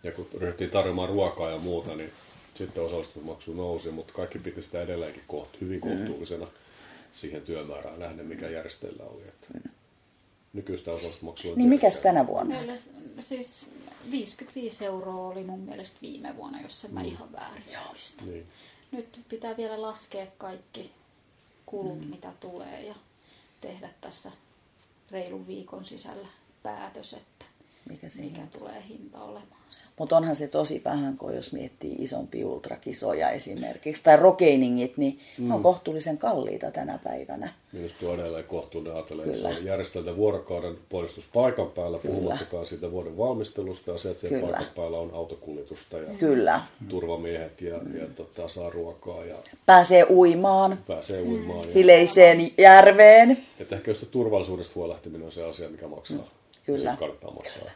Ja 0.03 0.11
kun 0.11 0.27
ryhdyttiin 0.37 0.69
tarjoamaan 0.69 1.09
ruokaa 1.09 1.49
ja 1.49 1.57
muuta, 1.57 1.95
niin 1.95 2.11
sitten 2.53 2.83
osallistumismaksu 2.83 3.53
nousi, 3.53 3.91
mutta 3.91 4.13
kaikki 4.13 4.39
piti 4.39 4.61
sitä 4.61 4.81
edelleenkin 4.81 5.23
koht, 5.27 5.61
hyvin 5.61 5.81
kohtuullisena 5.81 6.47
siihen 7.13 7.41
työmäärään 7.41 7.99
nähden, 7.99 8.25
mikä 8.25 8.49
järjestäjillä 8.49 9.03
oli. 9.03 9.21
Että 9.27 9.47
Nykyistä 10.53 10.91
osallistumismaksua 10.91 11.51
on 11.51 11.57
niin 11.57 11.69
mikäs 11.69 11.93
tietenkään- 11.93 12.15
tänä 12.15 12.27
vuonna? 12.27 12.55
Meillä 12.55 12.73
siis 13.19 13.67
55 14.11 14.85
euroa 14.85 15.27
oli 15.27 15.43
mun 15.43 15.59
mielestä 15.59 15.97
viime 16.01 16.35
vuonna, 16.37 16.61
jos 16.61 16.85
en 16.85 16.93
mä 16.93 17.01
ihan 17.01 17.31
väärin. 17.31 17.63
Niin. 18.25 18.45
Nyt 18.91 19.19
pitää 19.29 19.57
vielä 19.57 19.81
laskea 19.81 20.27
kaikki 20.37 20.91
kulut, 21.71 21.99
mm. 21.99 22.07
mitä 22.07 22.33
tulee 22.39 22.81
ja 22.81 22.95
tehdä 23.61 23.89
tässä 24.01 24.31
reilun 25.11 25.47
viikon 25.47 25.85
sisällä 25.85 26.27
päätös, 26.63 27.13
että 27.13 27.45
Mikä 27.89 28.09
se 28.09 28.21
mikä 28.21 28.45
tulee 28.45 28.83
hinta 28.87 29.23
olemaan. 29.23 29.60
Mutta 29.99 30.17
onhan 30.17 30.35
se 30.35 30.47
tosi 30.47 30.81
vähän, 30.85 31.17
kun 31.17 31.35
jos 31.35 31.53
miettii 31.53 31.95
isompi 31.99 32.45
ultrakisoja 32.45 33.29
esimerkiksi, 33.29 34.03
tai 34.03 34.17
rokeiningit, 34.17 34.97
niin 34.97 35.19
mm. 35.37 35.47
ne 35.47 35.53
on 35.53 35.63
kohtuullisen 35.63 36.17
kalliita 36.17 36.71
tänä 36.71 36.99
päivänä. 37.03 37.53
Minusta 37.71 38.09
on 38.09 38.19
edelleen 38.19 38.43
kohtuullinen 38.43 38.95
ajatella, 38.95 39.23
että 39.23 39.37
se 39.37 39.53
Kyllä. 39.93 40.11
on 40.11 40.17
vuorokauden 40.17 40.77
puolustus 40.89 41.25
paikan 41.33 41.71
päällä, 41.71 41.97
puhumattakaan 41.97 42.65
siitä 42.65 42.91
vuoden 42.91 43.17
valmistelusta 43.17 43.91
ja 43.91 43.97
se, 43.97 44.09
että 44.09 44.21
siellä 44.21 44.39
Kyllä. 44.39 44.57
paikan 44.57 44.73
päällä 44.75 44.97
on 44.97 45.11
autokuljetusta 45.13 45.97
ja 45.97 46.13
Kyllä. 46.19 46.61
turvamiehet 46.89 47.61
ja, 47.61 47.75
ja 47.75 48.07
tota, 48.15 48.47
saa 48.47 48.69
ruokaa 48.69 49.25
ja 49.25 49.35
Pääsee 49.65 50.05
uimaan 50.09 50.77
pääsee 50.87 51.21
uimaan. 51.21 51.67
Ja, 51.67 51.73
hileiseen 51.73 52.51
järveen. 52.57 53.37
että 53.59 53.75
ehkä 53.75 53.91
just 53.91 54.11
turvallisuudesta 54.11 54.75
huolehtiminen 54.75 55.25
on 55.25 55.31
se 55.31 55.43
asia, 55.43 55.69
mikä 55.69 55.87
maksaa. 55.87 56.17
Mm. 56.17 56.23
Kyllä. 56.65 56.89
Ja 56.89 56.95
kannattaa 56.95 57.31
maksaa. 57.31 57.71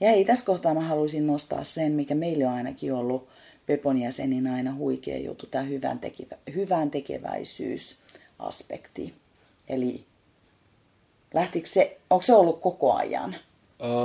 Ja 0.00 0.10
ei, 0.10 0.24
tässä 0.24 0.46
kohtaa 0.46 0.74
mä 0.74 0.80
haluaisin 0.80 1.26
nostaa 1.26 1.64
sen, 1.64 1.92
mikä 1.92 2.14
meille 2.14 2.46
on 2.46 2.52
ainakin 2.52 2.94
ollut 2.94 3.28
Pepon 3.66 4.00
jäseninä 4.00 4.54
aina 4.54 4.74
huikea 4.74 5.18
juttu, 5.18 5.46
tämä 5.46 5.64
hyvän, 5.64 5.98
tekevä, 5.98 6.36
hyvän 6.54 6.90
tekeväisyysaspekti. 6.90 9.14
Eli 9.68 10.04
lähtikö 11.34 11.68
se, 11.68 11.98
onko 12.10 12.22
se 12.22 12.34
ollut 12.34 12.60
koko 12.60 12.92
ajan? 12.92 13.36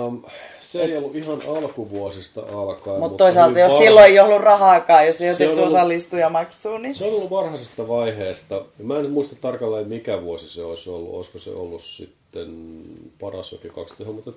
Um, 0.08 0.24
se 0.62 0.82
ei 0.82 0.98
ollut 0.98 1.16
ihan 1.16 1.42
alkuvuosista 1.58 2.42
alkaen. 2.42 3.00
Mutta 3.00 3.18
toisaalta, 3.18 3.60
jos 3.60 3.74
var- 3.74 3.82
silloin 3.82 4.06
ei 4.06 4.20
ollut 4.20 4.42
rahaakaan, 4.42 5.08
jos 5.08 5.22
ei 5.22 5.36
Se 5.36 5.48
on 5.48 5.54
otettu 5.54 5.68
osallistujamaksuun, 5.68 6.82
niin... 6.82 6.96
Se 6.96 7.06
on 7.06 7.14
ollut 7.14 7.30
varhaisesta 7.30 7.88
vaiheesta. 7.88 8.66
Mä 8.84 9.00
en 9.00 9.12
muista 9.12 9.36
tarkalleen 9.42 9.88
mikä 9.88 10.22
vuosi 10.22 10.50
se 10.50 10.64
olisi 10.64 10.90
ollut. 10.90 11.16
Olisiko 11.16 11.40
se 11.40 11.50
ollut 11.50 11.84
sitten 11.84 12.82
paras 13.20 13.52
jokin 13.52 13.72
2000, 13.72 14.16
mutta 14.16 14.32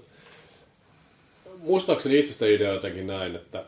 muistaakseni 1.61 2.19
itsestä 2.19 2.47
idea 2.47 2.73
jotenkin 2.73 3.07
näin, 3.07 3.37
että 3.37 3.65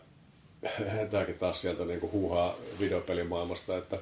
tämäkin 1.10 1.38
taas 1.38 1.62
sieltä 1.62 1.84
niinku 1.84 2.10
huuhaa 2.12 2.56
videopelimaailmasta, 2.80 3.76
että, 3.76 3.98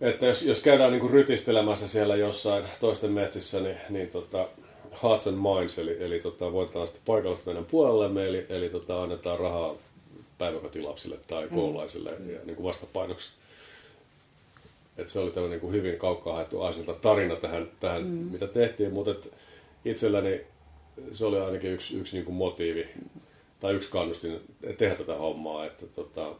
että 0.00 0.26
jos, 0.26 0.42
jos 0.42 0.60
käydään 0.60 0.92
niinku 0.92 1.08
rytistelemässä 1.08 1.88
siellä 1.88 2.16
jossain 2.16 2.64
toisten 2.80 3.10
metsissä, 3.10 3.60
niin, 3.60 3.76
niin 3.90 4.08
tota, 4.08 4.48
hearts 5.02 5.26
and 5.26 5.36
minds, 5.36 5.78
eli, 5.78 5.96
eli 6.00 6.20
tota, 6.20 6.52
voitetaan 6.52 6.86
sitten 6.86 7.06
paikallista 7.06 7.46
meidän 7.50 7.64
puolellemme, 7.64 8.26
eli, 8.26 8.46
eli 8.48 8.68
tota, 8.68 9.02
annetaan 9.02 9.40
rahaa 9.40 9.74
päiväkotilapsille 10.38 11.16
tai 11.26 11.48
koululaisille 11.48 12.10
ja 12.10 12.38
niin 12.44 12.56
kuin 12.56 12.66
vastapainoksi. 12.66 13.30
Et 14.96 15.08
se 15.08 15.18
oli 15.18 15.30
tämmöinen 15.30 15.50
niin 15.50 15.60
kuin 15.60 15.72
hyvin 15.72 15.98
kaukaa 15.98 16.34
haettu 16.34 16.62
aisilta 16.62 16.94
tarina 16.94 17.36
tähän, 17.36 17.68
tähän 17.80 18.02
mm. 18.02 18.08
mitä 18.08 18.46
tehtiin, 18.46 18.92
mutta 18.92 19.10
et 19.10 19.32
itselläni 19.84 20.40
se 21.12 21.26
oli 21.26 21.40
ainakin 21.40 21.72
yksi, 21.72 21.98
yksi 21.98 22.16
niin 22.16 22.24
kuin 22.24 22.34
motiivi 22.34 22.88
tai 23.60 23.74
yksi 23.74 23.90
kannustin 23.90 24.40
tehdä 24.78 24.94
tätä 24.94 25.14
hommaa, 25.14 25.66
että, 25.66 25.86
tota, 25.86 26.34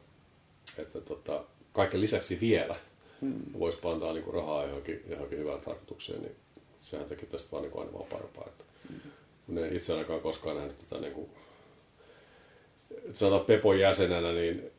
että 0.79 1.01
tota, 1.01 1.45
kaiken 1.73 2.01
lisäksi 2.01 2.41
vielä 2.41 2.77
mm. 3.21 3.35
voisi 3.59 3.79
antaa 3.85 4.13
niin 4.13 4.25
kuin 4.25 4.35
rahaa 4.35 4.65
johonkin, 4.67 5.03
johonkin 5.09 5.39
hyvään 5.39 5.61
tarkoitukseen, 5.61 6.23
niin 6.23 6.37
sehän 6.83 7.09
teki 7.09 7.27
tästä 7.27 7.53
vaan, 7.53 7.63
niin 7.63 7.73
kuin 7.73 7.83
aina 7.83 7.99
vaan 7.99 8.11
parempaa. 8.11 8.45
Että, 8.47 8.65
mm. 9.49 9.59
En 9.59 9.77
itse 9.77 9.93
ainakaan 9.93 10.21
koskaan 10.21 10.57
nähnyt 10.57 10.79
tätä 10.79 11.01
niin 11.01 11.13
kuin, 11.13 11.31
että 12.91 13.19
sanotaan 13.19 13.47
Pepon 13.47 13.79
jäsenenä, 13.79 14.33
niin 14.33 14.71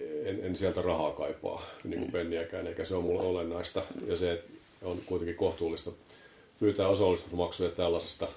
en, 0.00 0.44
en 0.44 0.56
sieltä 0.56 0.82
rahaa 0.82 1.12
kaipaa 1.12 1.62
niin 1.84 1.98
kuin 1.98 2.12
penniäkään, 2.12 2.66
eikä 2.66 2.84
se 2.84 2.94
ole 2.94 3.04
mulle 3.04 3.22
olennaista. 3.22 3.82
Ja 4.06 4.16
se 4.16 4.42
on 4.82 5.00
kuitenkin 5.06 5.36
kohtuullista 5.36 5.90
pyytää 6.60 6.88
osallistumismaksuja 6.88 7.70
tällaisesta 7.70 8.28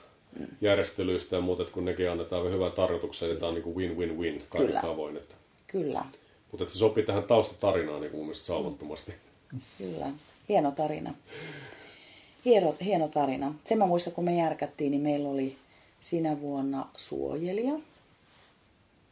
järjestelyistä 0.61 1.35
ja 1.35 1.41
muuta, 1.41 1.61
että 1.63 1.73
kun 1.73 1.85
nekin 1.85 2.11
annetaan 2.11 2.51
hyvän 2.51 2.71
tarkoitukseen, 2.71 3.29
niin 3.29 3.39
tämä 3.39 3.47
on 3.47 3.53
niin 3.55 3.63
kuin 3.63 3.75
win-win-win 3.75 4.43
kaikin 4.49 4.67
Kyllä. 4.67 4.81
tavoin. 4.81 5.17
Että, 5.17 5.35
Kyllä, 5.67 6.05
mutta 6.51 6.63
että 6.63 6.73
se 6.73 6.79
sopii 6.79 7.03
tähän 7.03 7.23
taustatarinaan 7.23 8.01
niin 8.01 8.11
kuin 8.11 8.25
mun 8.25 8.35
saumattomasti. 8.35 9.13
kyllä. 9.77 10.07
Hieno 10.49 10.71
tarina. 10.71 11.13
Hieno, 12.45 12.75
hieno 12.83 13.07
tarina. 13.07 13.53
Sen 13.65 13.77
mä 13.77 13.85
muistan, 13.85 14.13
kun 14.13 14.23
me 14.23 14.35
järkättiin, 14.35 14.91
niin 14.91 15.01
meillä 15.01 15.29
oli 15.29 15.55
sinä 16.01 16.41
vuonna 16.41 16.87
suojelija. 16.97 17.73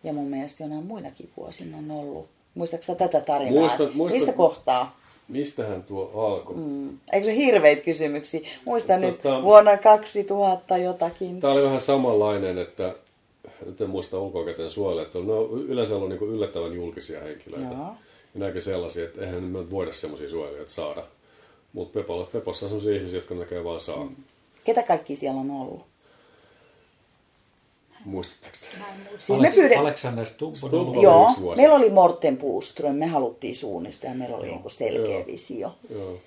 Ja 0.03 0.13
mun 0.13 0.27
mielestä 0.27 0.63
jonain 0.63 0.85
muinakin 0.85 1.29
vuosina 1.37 1.77
on 1.77 1.91
ollut. 1.91 2.27
Muistatko 2.55 2.83
sä 2.83 2.95
tätä 2.95 3.19
tarinaa? 3.21 3.61
Muistan- 3.67 3.91
muistan. 3.93 4.21
Mistä 4.21 4.33
kohtaa? 4.37 4.99
Mistähän 5.27 5.83
tuo 5.83 6.11
alkoi? 6.15 6.55
Mm. 6.55 6.97
Eikö 7.13 7.25
se 7.25 7.35
hirveitä 7.35 7.81
kysymyksiä? 7.81 8.41
Muistan 8.65 9.01
nyt 9.01 9.19
Tota- 9.19 9.43
vuonna 9.43 9.77
2000 9.77 10.77
jotakin. 10.77 11.39
Tämä 11.39 11.53
oli 11.53 11.63
vähän 11.63 11.81
samanlainen, 11.81 12.57
että 12.57 12.95
nyt 13.65 13.81
en 13.81 13.89
muista 13.89 14.19
ulkoakäteen 14.19 14.71
suojella, 14.71 15.01
että 15.01 15.19
ne 15.19 15.33
on 15.33 15.49
yleensä 15.51 15.95
ollut 15.95 16.09
niin 16.09 16.21
yllättävän 16.21 16.73
julkisia 16.73 17.19
henkilöitä. 17.19 17.65
Joo. 17.73 17.87
Ja 18.33 18.39
näkee 18.39 18.61
sellaisia, 18.61 19.03
että 19.05 19.21
eihän 19.21 19.43
me 19.43 19.59
nyt 19.59 19.71
voida 19.71 19.93
semmoisia 19.93 20.29
suojelijoita 20.29 20.71
saada. 20.71 21.03
Mutta 21.73 21.99
Pepossa 22.31 22.65
on 22.65 22.69
sellaisia 22.69 22.95
ihmisiä, 22.95 23.17
jotka 23.17 23.35
näkee 23.35 23.63
vaan 23.63 23.79
saa. 23.79 24.03
Mm. 24.05 24.15
Ketä 24.63 24.83
kaikki 24.83 25.15
siellä 25.15 25.41
on 25.41 25.51
ollut? 25.51 25.81
Muistatteko 28.05 28.57
te? 28.71 28.77
Mä 28.77 28.87
en 28.93 28.99
muista. 28.99 29.25
Siis 29.25 29.39
me 29.39 29.49
Aleks- 29.49 29.55
pyydä- 29.55 29.79
Alexander 29.79 30.25
Stubb 30.25 30.55
oli 30.73 31.03
Joo, 31.03 31.33
meillä 31.55 31.75
oli 31.75 31.89
Morten 31.89 32.37
Puuström, 32.37 32.95
me 32.95 33.05
haluttiin 33.07 33.55
suunnistaa 33.55 34.09
ja 34.09 34.15
meillä 34.15 34.37
oli 34.37 34.47
niinku 34.47 34.69
selkeä 34.69 35.17
Joo. 35.17 35.25
visio. 35.27 35.75
Joo. 35.89 36.17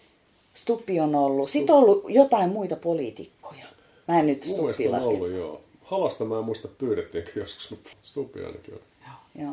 Stuppi 0.54 1.00
on 1.00 1.14
ollut. 1.14 1.50
Sitten 1.50 1.74
on 1.74 1.82
ollut 1.82 2.04
jotain 2.08 2.50
muita 2.50 2.76
poliitikkoja. 2.76 3.66
Mä 4.08 4.18
en 4.18 4.26
nyt 4.26 4.44
on 4.58 4.66
laske. 4.90 5.08
ollut, 5.08 5.30
joo. 5.30 5.60
Halasta 5.82 6.24
mä 6.24 6.38
en 6.38 6.44
muista 6.44 6.68
pyydettiinkö 6.68 7.30
joskus, 7.40 7.70
mutta 7.70 7.90
Stuppi 8.02 8.44
ainakin 8.44 8.74
oli. 8.74 8.82
Joo. 9.44 9.52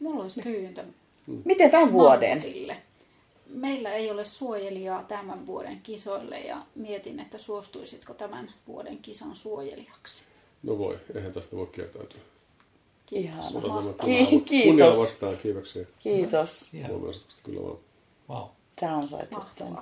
Mulla 0.00 0.22
olisi 0.22 0.40
pyyntö 0.42 0.84
Miten 1.44 1.70
tämän 1.70 1.92
vuoden? 1.92 2.38
Mammutille. 2.38 2.76
Meillä 3.54 3.92
ei 3.94 4.10
ole 4.10 4.24
suojelijaa 4.24 5.02
tämän 5.02 5.46
vuoden 5.46 5.80
kisoille 5.82 6.40
ja 6.40 6.62
mietin, 6.74 7.20
että 7.20 7.38
suostuisitko 7.38 8.14
tämän 8.14 8.50
vuoden 8.68 8.98
kisan 8.98 9.36
suojelijaksi. 9.36 10.22
No 10.62 10.78
voi, 10.78 10.98
eihän 11.14 11.32
tästä 11.32 11.56
voi 11.56 11.66
kieltäytyä. 11.66 12.20
Kunnialla- 13.52 14.04
Ki- 14.04 14.26
kiitos. 14.40 14.64
Kunnialla 14.66 14.96
vastaan, 15.02 15.36
kiitoksia. 15.42 15.84
Kiitos. 15.98 16.70
Huomioistusta 16.88 17.42
kyllä 17.44 17.60
vaan. 17.62 17.78
Wow. 18.28 18.48
Sä 18.80 18.94
ansaitset 18.94 19.42
sen. 19.50 19.76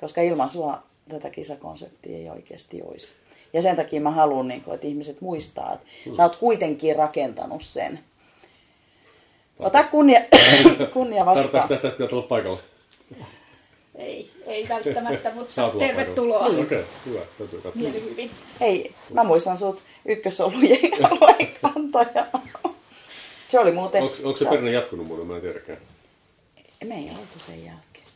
Koska 0.00 0.20
ilman 0.22 0.48
sua 0.48 0.82
tätä 1.08 1.30
kisakonseptia 1.30 2.16
ei 2.18 2.28
oikeasti 2.30 2.82
olisi. 2.82 3.14
Ja 3.52 3.62
sen 3.62 3.76
takia 3.76 4.00
mä 4.00 4.10
haluan, 4.10 4.48
niin 4.48 4.64
että 4.74 4.86
ihmiset 4.86 5.20
muistaa, 5.20 5.72
että 5.74 6.16
sä 6.16 6.22
oot 6.22 6.36
kuitenkin 6.36 6.96
rakentanut 6.96 7.62
sen. 7.62 7.98
Ota 9.58 9.84
kunnia, 9.84 10.20
kunnia 10.92 11.24
Tarvitaanko 11.24 11.24
vastaan. 11.24 11.68
tästä, 11.68 11.88
että 11.88 11.90
pitää 11.90 12.08
tulla 12.08 12.22
paikalle? 12.22 12.60
Ei, 13.94 14.30
ei 14.46 14.68
välttämättä, 14.68 15.32
mutta 15.34 15.70
tervetuloa. 15.78 16.46
Okei, 16.46 16.84
hyvä. 17.06 17.20
Täytyy 17.38 17.60
katsoa. 17.60 17.82
Hei, 18.60 18.94
mä 19.12 19.24
muistan 19.24 19.56
sut 19.56 19.82
ykkösolujen 20.08 20.78
alueen. 21.10 21.48
Se 23.48 23.58
oli 23.58 23.72
muuten... 23.72 24.02
Onko, 24.02 24.14
onko 24.24 24.36
se 24.36 24.44
perinne 24.48 24.70
jatkunut 24.72 25.06
muuten? 25.06 25.26
Mä 25.26 25.34
en 25.36 25.40
tiedäkään. 25.42 25.78
Me 26.84 26.94
ei 26.94 27.10
oltu 27.10 27.38
sen 27.38 27.54
jälkeen. 27.64 28.06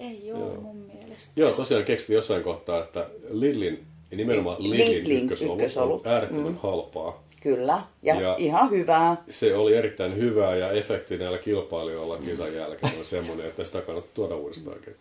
Ei 0.00 0.32
ole 0.32 0.40
Joo. 0.40 0.60
mun 0.60 0.76
mielestä. 0.76 1.32
Joo, 1.36 1.50
tosiaan 1.52 1.84
keksin 1.84 2.14
jossain 2.16 2.42
kohtaa, 2.42 2.82
että 2.84 3.06
Lillin, 3.30 3.84
nimenomaan 4.10 4.62
Lillin, 4.62 4.90
Lidlin 4.98 5.22
ykkösolut, 5.24 5.54
ykkösolut. 5.60 6.06
on 6.06 6.12
äärettömän 6.12 6.52
mm. 6.52 6.58
halpaa. 6.58 7.22
Kyllä, 7.40 7.82
ja, 8.02 8.20
Ja- 8.20 8.34
ihan 8.38 8.70
hyvää. 8.70 9.16
Se 9.30 9.56
oli 9.56 9.74
erittäin 9.76 10.16
hyvää 10.16 10.56
ja 10.56 10.70
efekti 10.72 11.16
näillä 11.18 11.38
kilpailijoilla 11.38 12.18
kisan 12.18 12.54
jälkeen 12.54 12.98
on 12.98 13.04
semmoinen, 13.04 13.46
että 13.46 13.64
sitä 13.64 13.80
kannattaa 13.80 14.10
tuoda 14.14 14.36
uudestaan 14.36 14.78
ketään. 14.78 14.96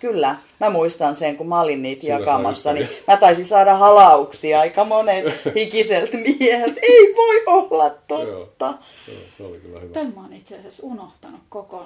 Kyllä, 0.00 0.36
mä 0.60 0.70
muistan 0.70 1.16
sen, 1.16 1.36
kun 1.36 1.48
mä 1.48 1.60
olin 1.60 1.82
niitä 1.82 2.00
Siinä 2.00 2.18
jakamassa, 2.18 2.72
niin 2.72 2.88
mä 3.08 3.16
taisin 3.16 3.44
saada 3.44 3.76
halauksia 3.76 4.60
aika 4.60 4.84
monet 4.84 5.24
hikiseltä 5.54 6.16
mieheltä. 6.16 6.80
Ei 6.82 7.14
voi 7.16 7.42
olla 7.46 7.90
totta. 7.90 8.78
Joo, 9.08 9.16
se 9.36 9.42
oli 9.42 9.58
kyllä 9.58 9.80
hyvä. 9.80 9.92
Tämän 9.92 10.12
mä 10.14 10.20
oon 10.20 10.32
itse 10.32 10.58
asiassa 10.58 10.86
unohtanut 10.86 11.40
koko, 11.48 11.84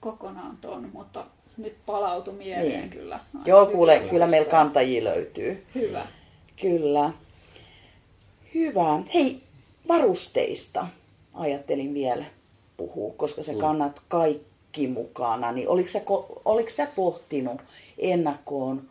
kokonaan 0.00 0.56
ton, 0.60 0.90
mutta 0.92 1.24
nyt 1.56 1.74
palautui 1.86 2.34
mieleen 2.34 2.80
Niin. 2.80 2.90
kyllä. 2.90 3.14
Aika 3.14 3.50
Joo, 3.50 3.66
kuule, 3.66 3.98
kyllä 4.10 4.26
meillä 4.26 4.48
kantajia 4.50 5.04
löytyy. 5.04 5.66
Hyvä. 5.74 6.06
Kyllä. 6.60 7.10
Hyvä. 8.54 9.02
Hei, 9.14 9.40
varusteista 9.88 10.86
ajattelin 11.34 11.94
vielä 11.94 12.24
puhua, 12.76 13.14
koska 13.16 13.42
sä 13.42 13.54
kannat 13.54 14.00
kaikki 14.08 14.49
mukana. 14.88 15.52
Niin 15.52 15.68
oliko, 15.68 15.88
sä, 15.88 15.98
ko- 15.98 16.40
oliko 16.44 16.70
sä 16.70 16.86
pohtinut 16.96 17.60
ennakkoon 17.98 18.82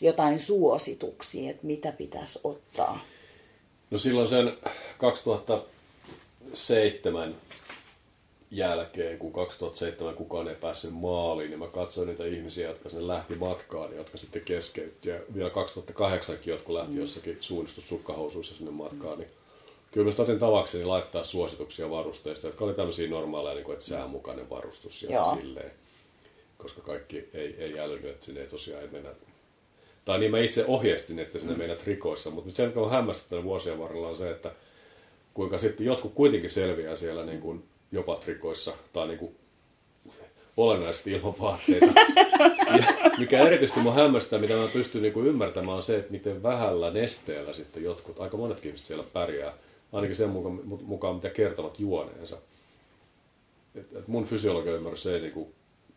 jotain 0.00 0.38
suosituksia, 0.38 1.50
että 1.50 1.66
mitä 1.66 1.92
pitäisi 1.92 2.40
ottaa? 2.44 3.00
No 3.90 3.98
silloin 3.98 4.28
sen 4.28 4.56
2007 4.98 7.34
jälkeen, 8.50 9.18
kun 9.18 9.32
2007 9.32 10.14
kukaan 10.14 10.48
ei 10.48 10.54
päässyt 10.54 10.94
maaliin, 10.94 11.50
niin 11.50 11.58
mä 11.58 11.66
katsoin 11.66 12.08
niitä 12.08 12.26
ihmisiä, 12.26 12.68
jotka 12.68 12.88
sinne 12.88 13.06
lähti 13.06 13.34
matkaan, 13.34 13.96
jotka 13.96 14.18
sitten 14.18 14.42
keskeytti. 14.42 15.08
Ja 15.08 15.20
vielä 15.34 15.50
2008 15.50 16.38
jotkut 16.44 16.74
lähti 16.74 16.96
jossakin 16.96 17.38
suunnistussukkahosuissa 17.40 18.54
sinne 18.54 18.70
matkaan, 18.70 19.18
niin 19.18 19.30
kyllä 19.96 20.12
mä 20.18 20.22
otin 20.22 20.38
tavakseni 20.38 20.84
laittaa 20.84 21.24
suosituksia 21.24 21.90
varusteista, 21.90 22.46
jotka 22.46 22.64
oli 22.64 22.74
tämmöisiä 22.74 23.10
normaaleja, 23.10 23.54
niin 23.54 23.64
kuin, 23.64 23.72
että 23.72 23.84
säämukainen 23.84 24.50
varustus 24.50 25.02
ja 25.02 25.10
Joo. 25.10 25.36
silleen. 25.40 25.70
Koska 26.58 26.80
kaikki 26.80 27.28
ei, 27.34 27.54
ei 27.58 27.78
älynyt, 27.78 28.10
että 28.10 28.26
sinne 28.26 28.40
ei 28.40 28.46
tosiaan 28.46 28.82
ei 28.82 28.88
mennä 28.92 29.10
tai 30.04 30.18
niin 30.18 30.30
mä 30.30 30.38
itse 30.38 30.64
ohjeistin, 30.66 31.18
että 31.18 31.38
sinne 31.38 31.56
meidän 31.56 31.76
rikoissa, 31.86 32.30
mutta 32.30 32.50
se, 32.52 32.66
mikä 32.66 32.80
on 32.80 32.90
hämmästyttänyt 32.90 33.44
vuosien 33.44 33.78
varrella, 33.78 34.08
on 34.08 34.16
se, 34.16 34.30
että 34.30 34.52
kuinka 35.34 35.58
sitten 35.58 35.86
jotkut 35.86 36.14
kuitenkin 36.14 36.50
selviää 36.50 36.96
siellä 36.96 37.24
niin 37.24 37.40
kuin 37.40 37.64
jopa 37.92 38.16
trikoissa 38.16 38.72
tai 38.92 39.06
niin 39.06 39.18
kuin 39.18 39.36
olennaisesti 40.56 41.12
ilman 41.12 41.34
vaatteita. 41.40 41.86
Ja 42.76 43.18
mikä 43.18 43.38
erityisesti 43.38 43.80
mua 43.80 43.92
hämmästää, 43.92 44.38
mitä 44.38 44.54
mä 44.54 44.68
pystyn 44.72 45.02
niin 45.02 45.12
kuin 45.12 45.26
ymmärtämään, 45.26 45.76
on 45.76 45.82
se, 45.82 45.96
että 45.96 46.12
miten 46.12 46.42
vähällä 46.42 46.90
nesteellä 46.90 47.52
sitten 47.52 47.82
jotkut, 47.82 48.20
aika 48.20 48.36
monetkin 48.36 48.68
ihmiset 48.68 48.86
siellä 48.86 49.04
pärjää, 49.12 49.52
ainakin 49.92 50.16
sen 50.16 50.28
mukaan, 50.30 50.60
mukaan 50.64 51.14
mitä 51.14 51.30
kertovat 51.30 51.80
juoneensa. 51.80 52.36
Et, 53.74 53.96
et 53.96 54.08
mun 54.08 54.24
fysiologian 54.24 54.76
ymmärrys 54.76 55.06
ei, 55.06 55.20
niin 55.20 55.32
kuin, 55.32 55.54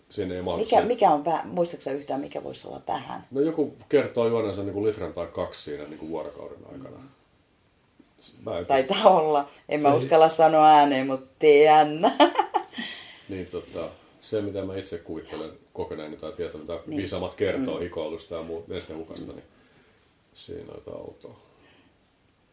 siinä 0.09 0.35
ei 0.35 0.41
mahdu 0.41 0.63
Mikä, 0.63 0.81
mikä 0.81 1.09
on 1.11 1.25
vähän, 1.25 1.47
muistatko 1.47 1.89
yhtään, 1.89 2.21
mikä 2.21 2.43
voisi 2.43 2.67
olla 2.67 2.81
vähän? 2.87 3.27
No 3.31 3.41
joku 3.41 3.75
kertoo 3.89 4.27
juoneensa 4.27 4.63
niin 4.63 4.73
kuin 4.73 4.85
litran 4.85 5.13
tai 5.13 5.27
kaksi 5.27 5.63
siinä 5.63 5.83
niin 5.83 5.99
kuin 5.99 6.09
vuorokauden 6.09 6.59
aikana. 6.71 7.03
Mä 8.45 8.59
en 8.59 8.65
Taitaa 8.65 9.09
olla. 9.19 9.49
En 9.69 9.81
mä 9.81 9.89
Se- 9.89 9.95
uskalla 9.95 10.29
sanoa 10.29 10.67
ääneen, 10.67 11.07
mutta 11.07 11.29
TN. 11.39 12.01
Niin 13.29 13.45
tota, 13.47 13.89
se 14.21 14.41
mitä 14.41 14.65
mä 14.65 14.77
itse 14.77 14.97
kuvittelen 14.97 15.51
kokeneeni 15.73 16.17
tai 16.17 16.31
tietänyt, 16.31 16.67
mitä 16.67 16.79
Niin. 16.87 16.97
viisaammat 16.97 17.33
kertoo 17.35 17.75
mm. 17.75 17.81
hikoilusta 17.81 18.35
ja 18.35 18.43
muut 18.43 18.67
nestehukasta, 18.67 19.31
niin 19.31 19.43
siinä 20.33 20.71
on 20.71 20.75
jotain 20.85 20.97
outoa. 20.97 21.39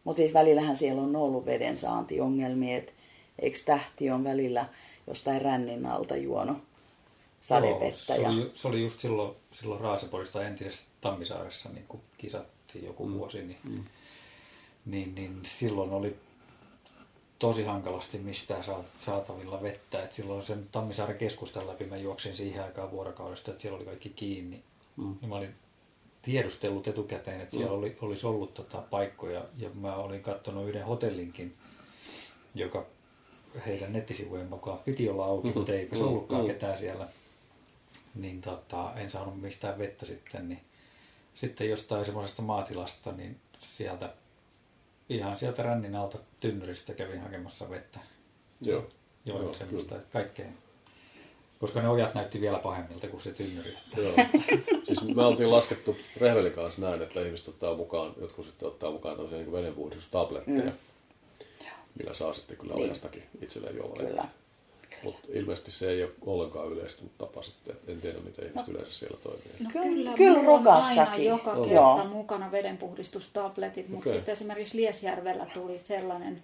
Mutta 0.07 0.17
siis 0.17 0.33
välillähän 0.33 0.75
siellä 0.75 1.01
on 1.01 1.15
ollut 1.15 1.45
veden 1.45 1.77
saantiongelmia, 1.77 2.77
että 2.77 2.91
eikö 3.39 3.59
tähti 3.65 4.09
on 4.09 4.23
välillä 4.23 4.65
jostain 5.07 5.41
rännin 5.41 5.85
alta 5.85 6.17
juonut 6.17 6.57
sadevettä. 7.41 8.15
Joo, 8.15 8.23
se, 8.23 8.27
oli, 8.27 8.51
se 8.53 8.67
oli 8.67 8.81
just 8.81 8.99
silloin, 8.99 9.35
silloin 9.51 9.81
Raaseporista 9.81 10.47
entisessä 10.47 10.85
Tammisaaressa, 11.01 11.69
niin 11.69 11.85
kun 11.87 12.01
kisattiin 12.17 12.85
joku 12.85 13.05
mm. 13.05 13.13
vuosi, 13.13 13.43
niin, 13.43 13.57
mm. 13.63 13.83
niin, 14.85 15.15
niin 15.15 15.39
silloin 15.43 15.91
oli 15.91 16.15
tosi 17.39 17.63
hankalasti 17.63 18.17
mistään 18.17 18.63
saat- 18.63 18.97
saatavilla 18.97 19.61
vettä. 19.61 20.03
Et 20.03 20.11
silloin 20.11 20.43
sen 20.43 20.67
Tammisaaren 20.71 21.17
keskustan 21.17 21.67
läpi 21.67 21.85
mä 21.85 21.97
juoksin 21.97 22.35
siihen 22.35 22.63
aikaan 22.63 22.91
vuorokaudesta, 22.91 23.51
että 23.51 23.61
siellä 23.61 23.77
oli 23.77 23.85
kaikki 23.85 24.09
kiinni. 24.09 24.63
Mm. 24.97 25.15
Ja 25.21 25.27
mä 25.27 25.35
olin 25.35 25.55
tiedustellut 26.27 26.87
etukäteen, 26.87 27.41
että 27.41 27.55
siellä 27.55 27.71
oli, 27.71 27.97
olisi 28.01 28.27
ollut 28.27 28.53
tota 28.53 28.77
paikkoja 28.77 29.45
ja 29.57 29.69
mä 29.69 29.95
olin 29.95 30.21
katsonut 30.23 30.69
yhden 30.69 30.85
hotellinkin, 30.85 31.55
joka 32.55 32.85
heidän 33.65 33.93
nettisivujen 33.93 34.47
mukaan 34.47 34.79
piti 34.79 35.09
olla 35.09 35.25
auki, 35.25 35.51
mutta 35.55 35.73
eipä 35.73 35.95
se 35.95 36.01
Mm, 36.01 36.07
ollutkaan 36.07 36.41
mm. 36.41 36.47
ketään 36.47 36.77
siellä. 36.77 37.07
Niin 38.15 38.41
tota, 38.41 38.93
en 38.95 39.09
saanut 39.09 39.41
mistään 39.41 39.79
vettä 39.79 40.05
sitten, 40.05 40.49
niin 40.49 40.59
sitten 41.33 41.69
jostain 41.69 42.05
semmoisesta 42.05 42.41
maatilasta, 42.41 43.11
niin 43.11 43.37
sieltä 43.59 44.13
ihan 45.09 45.37
sieltä 45.37 45.63
rännin 45.63 45.95
alta 45.95 46.17
tynnyristä 46.39 46.93
kävin 46.93 47.21
hakemassa 47.21 47.69
vettä. 47.69 47.99
Joo. 48.61 48.85
Joo, 49.25 49.41
Joo, 49.41 49.53
semmoista, 49.53 49.89
kyllä. 49.89 50.01
että 50.01 50.13
kaikkein. 50.13 50.57
Koska 51.59 51.81
ne 51.81 51.89
ojat 51.89 52.13
näytti 52.13 52.41
vielä 52.41 52.59
pahemmilta 52.59 53.07
kuin 53.07 53.21
se 53.23 53.31
tynnyri. 53.31 53.73
Joo. 53.97 54.13
siis 54.83 55.01
me 55.15 55.25
oltiin 55.25 55.51
laskettu 55.51 55.97
Rehvelin 56.17 56.51
kanssa 56.51 56.81
näin, 56.81 57.01
että 57.01 57.21
ihmiset 57.21 57.47
ottaa 57.47 57.75
mukaan, 57.75 58.13
jotkut 58.21 58.45
sitten 58.45 58.67
ottaa 58.67 58.91
mukaan 58.91 59.15
tämmöisiä 59.15 59.37
niin 59.39 59.51
vedenpuhdistustabletteja, 59.51 60.61
mm. 60.61 60.71
millä 61.99 62.13
saa 62.13 62.33
sitten 62.33 62.57
kyllä 62.57 62.73
Niin. 62.73 62.85
ojastakin 62.85 63.23
itselleen 63.41 63.75
juomaan. 63.75 64.05
Kyllä. 64.07 64.27
Mutta 65.03 65.27
ilmeisesti 65.33 65.71
se 65.71 65.89
ei 65.91 66.03
ole 66.03 66.11
ollenkaan 66.25 66.67
yleistynyt 66.71 67.11
tapa 67.17 67.41
sitten. 67.41 67.75
En 67.87 68.01
tiedä, 68.01 68.19
miten 68.19 68.45
ihmiset 68.47 68.67
yleensä 68.67 68.93
siellä 68.93 69.17
toimii. 69.23 69.43
No 69.59 69.69
Kyllä- 69.73 69.85
kyllä, 69.85 70.13
kyllä 70.13 70.31
on 70.39 70.45
aina 70.47 70.57
Rokassakin. 70.57 71.25
joka 71.25 71.51
On. 71.51 71.57
kerta 71.69 71.73
Joo. 71.75 72.05
mukana 72.05 72.51
vedenpuhdistustabletit, 72.51 73.89
mutta 73.89 74.09
Okei. 74.09 74.13
sitten 74.19 74.33
esimerkiksi 74.33 74.77
Liesjärvellä 74.77 75.45
tuli 75.53 75.79
sellainen, 75.79 76.41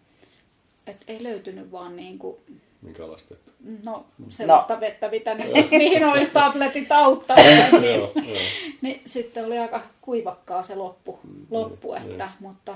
että 0.88 1.06
ei 1.08 1.24
löytynyt 1.24 1.72
vaan 1.72 1.96
niin 1.96 2.20
kuin, 2.20 2.36
Minkälaista? 2.84 3.34
Että... 3.34 3.52
no, 3.84 4.06
sellaista 4.30 4.74
no. 4.74 4.80
vettä, 4.80 5.10
mitä 5.10 5.34
ne, 5.34 5.46
mihin 5.72 6.06
olisi 6.06 6.32
tabletit 6.32 6.92
auttaa. 6.92 7.38
niin, 7.38 7.84
joo, 8.00 8.12
joo. 8.16 8.38
niin 8.82 9.02
sitten 9.06 9.46
oli 9.46 9.58
aika 9.60 9.82
kuivakkaa 10.02 10.64
se 10.64 10.76
loppu, 10.76 11.20
loppu 11.52 11.94
niin, 11.94 12.12
että, 12.12 12.30
mutta 12.40 12.76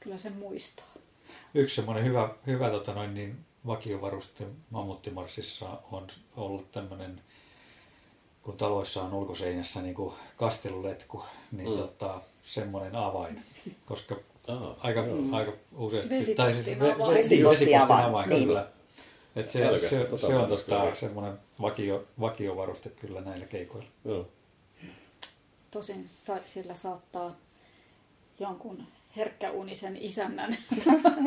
kyllä 0.00 0.18
se 0.18 0.30
muistaa. 0.30 0.86
Yksi 1.54 1.76
semmoinen 1.76 2.04
hyvä, 2.04 2.28
hyvä 2.46 2.70
tota 2.70 2.94
noin, 2.94 3.14
niin 3.14 3.36
vakiovaruste 3.66 4.44
Mammuttimarssissa 4.70 5.66
on 5.92 6.06
ollut 6.36 6.72
tämmöinen, 6.72 7.20
kun 8.42 8.56
taloissa 8.56 9.02
on 9.02 9.14
ulkoseinässä 9.14 9.80
niin 9.82 9.94
kuin 9.94 10.14
kasteluletku, 10.36 11.24
niin 11.52 11.68
Mm. 11.68 11.74
mm. 11.74 11.78
tota, 11.80 12.20
semmoinen 12.42 12.96
avain. 12.96 13.42
Koska 13.86 14.16
Aa, 14.48 14.76
aika, 14.80 15.00
joo. 15.00 15.18
aika 15.32 15.52
useasti. 15.76 16.14
Vesipostin 16.14 16.78
ve- 16.78 16.82
ve- 16.82 16.94
avain. 16.94 17.14
Vesipostin 17.18 17.68
vesipostin 17.68 17.80
avain, 18.06 18.28
niin. 18.30 18.44
kyllä. 18.46 18.66
Et 19.40 19.48
se, 19.48 19.78
se, 19.78 20.08
se 20.16 20.26
on 20.36 20.48
tota, 20.48 20.94
semmoinen 20.94 21.32
vakio, 21.62 22.04
vakiovaruste 22.20 22.88
kyllä 22.88 23.20
näillä 23.20 23.46
keikoilla. 23.46 23.88
Joo. 24.04 24.28
Tosin 25.70 26.04
sa- 26.08 26.40
sillä 26.44 26.74
saattaa 26.74 27.36
jonkun 28.40 28.82
herkkäunisen 29.16 29.96
isännän 30.00 30.56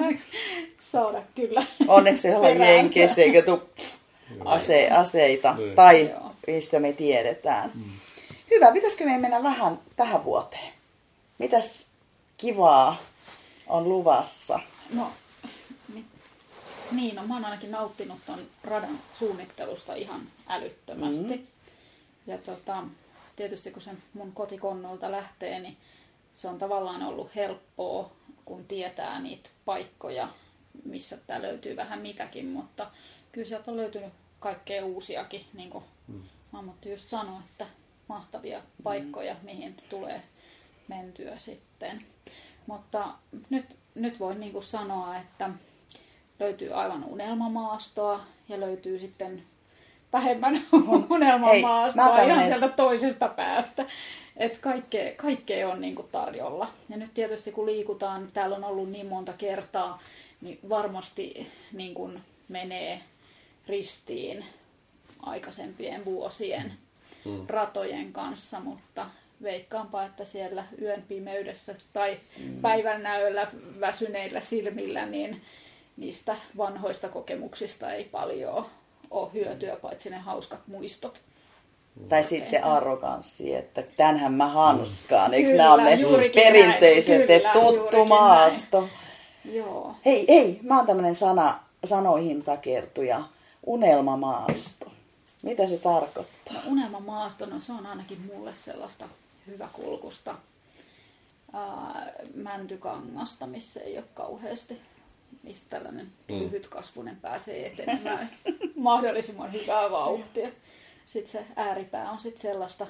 saada 0.80 1.24
kyllä. 1.36 1.66
Onneksi 1.88 2.28
ei 2.28 2.34
Peräänsä. 2.34 2.66
jenkeissä 2.66 3.22
eikä 3.22 3.44
ase, 4.46 4.90
aseita. 4.90 5.54
Niin. 5.54 5.76
Tai 5.76 6.10
Joo. 6.10 6.32
mistä 6.48 6.80
me 6.80 6.94
tiedetään. 6.94 7.72
Hyvä, 8.52 8.72
pitäisikö 8.72 9.06
me 9.06 9.18
mennä 9.18 9.44
vähän 9.44 9.80
tähän 9.96 10.24
vuoteen? 10.24 10.74
Mitäs 11.38 11.88
kivaa 12.38 12.98
on 13.68 13.90
luvassa? 13.90 14.60
No, 14.94 15.08
niin, 16.92 17.16
no 17.16 17.28
mä 17.28 17.34
oon 17.34 17.46
ainakin 17.46 17.72
nauttinut 17.72 18.20
ton 18.26 18.40
radan 18.64 19.00
suunnittelusta 19.20 19.94
ihan 19.94 20.22
älyttömästi. 20.48 21.38
Mm. 21.38 21.48
Ja 22.28 22.38
tota, 22.38 22.84
tietysti 23.36 23.72
kun 23.72 23.82
se 23.82 23.92
mun 24.14 24.32
kotikonnolta 24.32 25.12
lähtee, 25.12 25.60
niin 25.60 25.78
se 26.36 26.48
on 26.48 26.58
tavallaan 26.58 27.04
ollut 27.04 27.36
helppoa, 27.36 28.12
kun 28.46 28.66
tietää 28.66 29.20
niitä 29.20 29.50
paikkoja, 29.66 30.30
missä 30.86 31.18
tää 31.28 31.42
löytyy 31.42 31.76
vähän 31.76 32.02
mitäkin, 32.02 32.48
mutta 32.48 32.92
kyllä 33.32 33.48
sieltä 33.48 33.72
on 33.72 33.78
löytynyt 33.78 34.14
kaikkea 34.40 34.86
uusiakin, 34.86 35.46
niin 35.54 35.70
kuin 35.70 35.84
mm. 36.08 36.24
Mammutti 36.52 36.90
just 36.90 37.10
sanoi, 37.10 37.40
että 37.52 37.68
mahtavia 38.08 38.62
paikkoja, 38.84 39.36
mihin 39.42 39.76
tulee 39.90 40.24
mentyä 40.88 41.40
sitten. 41.40 42.06
Mutta 42.68 43.14
nyt, 43.50 43.66
nyt 43.96 44.20
voin 44.20 44.40
niin 44.40 44.52
kuin 44.52 44.64
sanoa, 44.64 45.18
että 45.18 45.50
löytyy 46.42 46.74
aivan 46.74 47.04
unelmamaastoa 47.04 48.20
ja 48.50 48.60
löytyy 48.60 49.00
sitten 49.00 49.44
vähemmän 50.14 50.62
unelmamaastoa 51.10 52.06
oon 52.06 52.30
ihan 52.30 52.46
sieltä 52.46 52.70
toisesta 52.70 53.28
päästä. 53.28 53.86
Et 54.38 54.58
kaikkea, 54.58 55.16
kaikkea 55.16 55.70
on 55.70 55.82
niin 55.82 55.96
kuin 55.96 56.08
tarjolla. 56.12 56.68
Ja 56.90 56.98
nyt 56.98 57.14
tietysti 57.14 57.52
kun 57.52 57.66
liikutaan, 57.66 58.28
täällä 58.34 58.56
on 58.56 58.64
ollut 58.64 58.90
niin 58.90 59.08
monta 59.08 59.34
kertaa, 59.38 60.02
niin 60.42 60.60
varmasti 60.70 61.52
niin 61.74 61.94
kuin 61.94 62.22
menee 62.50 63.02
ristiin 63.68 64.46
aikaisempien 65.22 66.06
vuosien 66.06 66.74
Mm. 67.26 67.46
ratojen 67.48 68.14
kanssa, 68.14 68.60
mutta 68.60 69.06
veikkaanpa, 69.44 70.04
että 70.04 70.26
siellä 70.26 70.64
yön 70.82 71.04
pimeydessä 71.08 71.76
tai 71.94 72.20
päivän 72.62 73.04
näöllä 73.04 73.48
väsyneillä 73.80 74.40
silmillä, 74.40 75.06
niin 75.06 75.42
niistä 75.98 76.36
vanhoista 76.58 77.10
kokemuksista 77.10 77.94
ei 77.94 78.04
paljon 78.04 78.66
ole 79.12 79.34
hyötyä, 79.34 79.76
paitsi 79.76 80.10
ne 80.10 80.18
hauskat 80.18 80.60
muistot. 80.68 81.22
Tai 82.10 82.24
sitten 82.24 82.50
se 82.50 82.60
arroganssi, 82.60 83.56
että 83.56 83.84
tänhän 83.98 84.34
mä 84.34 84.48
hanskaan. 84.48 85.34
Eikö 85.34 85.50
Kyllä, 85.50 85.64
nämä 85.64 85.74
ole 85.74 85.96
ne 85.96 86.30
perinteiset, 86.34 87.18
näin. 87.18 87.32
että 87.32 87.50
Kyllä, 87.50 87.66
tuttu 87.66 88.06
maasto. 88.06 88.90
Joo. 89.46 89.96
Hei, 90.06 90.26
hei, 90.28 90.60
mä 90.64 90.78
oon 90.78 90.86
tämmönen 90.86 91.16
sana, 91.16 91.60
sanoihin 91.84 92.44
takertuja. 92.44 93.24
Unelmamaasto. 93.66 94.92
Mitä 95.42 95.68
se 95.68 95.78
tarkoittaa? 95.78 96.54
No, 96.54 96.60
unelmamaasto, 96.66 97.46
no 97.46 97.60
se 97.60 97.72
on 97.72 97.86
ainakin 97.86 98.32
mulle 98.34 98.56
sellaista 98.56 99.06
hyväkulkusta 99.48 100.36
ää, 101.54 102.14
mäntykangasta, 102.36 103.48
missä 103.48 103.80
ei 103.80 103.98
ole 103.98 104.06
kauheasti, 104.14 104.82
mistä 105.44 105.66
tällainen 105.70 106.12
Mm. 106.28 106.36
mm. 106.36 106.42
lyhytkasvunen 106.42 107.16
pääsee 107.16 107.68
etenemään 107.68 108.30
mahdollisimman 108.76 109.54
hyvää 109.54 109.92
vauhtia. 109.92 110.50
Sitten 111.06 111.32
se 111.32 111.46
ääripää 111.56 112.12
on 112.12 112.20
sitten 112.20 112.42
sellaista 112.42 112.88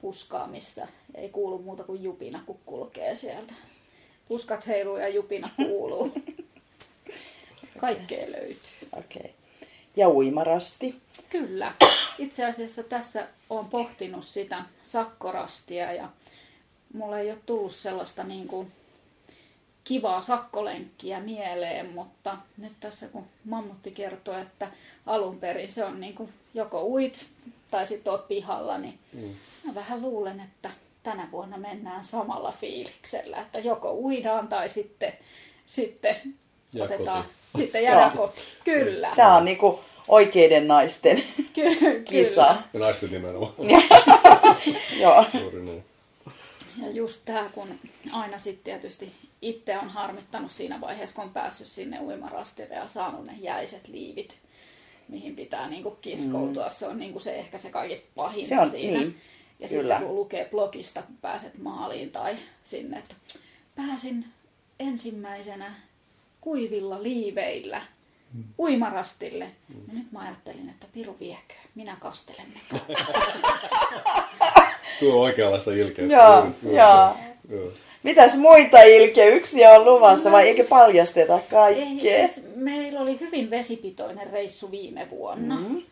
puskaa, 0.00 0.46
mistä 0.46 0.88
ei 1.14 1.28
kuulu 1.28 1.58
muuta 1.58 1.84
kuin 1.84 2.02
jupina, 2.02 2.42
kun 2.46 2.58
kulkee 2.66 3.16
sieltä. 3.16 3.54
Puskat 4.28 4.66
heiluu 4.66 4.96
ja 4.96 5.08
jupina 5.08 5.50
kuuluu. 5.56 6.12
Kaikkea 7.80 8.26
löytyy. 8.32 8.88
Okei. 8.92 9.20
Okay. 9.20 9.30
Ja 9.96 10.08
uimarasti. 10.08 11.00
Kyllä. 11.30 11.72
Itse 12.18 12.44
asiassa 12.44 12.82
tässä 12.82 13.26
olen 13.50 13.66
pohtinut 13.66 14.24
sitä 14.24 14.64
sakkorastia 14.82 15.92
ja 15.92 16.08
mulla 16.92 17.18
ei 17.18 17.30
ole 17.30 17.38
tullut 17.46 17.74
sellaista 17.74 18.24
niin 18.24 18.48
kuin 18.48 18.72
kivaa 19.84 20.20
sakkolenkkiä 20.20 21.20
mieleen, 21.20 21.90
mutta 21.94 22.36
nyt 22.58 22.72
tässä 22.80 23.08
kun 23.08 23.24
Mammutti 23.44 23.90
kertoo, 23.90 24.38
että 24.38 24.68
alun 25.06 25.38
perin 25.38 25.72
se 25.72 25.84
on 25.84 26.00
niin 26.00 26.14
kuin 26.14 26.28
joko 26.54 26.82
uit 26.82 27.26
tai 27.70 27.86
sitten 27.86 28.10
oot 28.12 28.28
pihalla, 28.28 28.78
niin 28.78 28.98
Mm. 29.12 29.34
mä 29.64 29.74
vähän 29.74 30.02
luulen, 30.02 30.40
että 30.40 30.70
tänä 31.02 31.28
vuonna 31.32 31.56
mennään 31.56 32.04
samalla 32.04 32.52
fiiliksellä, 32.60 33.38
että 33.38 33.58
joko 33.60 33.92
uidaan 33.94 34.48
tai 34.48 34.68
sitten, 34.68 35.12
sitten 35.66 36.16
Jää 36.72 36.84
otetaan, 36.84 37.24
kotiin. 37.24 37.64
sitten 37.64 37.82
jäädään 37.82 38.10
kotiin. 38.16 38.46
Kyllä. 38.64 39.12
Tämä 39.16 39.36
on 39.36 39.44
niinku 39.44 39.80
oikeiden 40.08 40.68
naisten 40.68 41.22
Ky- 41.52 42.02
kisa. 42.04 42.56
Ja 42.72 42.80
naisten 42.80 43.10
nimenomaan. 43.10 43.52
Joo. 45.00 45.24
Juuri 45.40 45.62
niin. 45.62 45.84
Ja 46.82 46.90
just 46.90 47.20
tämä, 47.24 47.50
kun 47.54 47.78
aina 48.12 48.38
sitten 48.38 48.64
tietysti 48.64 49.12
itse 49.42 49.78
on 49.78 49.88
harmittanut 49.88 50.52
siinä 50.52 50.80
vaiheessa, 50.80 51.16
kun 51.16 51.24
on 51.24 51.32
päässyt 51.32 51.66
sinne 51.66 52.00
uimarastille 52.00 52.74
ja 52.74 52.86
saanut 52.86 53.26
ne 53.26 53.32
jäiset 53.40 53.88
liivit, 53.88 54.38
mihin 55.08 55.36
pitää 55.36 55.68
niinku 55.68 55.90
kiskoutua. 55.90 56.66
Mm. 56.66 56.74
Se 56.74 56.86
on 56.86 56.98
niinku 56.98 57.20
se 57.20 57.34
ehkä 57.36 57.58
se 57.58 57.70
kaikista 57.70 58.32
Se 58.42 58.60
on, 58.60 58.70
siinä. 58.70 58.98
niin, 58.98 59.20
ja 59.60 59.68
kyllä. 59.68 59.94
sitten 59.94 60.08
kun 60.08 60.16
lukee 60.16 60.48
blogista, 60.50 61.02
kun 61.02 61.16
pääset 61.16 61.58
maaliin 61.58 62.10
tai 62.10 62.36
sinne, 62.64 62.98
että 62.98 63.14
pääsin 63.76 64.24
ensimmäisenä 64.80 65.74
kuivilla 66.40 67.02
liiveillä 67.02 67.82
uimarastille. 68.58 69.44
Mm. 69.44 69.80
Ja 69.88 69.94
nyt 69.94 70.12
mä 70.12 70.20
ajattelin, 70.20 70.68
että 70.68 70.86
Piru 70.92 71.16
viekö, 71.20 71.54
minä 71.74 71.96
kastelen 72.00 72.46
ne 72.54 72.80
Tuo 75.00 75.14
on 75.14 75.20
oikeanlaista 75.20 75.72
ilkeyttä. 75.72 76.14
Joo, 76.14 76.46
joo. 76.72 77.16
Mitäs 78.02 78.36
muita 78.36 78.82
ilkeyksiä 78.82 79.70
on 79.70 79.84
luvassa 79.84 80.32
vai 80.32 80.48
eikö 80.48 80.64
paljasteta 80.64 81.34
Ei, 81.34 81.42
kaikkea? 81.50 82.28
siis 82.28 82.46
meillä 82.56 83.00
oli 83.00 83.20
hyvin 83.20 83.50
vesipitoinen 83.50 84.30
reissu 84.30 84.70
viime 84.70 85.10
vuonna. 85.10 85.56
Mm. 85.56 85.82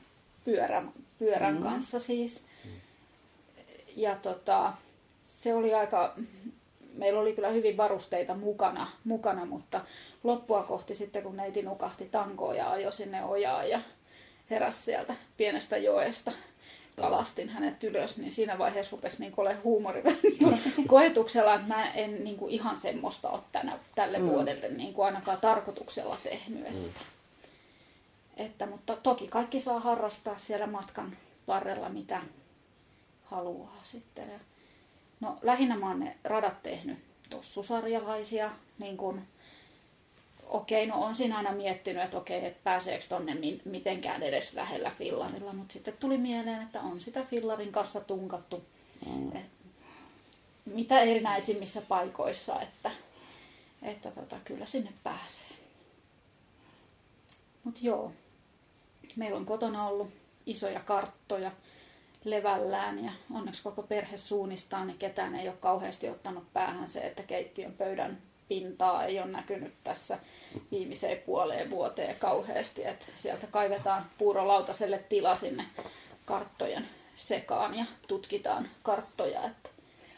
Pyörän, 0.45 0.93
pyörän 1.19 1.55
mm. 1.55 1.63
kanssa 1.63 2.01
siis. 2.01 2.45
Ja 3.97 4.17
tota, 4.23 4.73
se 5.23 5.55
oli 5.55 5.75
aika, 5.75 6.15
meillä 6.95 7.21
oli 7.21 7.33
kyllä 7.33 7.49
hyvin 7.49 7.77
varusteita 7.77 8.35
mukana, 8.35 8.91
mukana, 9.05 9.45
mutta 9.45 9.81
loppua 10.25 10.63
kohti 10.63 10.95
sitten 10.95 11.23
kun 11.23 11.37
neiti 11.37 11.63
nukahti 11.63 12.09
tankoon 12.11 12.57
ja 12.57 12.71
ajoi 12.71 12.93
sinne 12.93 13.25
ojaan 13.25 13.71
ja 13.71 13.81
heräsi 14.51 14.83
sieltä 14.83 15.15
pienestä 15.37 15.77
joesta, 15.77 16.33
kalastin 16.97 17.49
hänet 17.49 17.85
ylös, 17.85 18.19
niin 18.19 18.33
siinä 18.33 18.59
vaiheessa 18.59 18.97
rupesi 18.97 19.21
niin 19.21 19.33
olemaan 19.37 19.65
huumori 19.65 20.03
niinku 20.23 20.59
koetuksella, 20.87 21.55
että 21.55 21.69
mä 21.69 21.91
en 21.91 22.25
niin 22.25 22.37
kuin 22.37 22.53
ihan 22.53 22.79
semmoista 22.79 23.31
ole 23.31 23.41
tänä, 23.53 23.79
tälle 23.95 24.19
mm. 24.19 24.27
vuodelle 24.27 24.69
niin 24.69 24.95
kuin 24.95 25.07
ainakaan 25.07 25.39
tarkoituksella 25.41 26.19
tehnyt. 26.23 26.67
Että, 26.67 26.79
mm. 26.79 26.91
että, 28.37 28.67
mutta 28.67 28.97
toki 28.97 29.29
kaikki 29.29 29.61
saa 29.61 29.81
harrastaa 29.81 30.37
siellä 30.37 30.67
matkan 30.67 31.17
varrella, 31.49 31.89
mitä 31.89 32.23
haluaa 33.25 33.81
sitten. 33.83 34.31
Ja, 34.31 34.39
no 35.21 35.39
lähinnä 35.43 35.77
mä 35.77 35.89
oon 35.89 36.01
ne 36.01 36.17
radat 36.25 36.63
tehnyt 36.63 36.99
tossusarjalaisia, 37.31 38.51
niin 38.79 38.97
kuin 38.97 39.23
okei, 40.53 40.87
no 40.87 41.03
on 41.03 41.15
siinä 41.15 41.37
aina 41.37 41.53
miettinyt, 41.53 42.03
että 42.03 42.19
okei, 42.19 42.47
että 42.47 42.61
pääseekö 42.65 43.05
tonne 43.09 43.35
mi- 43.35 43.63
mitenkään 43.65 44.23
edes 44.23 44.55
lähellä 44.55 44.91
fillarilla, 44.91 45.53
mutta 45.53 45.73
sitten 45.73 45.97
tuli 46.01 46.19
mieleen, 46.19 46.63
että 46.63 46.81
on 46.81 47.01
sitä 47.01 47.25
fillarin 47.25 47.73
kanssa 47.73 48.01
tunkattu 48.01 48.65
mm. 49.07 49.33
mitä 50.65 51.01
erinäisimmissä 51.01 51.83
paikoissa, 51.83 52.61
että, 52.61 52.91
että 53.83 54.11
tota, 54.11 54.37
kyllä 54.45 54.67
sinne 54.67 54.93
pääsee. 55.05 55.47
Mutta 57.65 57.81
joo, 57.83 58.13
meillä 59.17 59.37
on 59.37 59.47
kotona 59.47 59.87
ollut 59.87 60.11
isoja 60.47 60.81
karttoja 60.81 61.51
levällään 62.25 63.05
ja 63.05 63.13
onneksi 63.35 63.63
koko 63.63 63.83
perhe 63.83 64.17
suunnistaa, 64.17 64.85
niin 64.85 64.99
ketään 64.99 65.35
ei 65.35 65.49
ole 65.49 65.57
kauheasti 65.61 66.09
ottanut 66.09 66.53
päähän 66.53 66.89
se, 66.89 67.01
että 67.01 67.23
keittiön 67.23 67.73
pöydän 67.73 68.23
pintaa 68.53 69.05
ei 69.05 69.19
ole 69.21 69.31
näkynyt 69.31 69.73
tässä 69.85 70.19
viimeiseen 70.71 71.19
puoleen 71.19 71.71
vuoteen 71.71 72.17
kauheasti, 72.17 72.85
että 72.85 73.07
sieltä 73.17 73.47
kaivetaan 73.47 74.07
puurolautaselle 74.19 75.05
tila 75.09 75.37
sinne 75.37 75.65
karttojen 76.25 76.89
sekaan 77.17 77.75
ja 77.75 77.85
tutkitaan 78.09 78.69
karttoja. 78.83 79.45
Että 79.45 79.69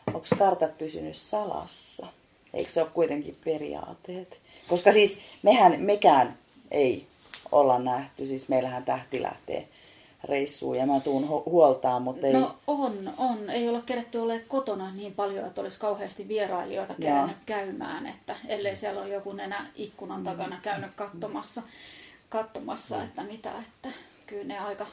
Onko 0.06 0.26
kartat 0.38 0.78
pysynyt 0.78 1.16
salassa? 1.16 2.06
Eikö 2.54 2.70
se 2.70 2.80
ole 2.82 2.90
kuitenkin 2.94 3.38
periaatteet? 3.44 4.40
Koska 4.68 4.92
siis 4.92 5.18
mehän, 5.42 5.80
mekään 5.80 6.38
ei 6.70 7.06
olla 7.52 7.78
nähty, 7.78 8.26
siis 8.26 8.48
meillähän 8.48 8.84
tähti 8.84 9.22
lähtee 9.22 9.68
reissuun 10.24 10.76
ja 10.76 10.86
mä 10.86 11.00
tuun 11.00 11.28
huoltaan, 11.28 12.02
mutta 12.02 12.26
ei... 12.26 12.32
No 12.32 12.54
on, 12.66 13.12
on. 13.18 13.50
Ei 13.50 13.68
olla 13.68 13.82
keretty 13.86 14.18
olla 14.18 14.34
kotona 14.48 14.92
niin 14.92 15.14
paljon, 15.14 15.46
että 15.46 15.60
olisi 15.60 15.80
kauheasti 15.80 16.28
vierailijoita 16.28 16.94
kerennyt 17.00 17.36
käymään, 17.46 18.06
että 18.06 18.36
ellei 18.48 18.76
siellä 18.76 19.00
ole 19.00 19.08
joku 19.08 19.32
nenä 19.32 19.66
ikkunan 19.76 20.20
mm. 20.20 20.24
takana 20.24 20.58
käynyt 20.62 20.90
katsomassa, 20.96 21.62
katsomassa 22.28 23.02
että 23.02 23.22
mitä, 23.22 23.52
että 23.68 23.88
kyllä 24.26 24.44
ne 24.44 24.58
aika 24.58 24.86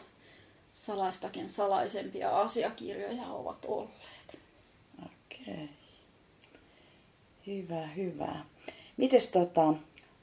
salaistakin 0.71 1.49
salaisempia 1.49 2.41
asiakirjoja 2.41 3.27
ovat 3.27 3.65
olleet. 3.65 4.39
Okei. 5.05 5.53
Okay. 5.53 5.67
Hyvä, 7.47 7.87
hyvä. 7.87 8.35
Mites 8.97 9.27
tota, 9.27 9.73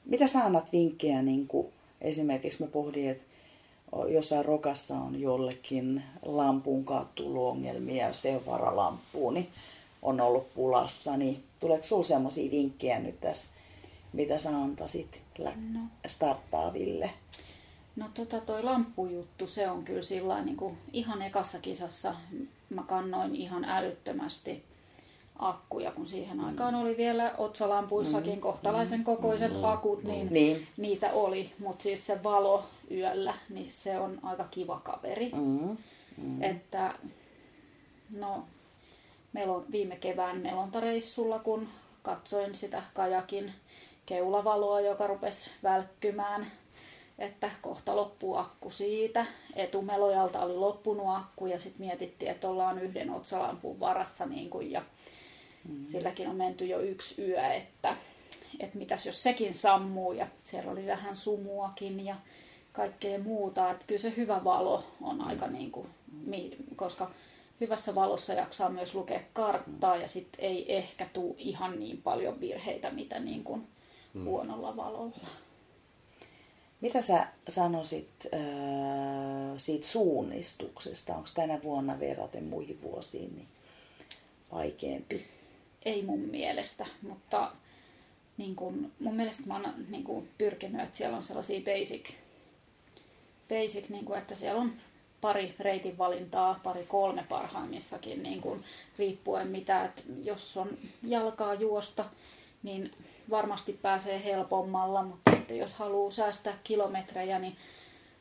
mitä 0.05 0.27
sä 0.27 0.39
annat 0.39 0.71
vinkkejä, 0.71 1.21
niin 1.21 1.47
esimerkiksi 2.01 2.63
mä 2.63 2.69
pohdin, 2.69 3.09
että 3.09 3.28
jossain 4.07 4.45
rokassa 4.45 4.95
on 4.95 5.21
jollekin 5.21 6.03
lampun 6.21 6.85
kattuloongelmia, 6.85 8.07
jos 8.07 8.25
ei 8.25 8.35
ole 8.35 8.45
niin 9.33 9.49
on 10.01 10.21
ollut 10.21 10.53
pulassa, 10.53 11.17
niin 11.17 11.43
tuleeko 11.59 11.83
sinulla 11.83 12.03
sellaisia 12.03 12.51
vinkkejä 12.51 12.99
nyt 12.99 13.21
tässä, 13.21 13.51
mitä 14.13 14.37
sä 14.37 14.49
antaisit 14.49 15.21
no. 15.73 15.79
starttaaville? 16.07 17.09
No 17.95 18.05
tota 18.13 18.41
toi 18.41 18.63
lamppujuttu, 18.63 19.47
se 19.47 19.69
on 19.69 19.83
kyllä 19.83 20.01
sillä 20.01 20.41
niin 20.41 20.57
kuin 20.57 20.77
ihan 20.93 21.21
ekassa 21.21 21.59
kisassa 21.59 22.15
mä 22.69 22.83
kannoin 22.83 23.35
ihan 23.35 23.65
älyttömästi 23.65 24.63
akkuja, 25.39 25.91
kun 25.91 26.07
siihen 26.07 26.37
mm. 26.37 26.45
aikaan 26.45 26.75
oli 26.75 26.97
vielä 26.97 27.33
otsalampuissakin 27.37 28.35
mm. 28.35 28.41
kohtalaisen 28.41 29.03
kokoiset 29.03 29.53
mm. 29.53 29.63
akut, 29.63 30.03
niin, 30.03 30.27
niin 30.33 30.67
niitä 30.77 31.13
oli. 31.13 31.51
Mutta 31.59 31.83
siis 31.83 32.07
se 32.07 32.23
valo 32.23 32.63
yöllä, 32.91 33.33
niin 33.49 33.71
se 33.71 33.99
on 33.99 34.19
aika 34.23 34.47
kiva 34.51 34.81
kaveri. 34.83 35.31
Mm. 35.35 35.77
Mm. 36.17 36.43
Että 36.43 36.93
no, 38.17 38.43
melon, 39.33 39.65
viime 39.71 39.95
kevään 39.95 40.37
melontareissulla, 40.37 41.39
kun 41.39 41.67
katsoin 42.03 42.55
sitä 42.55 42.83
kajakin 42.93 43.53
keulavaloa, 44.05 44.81
joka 44.81 45.07
rupesi 45.07 45.49
välkkymään, 45.63 46.51
että 47.19 47.51
kohta 47.61 47.95
loppuu 47.95 48.35
akku 48.35 48.71
siitä. 48.71 49.25
Etumelojalta 49.55 50.41
oli 50.41 50.55
loppunut 50.55 51.07
akku 51.07 51.45
ja 51.45 51.59
sitten 51.59 51.85
mietittiin, 51.85 52.31
että 52.31 52.49
ollaan 52.49 52.79
yhden 52.79 53.11
otsalampun 53.11 53.79
varassa 53.79 54.25
niin 54.25 54.49
kuin, 54.49 54.71
ja 54.71 54.81
Mm. 55.69 55.87
Silläkin 55.87 56.27
on 56.27 56.35
menty 56.35 56.65
jo 56.65 56.79
yksi 56.79 57.21
yö, 57.21 57.47
että, 57.47 57.95
että 58.59 58.77
mitäs 58.77 59.05
jos 59.05 59.23
sekin 59.23 59.53
sammuu 59.53 60.13
ja 60.13 60.27
siellä 60.45 60.71
oli 60.71 60.87
vähän 60.87 61.15
sumuakin 61.15 62.05
ja 62.05 62.15
kaikkea 62.73 63.19
muuta. 63.19 63.71
Että 63.71 63.85
kyllä 63.87 64.01
se 64.01 64.13
hyvä 64.17 64.43
valo 64.43 64.83
on 65.01 65.21
aika 65.21 65.47
niin 65.47 65.71
kuin, 65.71 65.87
koska 66.75 67.11
hyvässä 67.61 67.95
valossa 67.95 68.33
jaksaa 68.33 68.69
myös 68.69 68.95
lukea 68.95 69.19
karttaa 69.33 69.95
ja 69.95 70.07
sitten 70.07 70.45
ei 70.45 70.75
ehkä 70.75 71.07
tule 71.13 71.35
ihan 71.37 71.79
niin 71.79 72.01
paljon 72.01 72.39
virheitä, 72.39 72.91
mitä 72.91 73.19
niin 73.19 73.43
kuin 73.43 73.67
mm. 74.13 74.25
huonolla 74.25 74.75
valolla. 74.75 75.27
Mitä 76.81 77.01
sä 77.01 77.27
sanoisit 77.47 78.09
äh, 78.33 78.39
siitä 79.57 79.87
suunnistuksesta? 79.87 81.15
Onko 81.15 81.29
tänä 81.33 81.63
vuonna 81.63 81.99
verraten 81.99 82.43
muihin 82.43 82.81
vuosiin 82.81 83.35
niin 83.35 83.47
vaikeampi? 84.51 85.25
Ei 85.85 86.03
mun 86.03 86.19
mielestä, 86.19 86.85
mutta 87.01 87.51
niin 88.37 88.55
kun, 88.55 88.91
mun 88.99 89.15
mielestä 89.15 89.43
mä 89.45 89.53
oon 89.53 89.73
niin 89.89 90.03
kun, 90.03 90.27
pyrkinyt, 90.37 90.81
että 90.81 90.97
siellä 90.97 91.17
on 91.17 91.23
sellaisia 91.23 91.61
basic, 91.61 92.11
basic 93.49 93.89
niin 93.89 94.05
kun, 94.05 94.17
että 94.17 94.35
siellä 94.35 94.61
on 94.61 94.73
pari 95.21 95.55
reitin 95.59 95.97
valintaa, 95.97 96.59
pari 96.63 96.85
kolme 96.87 97.25
parhaimmissakin, 97.29 98.23
niin 98.23 98.41
kun, 98.41 98.63
riippuen 98.97 99.47
mitä, 99.47 99.85
että 99.85 100.03
jos 100.23 100.57
on 100.57 100.77
jalkaa 101.03 101.53
juosta, 101.53 102.05
niin 102.63 102.91
varmasti 103.29 103.73
pääsee 103.73 104.23
helpommalla, 104.23 105.03
mutta 105.03 105.31
että 105.31 105.53
jos 105.53 105.75
haluaa 105.75 106.11
säästää 106.11 106.57
kilometrejä, 106.63 107.39
niin 107.39 107.55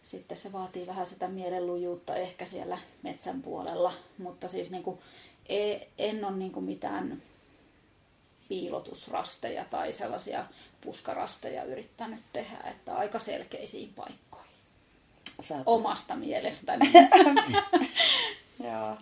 sitten 0.02 0.38
se 0.38 0.52
vaatii 0.52 0.86
vähän 0.86 1.06
sitä 1.06 1.28
mielenlujuutta 1.28 2.16
ehkä 2.16 2.46
siellä 2.46 2.78
metsän 3.02 3.42
puolella, 3.42 3.92
mutta 4.18 4.48
siis 4.48 4.70
niin 4.70 4.82
kuin, 4.82 4.98
en 5.98 6.24
ole 6.24 6.36
niin 6.36 6.52
kuin 6.52 6.64
mitään 6.64 7.22
piilotusrasteja 8.48 9.64
tai 9.64 9.92
sellaisia 9.92 10.44
puskarasteja 10.80 11.64
yrittänyt 11.64 12.20
tehdä, 12.32 12.58
että 12.70 12.96
aika 12.96 13.18
selkeisiin 13.18 13.92
paikkoihin. 13.96 14.50
Saatu. 15.40 15.62
Omasta 15.66 16.16
mielestäni. 16.16 16.92
Joo. 18.64 18.96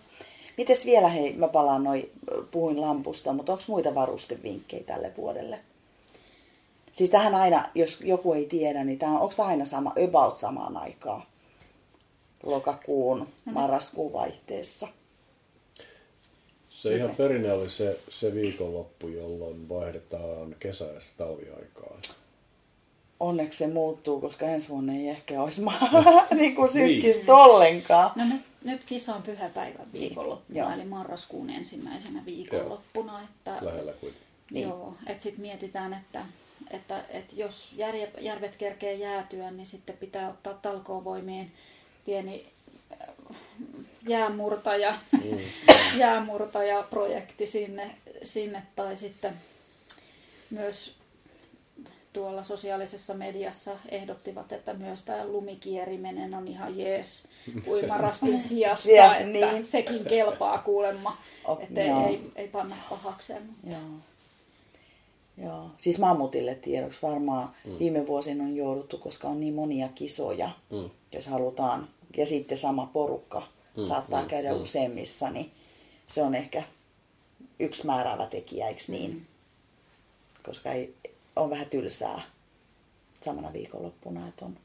Mites 0.57 0.87
vielä, 0.87 1.09
hei, 1.09 1.33
mä 1.33 1.49
palaan 1.49 1.85
noin, 1.85 2.11
puhuin 2.51 2.81
lampusta, 2.81 3.33
mutta 3.33 3.53
onko 3.53 3.65
muita 3.69 3.95
varustevinkkejä 3.95 4.85
tälle 4.85 5.13
vuodelle? 5.17 5.61
Siis 6.93 7.11
tähän 7.11 7.35
aina, 7.35 7.69
jos 7.75 8.01
joku 8.01 8.33
ei 8.33 8.47
tiedä, 8.47 8.85
niin 8.85 8.99
tämä, 8.99 9.19
onko 9.19 9.35
tämä 9.37 9.49
aina 9.49 9.65
sama, 9.65 9.93
about 10.09 10.37
samaan 10.39 10.77
aikaan? 10.77 11.23
Lokakuun, 12.43 13.19
no 13.19 13.53
marraskuun 13.53 14.13
vaihteessa. 14.13 14.89
Se 16.77 16.97
ihan 16.97 17.17
perinne 17.17 17.53
oli 17.53 17.71
se, 17.71 18.01
se 18.09 18.35
viikonloppu, 18.35 19.09
jolloin 19.09 19.69
vaihdetaan 19.69 20.57
kesäistä 20.59 21.13
talviaikaan. 21.17 22.01
Onneksi 23.21 23.59
se 23.59 23.67
muuttuu, 23.67 24.21
koska 24.21 24.47
ensi 24.47 24.69
vuonna 24.69 24.93
ei 24.93 25.09
ehkä 25.09 25.43
olisi 25.43 25.63
niin 26.35 26.55
kuin 26.55 26.73
sykkistä 26.73 27.23
niin. 27.23 27.35
ollenkaan. 27.35 28.11
No 28.17 28.25
nyt, 28.25 28.43
nyt 28.65 28.85
kisa 28.85 29.15
on 29.15 29.23
pyhäpäivän 29.23 29.89
niin, 29.93 30.01
viikonloppuna, 30.01 30.69
niin. 30.69 30.81
eli 30.81 30.89
marraskuun 30.89 31.51
ensimmäisenä 31.51 32.23
viikonloppuna. 32.25 33.21
Että, 33.23 33.59
Lähellä 33.61 33.93
kuin. 33.93 34.15
Niin. 34.51 34.69
Joo, 34.69 34.95
että 35.07 35.23
sitten 35.23 35.43
mietitään, 35.43 35.93
että, 35.93 36.25
että, 36.71 37.05
että 37.09 37.35
jos 37.37 37.75
järvet 38.21 38.57
kerkee 38.57 38.95
jäätyä, 38.95 39.51
niin 39.51 39.67
sitten 39.67 39.97
pitää 39.97 40.29
ottaa 40.29 40.55
talkoovoimiin 40.55 41.53
pieni 42.05 42.47
jäämurtaja, 44.07 44.95
mm. 45.13 45.39
jäämurtaja-projekti 46.01 47.47
sinne, 47.47 47.91
sinne 48.25 48.63
tai 48.77 48.97
sitten 48.97 49.35
myös 50.51 50.97
tuolla 52.13 52.43
sosiaalisessa 52.43 53.15
mediassa 53.15 53.71
ehdottivat, 53.89 54.53
että 54.53 54.75
myös 54.75 55.03
tämä 55.03 55.27
lumikieriminen 55.27 56.35
on 56.35 56.49
ihan 56.49 56.79
jees 56.79 57.29
uimarastin 57.67 58.41
sijasta, 58.49 58.91
yes, 58.91 59.13
että 59.13 59.27
niin. 59.27 59.67
sekin 59.67 60.05
kelpaa 60.05 60.59
kuulemma, 60.59 61.17
oh, 61.45 61.59
että 61.61 61.81
ei, 61.81 61.91
ei, 61.91 62.31
ei 62.37 62.49
panna 62.49 62.77
pahakseen. 62.91 63.43
Mutta... 63.43 63.77
Joo. 63.77 64.01
Joo. 65.47 65.71
Siis 65.77 65.99
mammutille 65.99 66.55
tiedoksi 66.55 66.99
varmaan 67.03 67.49
mm. 67.65 67.79
viime 67.79 68.07
vuosina 68.07 68.45
on 68.45 68.57
jouduttu, 68.57 68.99
koska 68.99 69.29
on 69.29 69.41
niin 69.41 69.55
monia 69.55 69.89
kisoja, 69.95 70.51
mm. 70.71 70.91
jos 71.13 71.27
halutaan, 71.27 71.89
ja 72.17 72.27
sitten 72.27 72.59
sama 72.59 72.91
porukka 72.93 73.43
mm, 73.77 73.83
saattaa 73.83 74.23
mm, 74.23 74.29
käydä 74.29 74.55
mm. 74.55 74.61
useimmissa, 74.61 75.31
niin 75.31 75.53
se 76.07 76.23
on 76.23 76.35
ehkä 76.35 76.63
yksi 77.61 77.87
määräävä 77.87 78.27
tekijä, 78.27 78.69
eikö 78.69 78.83
niin? 78.89 79.11
Mm. 79.11 79.27
Koska 80.43 80.73
ei, 80.73 80.95
on 81.37 81.51
vähän 81.51 81.71
tylsää 81.71 82.23
samana 83.21 83.53
viikonloppuna, 83.53 84.29
että 84.29 84.45
on 84.45 84.59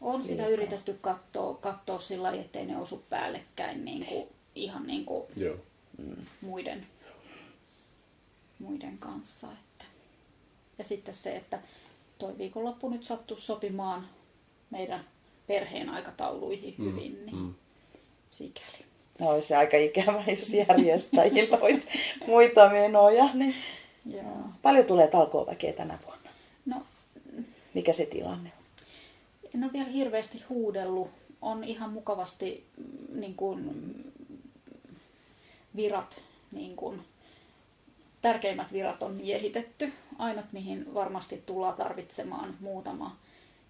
on 0.00 0.18
liikaa. 0.18 0.36
sitä 0.36 0.46
yritetty 0.48 0.98
katsoa, 1.00 1.54
katsoa 1.54 1.98
sillä 1.98 2.22
lailla, 2.22 2.40
ettei 2.40 2.66
ne 2.66 2.76
osu 2.76 3.04
päällekkäin 3.10 3.84
niin 3.84 4.06
kuin, 4.06 4.28
ihan 4.54 4.86
niin 4.86 5.04
kuin 5.04 5.24
Joo. 5.36 5.56
Muiden, 6.40 6.86
muiden 8.58 8.98
kanssa. 8.98 9.46
Että. 9.52 9.84
Ja 10.78 10.84
sitten 10.84 11.14
se, 11.14 11.36
että 11.36 11.58
toi 12.18 12.38
viikonloppu 12.38 12.88
nyt 12.88 13.04
sattuu 13.04 13.40
sopimaan 13.40 14.08
meidän 14.70 15.04
perheen 15.46 15.88
aikatauluihin 15.88 16.74
mm, 16.78 16.84
hyvin, 16.84 17.26
niin 17.26 17.36
mm 17.36 17.54
sikäli. 18.34 18.84
No 19.18 19.28
olisi 19.28 19.48
se 19.48 19.56
aika 19.56 19.76
ikävä, 19.76 20.24
jos 20.38 20.52
järjestäjillä 20.52 21.58
olisi 21.60 21.88
muita 22.26 22.68
menoja. 22.68 23.34
Niin... 23.34 23.54
Joo. 24.14 24.22
Paljon 24.62 24.86
tulee 24.86 25.06
talkooväkeä 25.06 25.72
tänä 25.72 25.98
vuonna? 26.06 26.30
No, 26.66 26.82
Mikä 27.74 27.92
se 27.92 28.06
tilanne 28.06 28.52
on? 28.58 28.64
En 29.54 29.64
ole 29.64 29.72
vielä 29.72 29.88
hirveästi 29.88 30.42
huudellut. 30.48 31.10
On 31.42 31.64
ihan 31.64 31.90
mukavasti 31.90 32.64
mm, 32.76 33.20
niin 33.20 33.34
kuin, 33.34 33.70
virat, 35.76 36.20
niin 36.52 36.76
kuin, 36.76 37.00
tärkeimmät 38.22 38.72
virat 38.72 39.02
on 39.02 39.14
miehitetty. 39.14 39.92
Ainut, 40.18 40.44
mihin 40.52 40.94
varmasti 40.94 41.42
tullaan 41.46 41.74
tarvitsemaan 41.74 42.56
muutama 42.60 43.16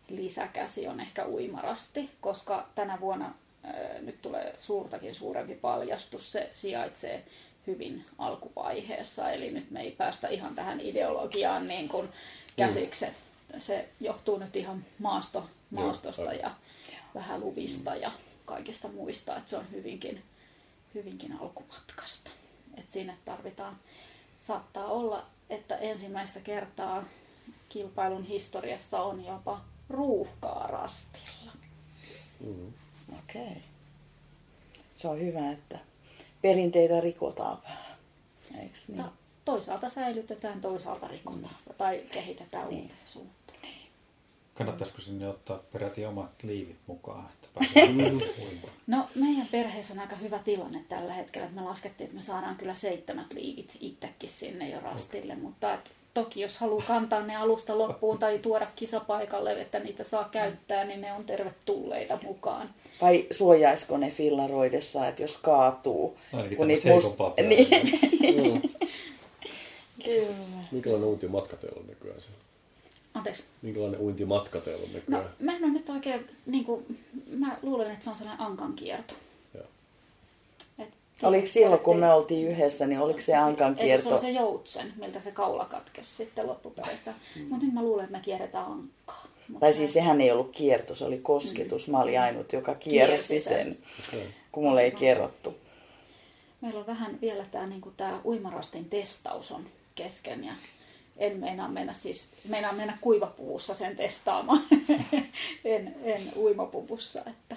lisäkäsi 0.08 0.88
on 0.88 1.00
ehkä 1.00 1.26
uimarasti, 1.26 2.10
koska 2.20 2.68
tänä 2.74 3.00
vuonna 3.00 3.34
nyt 4.00 4.22
tulee 4.22 4.54
suurtakin 4.58 5.14
suurempi 5.14 5.54
paljastus. 5.54 6.32
Se 6.32 6.50
sijaitsee 6.52 7.24
hyvin 7.66 8.04
alkuvaiheessa, 8.18 9.30
eli 9.30 9.50
nyt 9.50 9.70
me 9.70 9.80
ei 9.80 9.90
päästä 9.90 10.28
ihan 10.28 10.54
tähän 10.54 10.80
ideologiaan 10.80 11.68
niin 11.68 11.88
kuin 11.88 12.08
käsiksi. 12.56 13.06
Mm. 13.06 13.60
Se 13.60 13.88
johtuu 14.00 14.38
nyt 14.38 14.56
ihan 14.56 14.84
maasto, 14.98 15.44
maastosta 15.70 16.22
Joo, 16.22 16.32
ja 16.32 16.50
vähän 17.14 17.40
luvista 17.40 17.96
ja 17.96 18.12
kaikista 18.44 18.88
muista, 18.88 19.36
että 19.36 19.50
se 19.50 19.56
on 19.56 19.70
hyvinkin, 19.70 20.22
hyvinkin 20.94 21.40
alkumatkasta. 21.40 22.30
Et 22.78 22.90
sinne 22.90 23.16
tarvitaan, 23.24 23.76
saattaa 24.40 24.86
olla, 24.86 25.26
että 25.50 25.76
ensimmäistä 25.76 26.40
kertaa 26.40 27.04
kilpailun 27.68 28.24
historiassa 28.24 29.02
on 29.02 29.24
jopa 29.24 29.60
ruuhkaa 29.88 30.66
rastilla. 30.66 31.52
Mm. 32.40 32.72
Okei. 33.18 33.42
Okay. 33.42 33.62
Se 34.94 35.08
on 35.08 35.20
hyvä, 35.20 35.52
että 35.52 35.78
perinteitä 36.42 37.00
rikotaan 37.00 37.58
vähän. 37.62 37.96
Eikö 38.60 38.78
niin? 38.88 38.98
No, 38.98 39.12
toisaalta 39.44 39.88
säilytetään, 39.88 40.60
toisaalta 40.60 41.08
rikotaan 41.08 41.54
mm. 41.66 41.74
tai 41.78 42.04
kehitetään 42.12 42.68
niin. 42.68 42.82
uuteen 42.82 43.00
suuntaan. 43.04 43.58
Niin. 43.62 43.88
Kannattaisiko 44.54 45.00
sinne 45.00 45.28
ottaa 45.28 45.58
peräti 45.72 46.06
omat 46.06 46.42
liivit 46.42 46.78
mukaan, 46.86 47.28
että 47.32 47.44
No 48.86 49.08
meidän 49.14 49.46
perheessä 49.50 49.94
on 49.94 50.00
aika 50.00 50.16
hyvä 50.16 50.38
tilanne 50.38 50.84
tällä 50.88 51.12
hetkellä, 51.12 51.46
että 51.46 51.60
me 51.60 51.66
laskettiin, 51.66 52.04
että 52.04 52.16
me 52.16 52.22
saadaan 52.22 52.56
kyllä 52.56 52.74
seitsemät 52.74 53.32
liivit 53.32 53.76
itsekin 53.80 54.28
sinne 54.30 54.68
jo 54.68 54.80
rastille, 54.80 55.32
okay. 55.32 55.42
mutta 55.42 55.74
et 55.74 55.92
toki 56.14 56.40
jos 56.40 56.58
haluaa 56.58 56.84
kantaa 56.86 57.22
ne 57.22 57.36
alusta 57.36 57.78
loppuun 57.78 58.18
tai 58.18 58.38
tuoda 58.38 58.66
kisapaikalle, 58.76 59.60
että 59.60 59.78
niitä 59.78 60.04
saa 60.04 60.28
käyttää, 60.32 60.84
niin 60.84 61.00
ne 61.00 61.12
on 61.12 61.24
tervetulleita 61.24 62.18
mukaan. 62.22 62.70
Vai 63.00 63.26
suojaisiko 63.30 63.96
ne 63.96 64.10
fillaroidessa, 64.10 65.08
että 65.08 65.22
jos 65.22 65.36
kaatuu? 65.36 66.18
Ainakin 66.32 66.56
kun 66.56 66.68
niitä 66.68 66.88
must... 66.88 67.16
niin. 67.48 67.68
Kyllä. 70.04 70.64
Minkälainen 70.70 71.08
uintimatka 71.08 71.56
teillä 71.56 71.80
on 71.80 71.86
nykyään 71.86 72.20
siellä? 72.20 72.38
Anteeksi? 73.14 73.44
Minkälainen 73.62 74.00
uintimatka 74.00 74.60
teillä 74.60 74.84
on 74.84 74.92
nykyään? 74.92 75.24
No, 75.24 75.30
mä 75.40 75.56
en 75.56 75.64
ole 75.64 75.72
nyt 75.72 75.88
oikein, 75.88 76.26
niin 76.46 76.64
kuin, 76.64 76.98
mä 77.30 77.58
luulen, 77.62 77.90
että 77.90 78.04
se 78.04 78.10
on 78.10 78.16
sellainen 78.16 78.46
ankan 78.46 78.72
kierto. 78.72 79.14
Oliko 81.24 81.46
silloin, 81.46 81.80
kun 81.80 81.96
me 81.96 82.12
oltiin 82.12 82.48
yhdessä, 82.48 82.86
niin 82.86 83.00
oliko 83.00 83.20
se 83.20 83.34
Ankan 83.34 83.74
kierto? 83.74 84.08
se 84.08 84.14
on 84.14 84.20
se 84.20 84.30
joutsen, 84.30 84.92
miltä 84.96 85.20
se 85.20 85.30
kaula 85.30 85.64
katkesi 85.64 86.16
sitten 86.16 86.46
loppupeleissä. 86.46 87.14
Mm. 87.36 87.42
Mutta 87.42 87.64
nyt 87.64 87.74
mä 87.74 87.82
luulen, 87.82 88.04
että 88.04 88.16
me 88.16 88.22
kierretään 88.24 88.66
Ankkaa. 88.66 89.26
tai 89.60 89.72
siis 89.72 89.92
sehän 89.92 90.20
ei 90.20 90.30
ollut 90.30 90.52
kierto, 90.52 90.94
se 90.94 91.04
oli 91.04 91.18
kosketus. 91.18 91.86
Mm. 91.86 91.92
Mä 91.92 92.02
olin 92.02 92.20
ainut, 92.20 92.52
joka 92.52 92.74
kiersi 92.74 93.40
sen, 93.40 93.78
okay. 94.08 94.26
kun 94.52 94.64
mulle 94.64 94.82
ei 94.82 94.90
kerrottu. 94.90 95.54
Meillä 96.60 96.80
on 96.80 96.86
vähän 96.86 97.20
vielä 97.20 97.44
tämä 97.50 97.66
niinku 97.66 97.92
tää 97.96 98.20
uimarastin 98.24 98.84
testaus 98.84 99.52
on 99.52 99.64
kesken 99.94 100.44
ja 100.44 100.52
en 101.16 101.36
meinaa 101.36 101.68
mennä, 101.68 101.92
siis, 101.92 102.28
meinaa 102.48 102.72
mennä 102.72 102.98
kuivapuvussa 103.00 103.74
sen 103.74 103.96
testaamaan, 103.96 104.64
en, 105.64 105.96
en 106.02 106.32
uimapuvussa. 106.36 107.20
Että. 107.26 107.56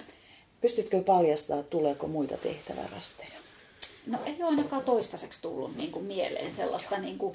Pystytkö 0.60 1.02
paljastamaan, 1.02 1.64
tuleeko 1.64 2.06
muita 2.06 2.36
tehtävärasteja? 2.36 3.38
No 4.08 4.18
ei 4.26 4.36
ole 4.38 4.50
ainakaan 4.50 4.84
toistaiseksi 4.84 5.42
tullut 5.42 5.76
niin 5.76 5.92
kuin 5.92 6.04
mieleen 6.04 6.52
sellaista, 6.52 6.98
niin 6.98 7.18
kuin, 7.18 7.34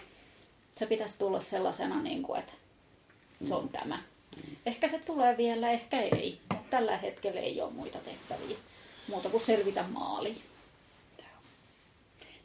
se 0.75 0.85
pitäisi 0.85 1.15
tulla 1.19 1.41
sellaisena, 1.41 2.01
niin 2.01 2.23
kuin, 2.23 2.39
että 2.39 2.53
se 3.47 3.55
on 3.55 3.69
tämä. 3.69 3.99
Ehkä 4.65 4.87
se 4.87 4.99
tulee 4.99 5.37
vielä, 5.37 5.71
ehkä 5.71 6.01
ei, 6.01 6.39
mutta 6.49 6.65
tällä 6.69 6.97
hetkellä 6.97 7.39
ei 7.39 7.61
ole 7.61 7.71
muita 7.71 7.99
tehtäviä, 7.99 8.57
muuta 9.07 9.29
kuin 9.29 9.45
selvitä 9.45 9.85
maaliin. 9.91 10.41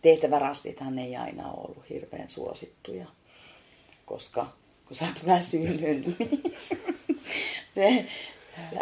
Tehtävärastithan 0.02 0.98
ei 0.98 1.16
aina 1.16 1.50
ole 1.52 1.64
ollut 1.68 1.90
hirveän 1.90 2.28
suosittuja, 2.28 3.06
koska 4.06 4.52
kun 4.86 4.96
sä 4.96 5.04
oot 5.04 5.26
väsynyt, 5.26 5.80
niin 5.80 6.16
se 7.70 8.06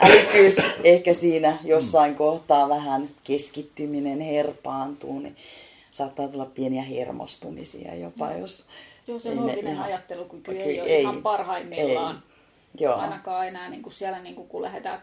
älykkyys 0.03 0.57
ehkä 0.85 1.12
siinä 1.12 1.59
jossain 1.64 2.12
mm. 2.12 2.16
kohtaa 2.16 2.68
vähän 2.68 3.09
keskittyminen 3.24 4.20
herpaantuu, 4.20 5.18
niin 5.18 5.37
saattaa 5.91 6.29
tulla 6.29 6.47
pieniä 6.47 6.83
hermostumisia 6.83 7.95
jopa, 7.95 8.33
jos... 8.33 8.66
Joo, 9.09 9.18
se 9.18 9.35
looginen 9.35 9.74
ihan, 9.74 9.87
ajattelukyky 9.87 10.53
ei, 10.53 10.62
ei 10.62 10.81
ole 10.81 10.89
ei, 10.89 11.01
ihan 11.01 11.22
parhaimmillaan. 11.22 12.16
Ei. 12.16 12.85
Joo. 12.85 12.95
Ainakaan 12.95 13.49
enää 13.49 13.70
niin 13.70 13.83
kuin 13.83 13.93
siellä, 13.93 14.22
niin 14.22 14.35
kuin, 14.35 14.49
kun 14.49 14.62
lähdetään 14.62 15.03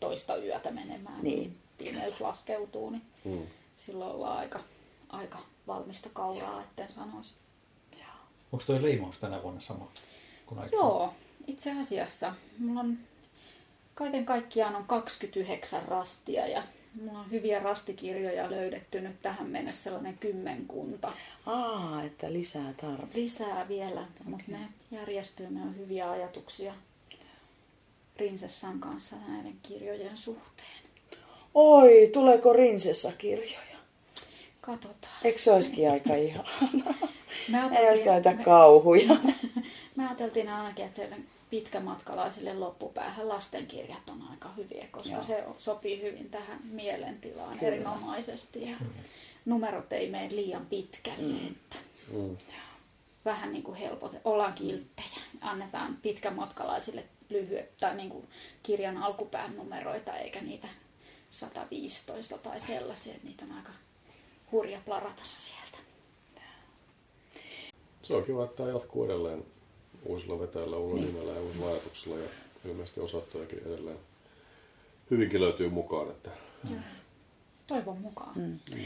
toista 0.00 0.36
yötä 0.36 0.70
menemään, 0.70 1.22
niin, 1.22 1.38
niin 1.38 1.56
pimeys 1.78 2.20
laskeutuu, 2.20 2.90
niin 2.90 3.02
mm. 3.24 3.42
silloin 3.76 4.10
ollaan 4.10 4.38
aika, 4.38 4.60
aika 5.08 5.38
valmista 5.66 6.08
kauraa, 6.12 6.62
etten 6.62 6.92
sanoisi. 6.92 7.34
Onko 8.52 8.64
tuo 8.66 8.82
leimaus 8.82 9.18
tänä 9.18 9.42
vuonna 9.42 9.60
sama 9.60 9.88
kuin 10.46 10.60
Joo, 10.72 11.14
itse 11.46 11.78
asiassa. 11.80 12.34
Mulla 12.58 12.80
on 12.80 12.98
kaiken 13.94 14.26
kaikkiaan 14.26 14.76
on 14.76 14.84
29 14.84 15.82
rastia 15.88 16.46
ja 16.46 16.62
mulla 17.02 17.18
on 17.18 17.30
hyviä 17.30 17.58
rastikirjoja 17.58 18.50
löydetty 18.50 19.00
nyt 19.00 19.22
tähän 19.22 19.46
mennessä 19.46 19.82
sellainen 19.82 20.18
kymmenkunta. 20.18 21.12
Aa, 21.46 22.02
että 22.02 22.32
lisää 22.32 22.74
tarvitsee. 22.80 23.22
Lisää 23.22 23.68
vielä, 23.68 24.00
okay. 24.00 24.26
mutta 24.26 24.44
ne 24.48 24.58
järjestyy, 24.90 25.50
ne 25.50 25.62
on 25.62 25.76
hyviä 25.76 26.10
ajatuksia 26.10 26.74
Rinsessan 28.16 28.80
kanssa 28.80 29.16
näiden 29.28 29.56
kirjojen 29.62 30.16
suhteen. 30.16 30.82
Oi, 31.54 32.10
tuleeko 32.12 32.52
Rinsessa-kirjoja? 32.52 33.58
Katsotaan. 34.60 35.14
Eikö 35.24 35.38
se 35.38 35.52
olisikin 35.52 35.90
aika 35.90 36.14
ihanaa? 36.14 36.94
Ei 37.78 37.88
olisi 37.88 38.02
käytä 38.02 38.34
kauhuja. 38.34 39.16
Me 39.96 40.06
ajateltiin 40.06 40.48
ainakin, 40.48 40.84
että 40.84 40.96
se 40.96 41.10
pitkämatkalaisille 41.52 42.54
loppupäähän 42.54 43.28
lastenkirjat 43.28 44.08
on 44.10 44.22
aika 44.30 44.48
hyviä, 44.56 44.88
koska 44.90 45.12
Joo. 45.12 45.22
se 45.22 45.44
sopii 45.56 46.02
hyvin 46.02 46.30
tähän 46.30 46.60
mielentilaan 46.64 47.58
Kyllä. 47.58 47.72
erinomaisesti. 47.72 48.70
Ja 48.70 48.76
numerot 49.44 49.92
ei 49.92 50.10
mene 50.10 50.36
liian 50.36 50.66
pitkälle. 50.66 51.32
Mm. 51.32 51.46
Että 51.46 51.76
mm. 52.12 52.36
Vähän 53.24 53.52
niin 53.52 53.62
kuin 53.62 53.76
helpot, 53.76 54.16
ollaan 54.24 54.52
kilttejä. 54.52 55.20
Annetaan 55.40 55.98
pitkämatkalaisille 56.02 57.04
lyhyet 57.28 57.76
tai 57.76 57.96
niin 57.96 58.10
kuin 58.10 58.28
kirjan 58.62 58.96
alkupään 58.96 59.56
numeroita 59.56 60.16
eikä 60.16 60.40
niitä 60.40 60.68
115 61.30 62.38
tai 62.38 62.60
sellaisia, 62.60 63.14
että 63.14 63.26
niitä 63.26 63.44
on 63.44 63.52
aika 63.52 63.72
hurja 64.52 64.80
plarata 64.84 65.22
sieltä. 65.24 65.78
Se 68.02 68.14
on 68.14 68.24
kiva, 68.24 68.44
että 68.44 68.56
tämä 68.56 68.68
jatkuu 68.68 69.04
edelleen 69.04 69.44
uusilla 70.04 70.40
vetäjillä, 70.40 70.76
uudella 70.76 71.00
niin. 71.00 71.14
nimellä 71.14 71.32
ja 71.32 71.42
uusilla 71.42 71.66
ajatuksilla 71.66 72.18
ja 72.18 72.28
ilmeisesti 72.64 73.00
osoittajakin 73.00 73.62
edelleen 73.66 73.98
hyvinkin 75.10 75.40
löytyy 75.40 75.68
mukaan. 75.68 76.10
Että... 76.10 76.30
Toivon 77.66 77.98
mukaan. 77.98 78.38
Mm. 78.38 78.58
Mm. 78.74 78.84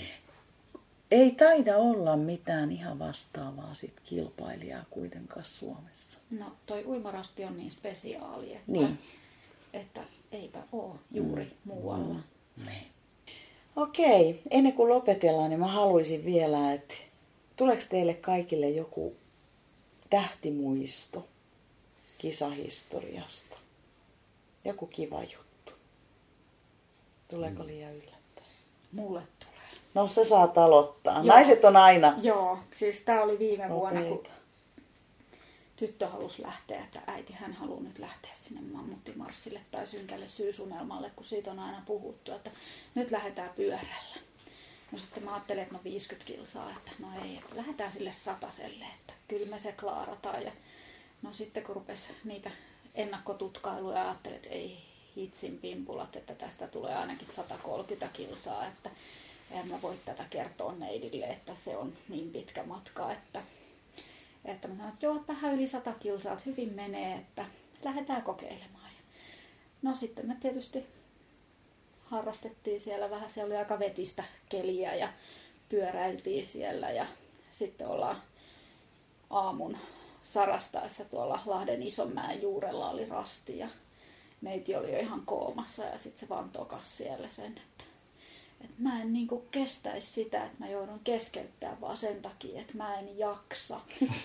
Ei 1.10 1.30
taida 1.30 1.76
olla 1.76 2.16
mitään 2.16 2.72
ihan 2.72 2.98
vastaavaa 2.98 3.74
sit 3.74 3.94
kilpailijaa 4.04 4.84
kuitenkaan 4.90 5.46
Suomessa. 5.46 6.18
No 6.30 6.52
toi 6.66 6.84
uimarasti 6.84 7.44
on 7.44 7.56
niin 7.56 7.70
spesiaali, 7.70 8.52
että, 8.52 8.72
niin. 8.72 8.98
että 9.72 10.00
eipä 10.32 10.62
ole 10.72 10.94
juuri 11.10 11.44
mm. 11.44 11.50
muualla. 11.64 12.14
Mm. 12.56 12.66
Niin. 12.66 12.86
Okei, 13.76 14.42
ennen 14.50 14.72
kuin 14.72 14.88
lopetellaan, 14.88 15.50
niin 15.50 15.60
mä 15.60 15.66
haluaisin 15.66 16.24
vielä, 16.24 16.72
että 16.72 16.94
tuleeko 17.56 17.82
teille 17.90 18.14
kaikille 18.14 18.70
joku 18.70 19.16
tähtimuisto 20.10 21.28
kisahistoriasta. 22.18 23.56
Joku 24.64 24.86
kiva 24.86 25.22
juttu. 25.22 25.72
Tuleeko 27.30 27.62
mm. 27.62 27.66
liian 27.66 27.92
yllättäen? 27.92 28.46
Mulle 28.92 29.22
tulee. 29.38 29.56
No 29.94 30.08
se 30.08 30.24
saa 30.24 30.52
aloittaa. 30.56 31.14
Joo. 31.14 31.24
Naiset 31.24 31.64
on 31.64 31.76
aina. 31.76 32.14
Joo, 32.22 32.58
siis 32.70 33.00
tämä 33.00 33.22
oli 33.22 33.38
viime 33.38 33.68
vuonna, 33.68 34.02
kun 34.02 34.22
tyttö 35.76 36.08
halusi 36.08 36.42
lähteä, 36.42 36.84
että 36.84 37.00
äiti 37.06 37.32
hän 37.32 37.52
haluaa 37.52 37.80
nyt 37.80 37.98
lähteä 37.98 38.30
sinne 38.34 38.60
mammuttimarssille 38.60 39.60
tai 39.70 39.86
synkälle 39.86 40.26
syysunelmalle, 40.26 41.10
kun 41.16 41.24
siitä 41.24 41.50
on 41.50 41.58
aina 41.58 41.82
puhuttu, 41.86 42.32
että 42.32 42.50
nyt 42.94 43.10
lähdetään 43.10 43.50
pyörällä. 43.56 44.25
No 44.96 45.00
sitten 45.00 45.24
mä 45.24 45.34
ajattelin, 45.34 45.62
että 45.62 45.74
no 45.74 45.84
50 45.84 46.26
kilsaa, 46.26 46.70
että 46.70 46.92
no 46.98 47.08
ei, 47.24 47.36
että 47.36 47.56
lähdetään 47.56 47.92
sille 47.92 48.12
sataselle, 48.12 48.84
että 48.84 49.12
kyllä 49.28 49.46
me 49.46 49.58
se 49.58 49.72
klaarataan. 49.72 50.42
Ja 50.42 50.52
no 51.22 51.32
sitten 51.32 51.62
kun 51.62 51.74
rupesi 51.74 52.12
niitä 52.24 52.50
ennakkotutkailuja, 52.94 54.02
ajattelin, 54.02 54.36
että 54.36 54.48
ei 54.48 54.78
hitsin 55.16 55.58
pimpulat, 55.58 56.16
että 56.16 56.34
tästä 56.34 56.68
tulee 56.68 56.94
ainakin 56.94 57.26
130 57.26 58.08
kilsaa, 58.08 58.66
että 58.66 58.90
en 59.50 59.68
mä 59.68 59.82
voi 59.82 59.98
tätä 60.04 60.24
kertoa 60.30 60.72
neidille, 60.72 61.26
että 61.26 61.54
se 61.54 61.76
on 61.76 61.92
niin 62.08 62.30
pitkä 62.30 62.62
matka, 62.62 63.12
että, 63.12 63.42
että 64.44 64.68
mä 64.68 64.74
sanoin, 64.74 64.92
että 64.92 65.06
joo, 65.06 65.24
vähän 65.28 65.54
yli 65.54 65.66
100 65.66 65.92
kilsaa, 65.92 66.32
että 66.32 66.50
hyvin 66.50 66.72
menee, 66.72 67.14
että 67.14 67.44
lähdetään 67.84 68.22
kokeilemaan. 68.22 68.90
No 69.82 69.94
sitten 69.94 70.26
me 70.26 70.36
tietysti 70.40 70.86
harrastettiin 72.10 72.80
siellä 72.80 73.10
vähän, 73.10 73.30
se 73.30 73.44
oli 73.44 73.56
aika 73.56 73.78
vetistä 73.78 74.24
keliä 74.48 74.94
ja 74.94 75.12
pyöräiltiin 75.68 76.44
siellä 76.44 76.90
ja 76.90 77.06
sitten 77.50 77.88
ollaan 77.88 78.22
aamun 79.30 79.76
sarastaessa 80.22 81.04
tuolla 81.04 81.40
Lahden 81.46 81.82
Isonmäen 81.82 82.42
juurella 82.42 82.90
oli 82.90 83.06
rasti 83.06 83.58
ja 83.58 83.68
neiti 84.40 84.76
oli 84.76 84.92
jo 84.92 85.00
ihan 85.00 85.22
koomassa 85.26 85.84
ja 85.84 85.98
sitten 85.98 86.20
se 86.20 86.28
vaan 86.28 86.50
tokas 86.50 86.96
siellä 86.96 87.28
sen, 87.30 87.46
että, 87.46 87.84
että 88.60 88.76
mä 88.78 89.02
en 89.02 89.12
niinku 89.12 89.44
kestäisi 89.50 90.12
sitä, 90.12 90.44
että 90.44 90.56
mä 90.58 90.68
joudun 90.68 91.00
keskeyttämään 91.04 91.80
vaan 91.80 91.96
sen 91.96 92.22
takia, 92.22 92.60
että 92.60 92.76
mä 92.76 92.98
en 92.98 93.18
jaksa. 93.18 93.80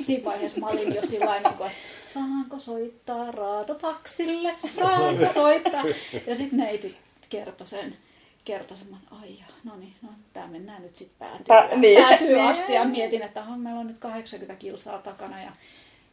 Siinä 0.06 0.26
vaiheessa 0.26 0.60
mä 0.60 0.68
olin 0.68 0.96
jo 0.96 1.08
sillä 1.08 1.40
niin 1.40 1.58
kuin, 1.58 1.72
että 1.72 2.12
saanko 2.14 2.60
soittaa 2.60 3.32
raatotaksille, 3.32 4.56
saanko 4.78 5.34
soittaa. 5.34 5.84
Ja 6.28 6.36
sitten 6.36 6.60
neiti 6.60 6.98
kertoi 7.32 7.68
sen, 7.68 7.98
kertoi 8.46 8.78
sen, 8.78 8.88
että 8.88 9.16
ai 9.16 9.44
no 9.64 9.76
niin, 9.76 9.94
no 10.02 10.10
tää 10.34 10.48
mennään 10.48 10.82
nyt 10.82 10.96
sitten 10.96 11.28
päätyy, 11.28 11.46
Pä- 11.72 11.76
niin. 11.78 12.04
päätyy 12.04 12.28
Niin. 12.36 12.48
asti 12.52 12.74
ja 12.74 12.86
mietin, 12.86 13.22
että 13.22 13.42
aha, 13.42 13.58
meillä 13.58 13.80
on 13.80 13.88
nyt 13.88 13.98
80 13.98 14.56
kilsaa 14.56 14.98
takana 15.00 15.42
ja 15.44 15.52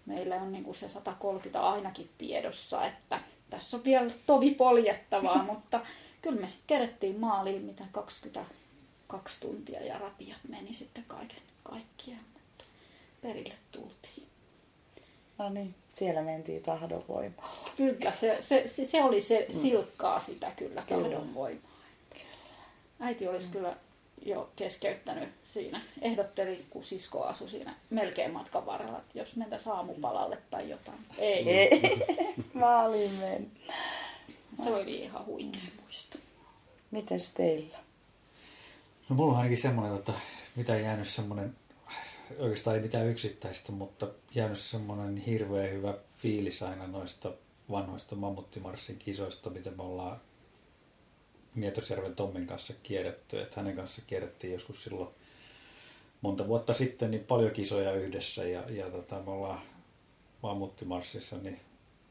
meillä 0.07 0.37
on 0.37 0.53
niinku 0.53 0.75
se 0.75 0.89
130 0.89 1.63
ainakin 1.63 2.11
tiedossa, 2.19 2.85
että 2.87 3.21
tässä 3.51 3.77
on 3.77 3.85
vielä 3.85 4.11
tovi 4.27 4.51
poljettavaa, 4.51 5.43
mutta 5.53 5.81
kyllä 6.23 6.41
me 6.41 6.49
sitten 6.49 6.67
kerettiin 6.67 7.21
maaliin 7.21 7.63
mitä 7.63 7.85
22 7.93 9.41
tuntia 9.41 9.85
ja 9.85 9.99
rapiat 9.99 10.39
meni 10.49 10.75
sitten 10.75 11.05
kaiken 11.09 11.43
kaikkiaan, 11.65 12.25
mutta 12.35 12.65
perille 13.23 13.55
tultiin. 13.73 14.27
No 15.39 15.49
niin, 15.51 15.75
siellä 15.99 16.23
mentiin 16.23 16.63
tahdon 16.63 17.05
voimalla. 17.09 17.71
Kyllä, 17.77 18.13
se, 18.13 18.37
se, 18.41 18.63
se, 18.85 19.05
oli 19.05 19.21
se 19.21 19.47
silkkaa 19.51 20.21
sitä 20.21 20.51
kyllä 20.57 20.83
Kyllä. 20.89 21.03
tahdon 21.03 21.35
voimaa. 21.35 21.71
Äiti 23.01 23.29
olisi 23.29 23.49
kyllä 23.49 23.77
jo 24.23 24.51
keskeyttänyt 24.57 25.29
siinä. 25.45 25.81
Ehdotteli, 26.03 26.65
kun 26.71 26.85
sisko 26.85 27.25
asui 27.25 27.49
siinä 27.49 27.75
melkein 27.91 28.33
matkan 28.33 28.67
varrella, 28.67 28.99
että 28.99 29.19
jos 29.19 29.37
mentäisiin 29.37 29.73
aamupalalle 29.73 30.39
tai 30.51 30.71
jotain. 30.71 30.99
Ei, 31.19 31.51
Ei, 31.51 31.81
maaliin 32.55 33.13
mennä. 33.13 33.49
se 34.63 34.71
oli 34.75 35.01
ihan 35.01 35.27
huikea 35.27 35.61
muisto. 35.83 36.19
Mites 36.91 37.31
teillä? 37.35 37.79
No 39.09 39.17
mulla 39.17 39.33
on 39.33 39.39
ainakin 39.39 39.59
semmoinen, 39.59 39.97
että 39.97 40.13
mitä 40.57 40.77
jäänyt 40.77 41.09
semmoinen, 41.09 41.57
oikeastaan 42.39 42.77
ei 42.77 42.83
mitään 42.83 43.07
yksittäistä, 43.07 43.73
mutta 43.73 44.09
jäänyt 44.35 44.59
semmoinen 44.59 45.17
hirveän 45.17 45.73
hyvä 45.73 45.95
fiilis 46.17 46.63
aina 46.63 46.87
noista 46.87 47.33
vanhoista 47.71 48.17
mammuttimarssin 48.17 48.99
kisoista, 48.99 49.51
mitä 49.51 49.71
me 49.71 49.83
ollaan 49.83 50.21
Mietosjärven 51.55 52.17
Tommin 52.17 52.47
kanssa 52.47 52.75
kierretty. 52.83 53.41
Että 53.41 53.61
hänen 53.61 53.77
kanssa 53.77 54.03
kierrettiin 54.07 54.53
joskus 54.53 54.85
silloin 54.85 55.09
monta 56.21 56.49
vuotta 56.49 56.73
sitten 56.73 57.11
niin 57.11 57.25
paljon 57.25 57.51
kisoja 57.51 57.93
yhdessä 57.93 58.45
ja, 58.45 58.71
ja 58.71 58.91
tota, 58.91 59.23
me 59.23 59.31
ollaan 59.31 59.63
mammuttimarssissa 60.43 61.37
niin 61.39 61.61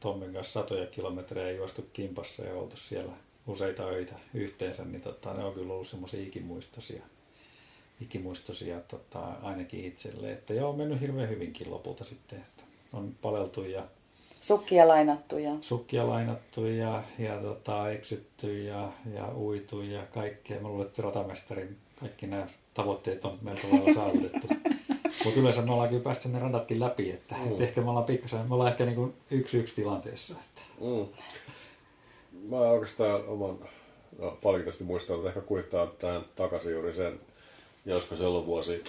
Tommin 0.00 0.32
kanssa 0.32 0.52
satoja 0.52 0.86
kilometrejä 0.86 1.56
juostu 1.56 1.88
kimpassa 1.92 2.44
ja 2.44 2.54
oltu 2.54 2.76
siellä 2.76 3.12
useita 3.46 3.84
öitä 3.84 4.14
yhteensä, 4.34 4.84
niin 4.84 5.00
tota, 5.00 5.34
ne 5.34 5.44
on 5.44 5.54
kyllä 5.54 5.72
ollut 5.72 5.88
semmoisia 5.88 6.22
ikimuistoisia, 6.22 7.02
ikimuistoisia 8.00 8.80
tota, 8.80 9.20
ainakin 9.42 9.84
itselle. 9.84 10.32
Että 10.32 10.54
joo, 10.54 10.70
on 10.70 10.76
mennyt 10.76 11.00
hirveän 11.00 11.28
hyvinkin 11.28 11.70
lopulta 11.70 12.04
sitten, 12.04 12.38
että 12.38 12.62
on 12.92 13.14
paleltu 13.22 13.64
ja 13.64 13.82
Sukkia 14.40 14.88
lainattu 14.88 15.38
ja... 15.38 15.52
sukkia 15.60 16.08
lainattu 16.08 16.66
ja, 16.66 17.02
ja 17.18 17.40
tota, 17.40 17.90
eksytty 17.90 18.62
ja, 18.62 18.92
ja 19.14 19.28
uitu 19.36 19.80
ja 19.80 20.06
kaikkea. 20.14 20.60
Mä 20.60 20.68
luulen, 20.68 20.86
että 20.86 21.02
ratamestarin 21.02 21.76
kaikki 22.00 22.26
nämä 22.26 22.46
tavoitteet 22.74 23.24
on 23.24 23.38
melko 23.42 23.68
lailla 23.70 23.94
saavutettu. 23.94 24.48
Mutta 25.24 25.40
yleensä 25.40 25.62
me 25.62 25.72
ollaan 25.72 25.88
kyllä 25.88 26.02
päästy 26.02 26.28
ne 26.28 26.38
radatkin 26.38 26.80
läpi, 26.80 27.10
että, 27.10 27.34
mm. 27.34 27.46
että 27.46 27.64
ehkä 27.64 27.80
me 27.80 27.90
ollaan 27.90 28.06
pikkasen, 28.06 28.48
me 28.48 28.54
ollaan 28.54 28.70
ehkä 28.70 28.84
niin 28.84 28.96
kuin 28.96 29.14
yksi 29.30 29.58
yksi 29.58 29.74
tilanteessa. 29.74 30.34
Että. 30.34 30.62
Mm. 30.80 31.06
Mä 32.48 32.56
oikeastaan 32.56 33.24
oman 33.26 33.58
no, 34.18 34.38
paljon 34.42 34.64
tästä 34.64 34.84
muistan, 34.84 35.16
mutta 35.16 35.28
ehkä 35.28 35.40
kuittaa 35.40 35.86
tähän 35.86 36.24
takaisin 36.36 36.72
juuri 36.72 36.92
sen, 36.92 37.20
ja 37.88 37.94
olisiko 37.94 38.16
se 38.16 38.24
ollut 38.24 38.46
vuosi 38.46 38.84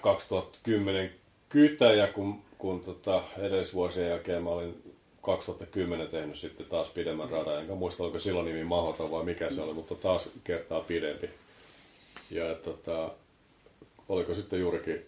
2010 0.00 1.10
kytäjä, 1.48 2.06
kun, 2.06 2.42
kun 2.58 2.80
tota, 2.80 3.22
edellisvuosien 3.38 4.08
jälkeen 4.08 4.42
mä 4.42 4.50
olin 4.50 4.82
2010 5.22 6.08
tehnyt 6.08 6.36
sitten 6.36 6.66
taas 6.66 6.88
pidemmän 6.88 7.30
radan, 7.30 7.60
enkä 7.60 7.74
muista 7.74 8.02
oliko 8.02 8.18
silloin 8.18 8.46
nimi 8.46 8.64
Mahdoton 8.64 9.10
vai 9.10 9.24
mikä 9.24 9.50
se 9.50 9.62
oli, 9.62 9.74
mutta 9.74 9.94
taas 9.94 10.30
kertaa 10.44 10.80
pidempi. 10.80 11.30
Ja 12.30 12.54
tota, 12.54 13.10
oliko 14.08 14.34
sitten 14.34 14.60
juurikin 14.60 15.06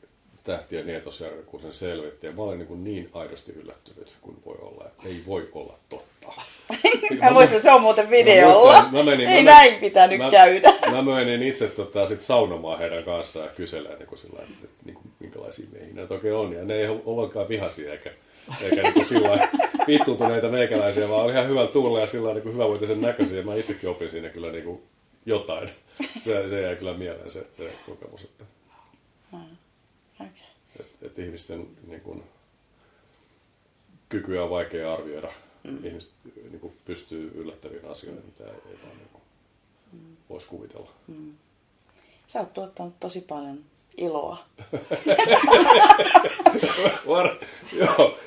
Tähtien 0.51 0.87
Nietosjärvi, 0.87 1.43
kun 1.47 1.61
sen 1.61 1.73
selvitti. 1.73 2.27
Ja 2.27 2.33
mä 2.33 2.43
olin 2.43 2.59
niin, 2.59 2.85
niin 2.85 3.11
aidosti 3.13 3.53
yllättynyt 3.53 4.17
kuin 4.23 4.37
voi 4.47 4.57
olla. 4.61 4.85
Että 4.87 5.09
ei 5.09 5.23
voi 5.27 5.49
olla 5.53 5.79
totta. 5.89 6.27
Mä 7.23 7.31
muistan, 7.31 7.61
se 7.63 7.73
on 7.73 7.81
muuten 7.81 8.11
videolla. 8.11 8.73
muistan, 8.73 8.95
mä 8.95 9.03
menin- 9.03 9.29
Ei 9.29 9.43
mä 9.45 9.51
näin 9.51 9.75
pitänyt 9.75 10.19
mä, 10.19 10.31
käydä. 10.31 10.73
Mä 10.93 11.03
menin 11.03 11.43
itse 11.43 11.67
tota, 11.69 12.07
sit 12.07 12.21
saunomaan 12.21 12.79
heidän 12.79 13.05
kanssaan 13.05 13.47
ja 13.47 13.53
kyselemään, 13.53 13.99
niin 13.99 14.07
kuin 14.09 14.19
sillä, 14.19 14.39
että, 14.43 14.67
niin 14.85 14.95
kuin, 14.95 15.05
minkälaisia 15.21 15.67
miehiä 15.73 15.95
näitä 15.95 16.15
oikein 16.15 16.35
on. 16.35 16.53
Ja 16.53 16.65
ne 16.65 16.75
ei 16.75 16.89
ole 16.89 17.01
ollenkaan 17.05 17.49
vihaisia 17.49 17.93
eikä, 17.93 18.11
eikä 18.63 18.83
niin 18.83 19.05
sillä 19.05 19.29
lailla 19.29 19.47
vittuuntuneita 19.87 20.49
meikäläisiä, 20.49 21.09
vaan 21.09 21.25
oli 21.25 21.33
ihan 21.33 21.49
hyvällä 21.49 21.71
tuulella 21.71 22.01
ja 22.01 22.07
sillä 22.07 22.33
niin 22.35 22.43
kuin 22.43 22.53
hyvävoitisen 22.55 23.01
näköisiä. 23.01 23.39
Ja 23.39 23.45
mä 23.45 23.55
itsekin 23.55 23.91
opin 23.91 24.11
siinä 24.11 24.29
kyllä 24.29 24.53
niin 24.53 24.65
kuin 24.65 24.83
jotain. 25.27 25.69
Se, 26.19 26.49
se 26.49 26.61
jäi 26.61 26.77
kyllä 26.77 26.95
mieleen 26.95 27.31
se, 27.31 27.47
se 27.57 27.71
kokemus, 27.87 28.25
että. 28.25 28.45
Että, 31.03 31.23
ihmisten 31.23 31.69
niin 31.87 32.01
kuin, 32.01 32.23
kykyä 34.09 34.45
on 34.45 34.51
vaikea 34.51 34.93
arvioida. 34.93 35.33
Mm. 35.65 35.85
Ihmiset 35.85 36.13
niin 36.25 36.61
kuin, 36.61 36.73
pystyy 36.85 37.33
yllättäviin 37.35 37.85
asioihin, 37.85 38.25
mitä 38.25 38.45
ei, 38.45 38.61
ei 38.71 38.79
vaan 38.83 38.97
niin 38.97 39.09
kuin, 39.13 39.23
voisi 40.31 40.49
kuvitella. 40.49 40.91
Sä 42.27 42.41
oot 42.41 42.53
tuottanut 42.53 42.95
tosi 43.01 43.21
paljon 43.21 43.59
iloa. 43.97 44.45
Var, 47.09 47.37
joo. 47.73 48.19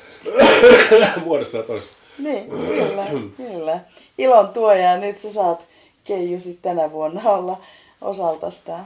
Muodossa 1.26 1.58
ja 1.58 1.64
toisessa. 1.64 1.98
Niin, 2.20 2.50
kyllä, 2.50 3.08
kyllä. 3.38 3.80
Ilon 4.18 4.50
tuoja 4.50 4.84
ja 4.84 4.98
nyt 4.98 5.18
sä 5.18 5.34
saat 5.34 5.66
Keiju 6.04 6.40
sit 6.40 6.62
tänä 6.62 6.92
vuonna 6.92 7.30
olla 7.30 7.62
osalta 8.02 8.52
sitä. 8.52 8.80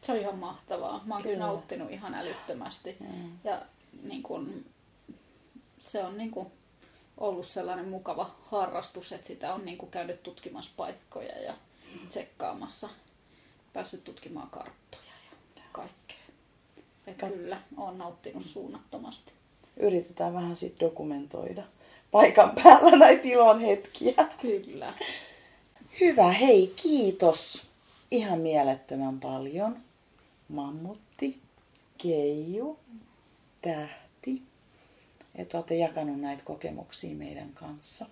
Se 0.00 0.12
on 0.12 0.18
ihan 0.18 0.38
mahtavaa. 0.38 1.02
Mä 1.04 1.14
oon 1.14 1.22
kyllä 1.22 1.34
Kyllä. 1.34 1.46
nauttinut 1.46 1.90
ihan 1.90 2.14
älyttömästi. 2.14 2.96
Ja 3.44 3.62
niin 4.02 4.22
kun, 4.22 4.64
se 5.80 6.04
on 6.04 6.18
niin 6.18 6.30
kun, 6.30 6.52
ollut 7.18 7.48
sellainen 7.48 7.88
mukava 7.88 8.30
harrastus, 8.42 9.12
että 9.12 9.26
sitä 9.26 9.54
on 9.54 9.64
niin 9.64 9.78
kun, 9.78 9.90
käynyt 9.90 10.22
tutkimassa 10.22 10.70
paikkoja 10.76 11.38
ja 11.42 11.54
tsekkaamassa. 12.08 12.88
Päässyt 13.72 14.04
tutkimaan 14.04 14.50
karttoja 14.50 15.02
ja 15.56 15.62
kaikkea. 15.72 16.16
Et 17.06 17.22
Kat- 17.22 17.28
kyllä, 17.32 17.60
oon 17.76 17.98
nauttinut 17.98 18.44
suunnattomasti. 18.44 19.32
Yritetään 19.76 20.34
vähän 20.34 20.56
sit 20.56 20.80
dokumentoida 20.80 21.62
paikan 22.10 22.50
päällä 22.50 22.96
näitä 22.96 23.28
ilon 23.28 23.60
hetkiä. 23.60 24.14
Kyllä. 24.42 24.94
Hyvä, 26.00 26.32
hei, 26.32 26.74
kiitos 26.82 27.62
ihan 28.10 28.38
mielettömän 28.38 29.20
paljon. 29.20 29.76
Mammutti, 30.50 31.40
Keiju, 31.98 32.78
Tähti, 33.62 34.42
että 35.34 35.58
olette 35.58 35.76
jakanut 35.76 36.20
näitä 36.20 36.42
kokemuksia 36.44 37.16
meidän 37.16 37.52
kanssa. 37.54 38.06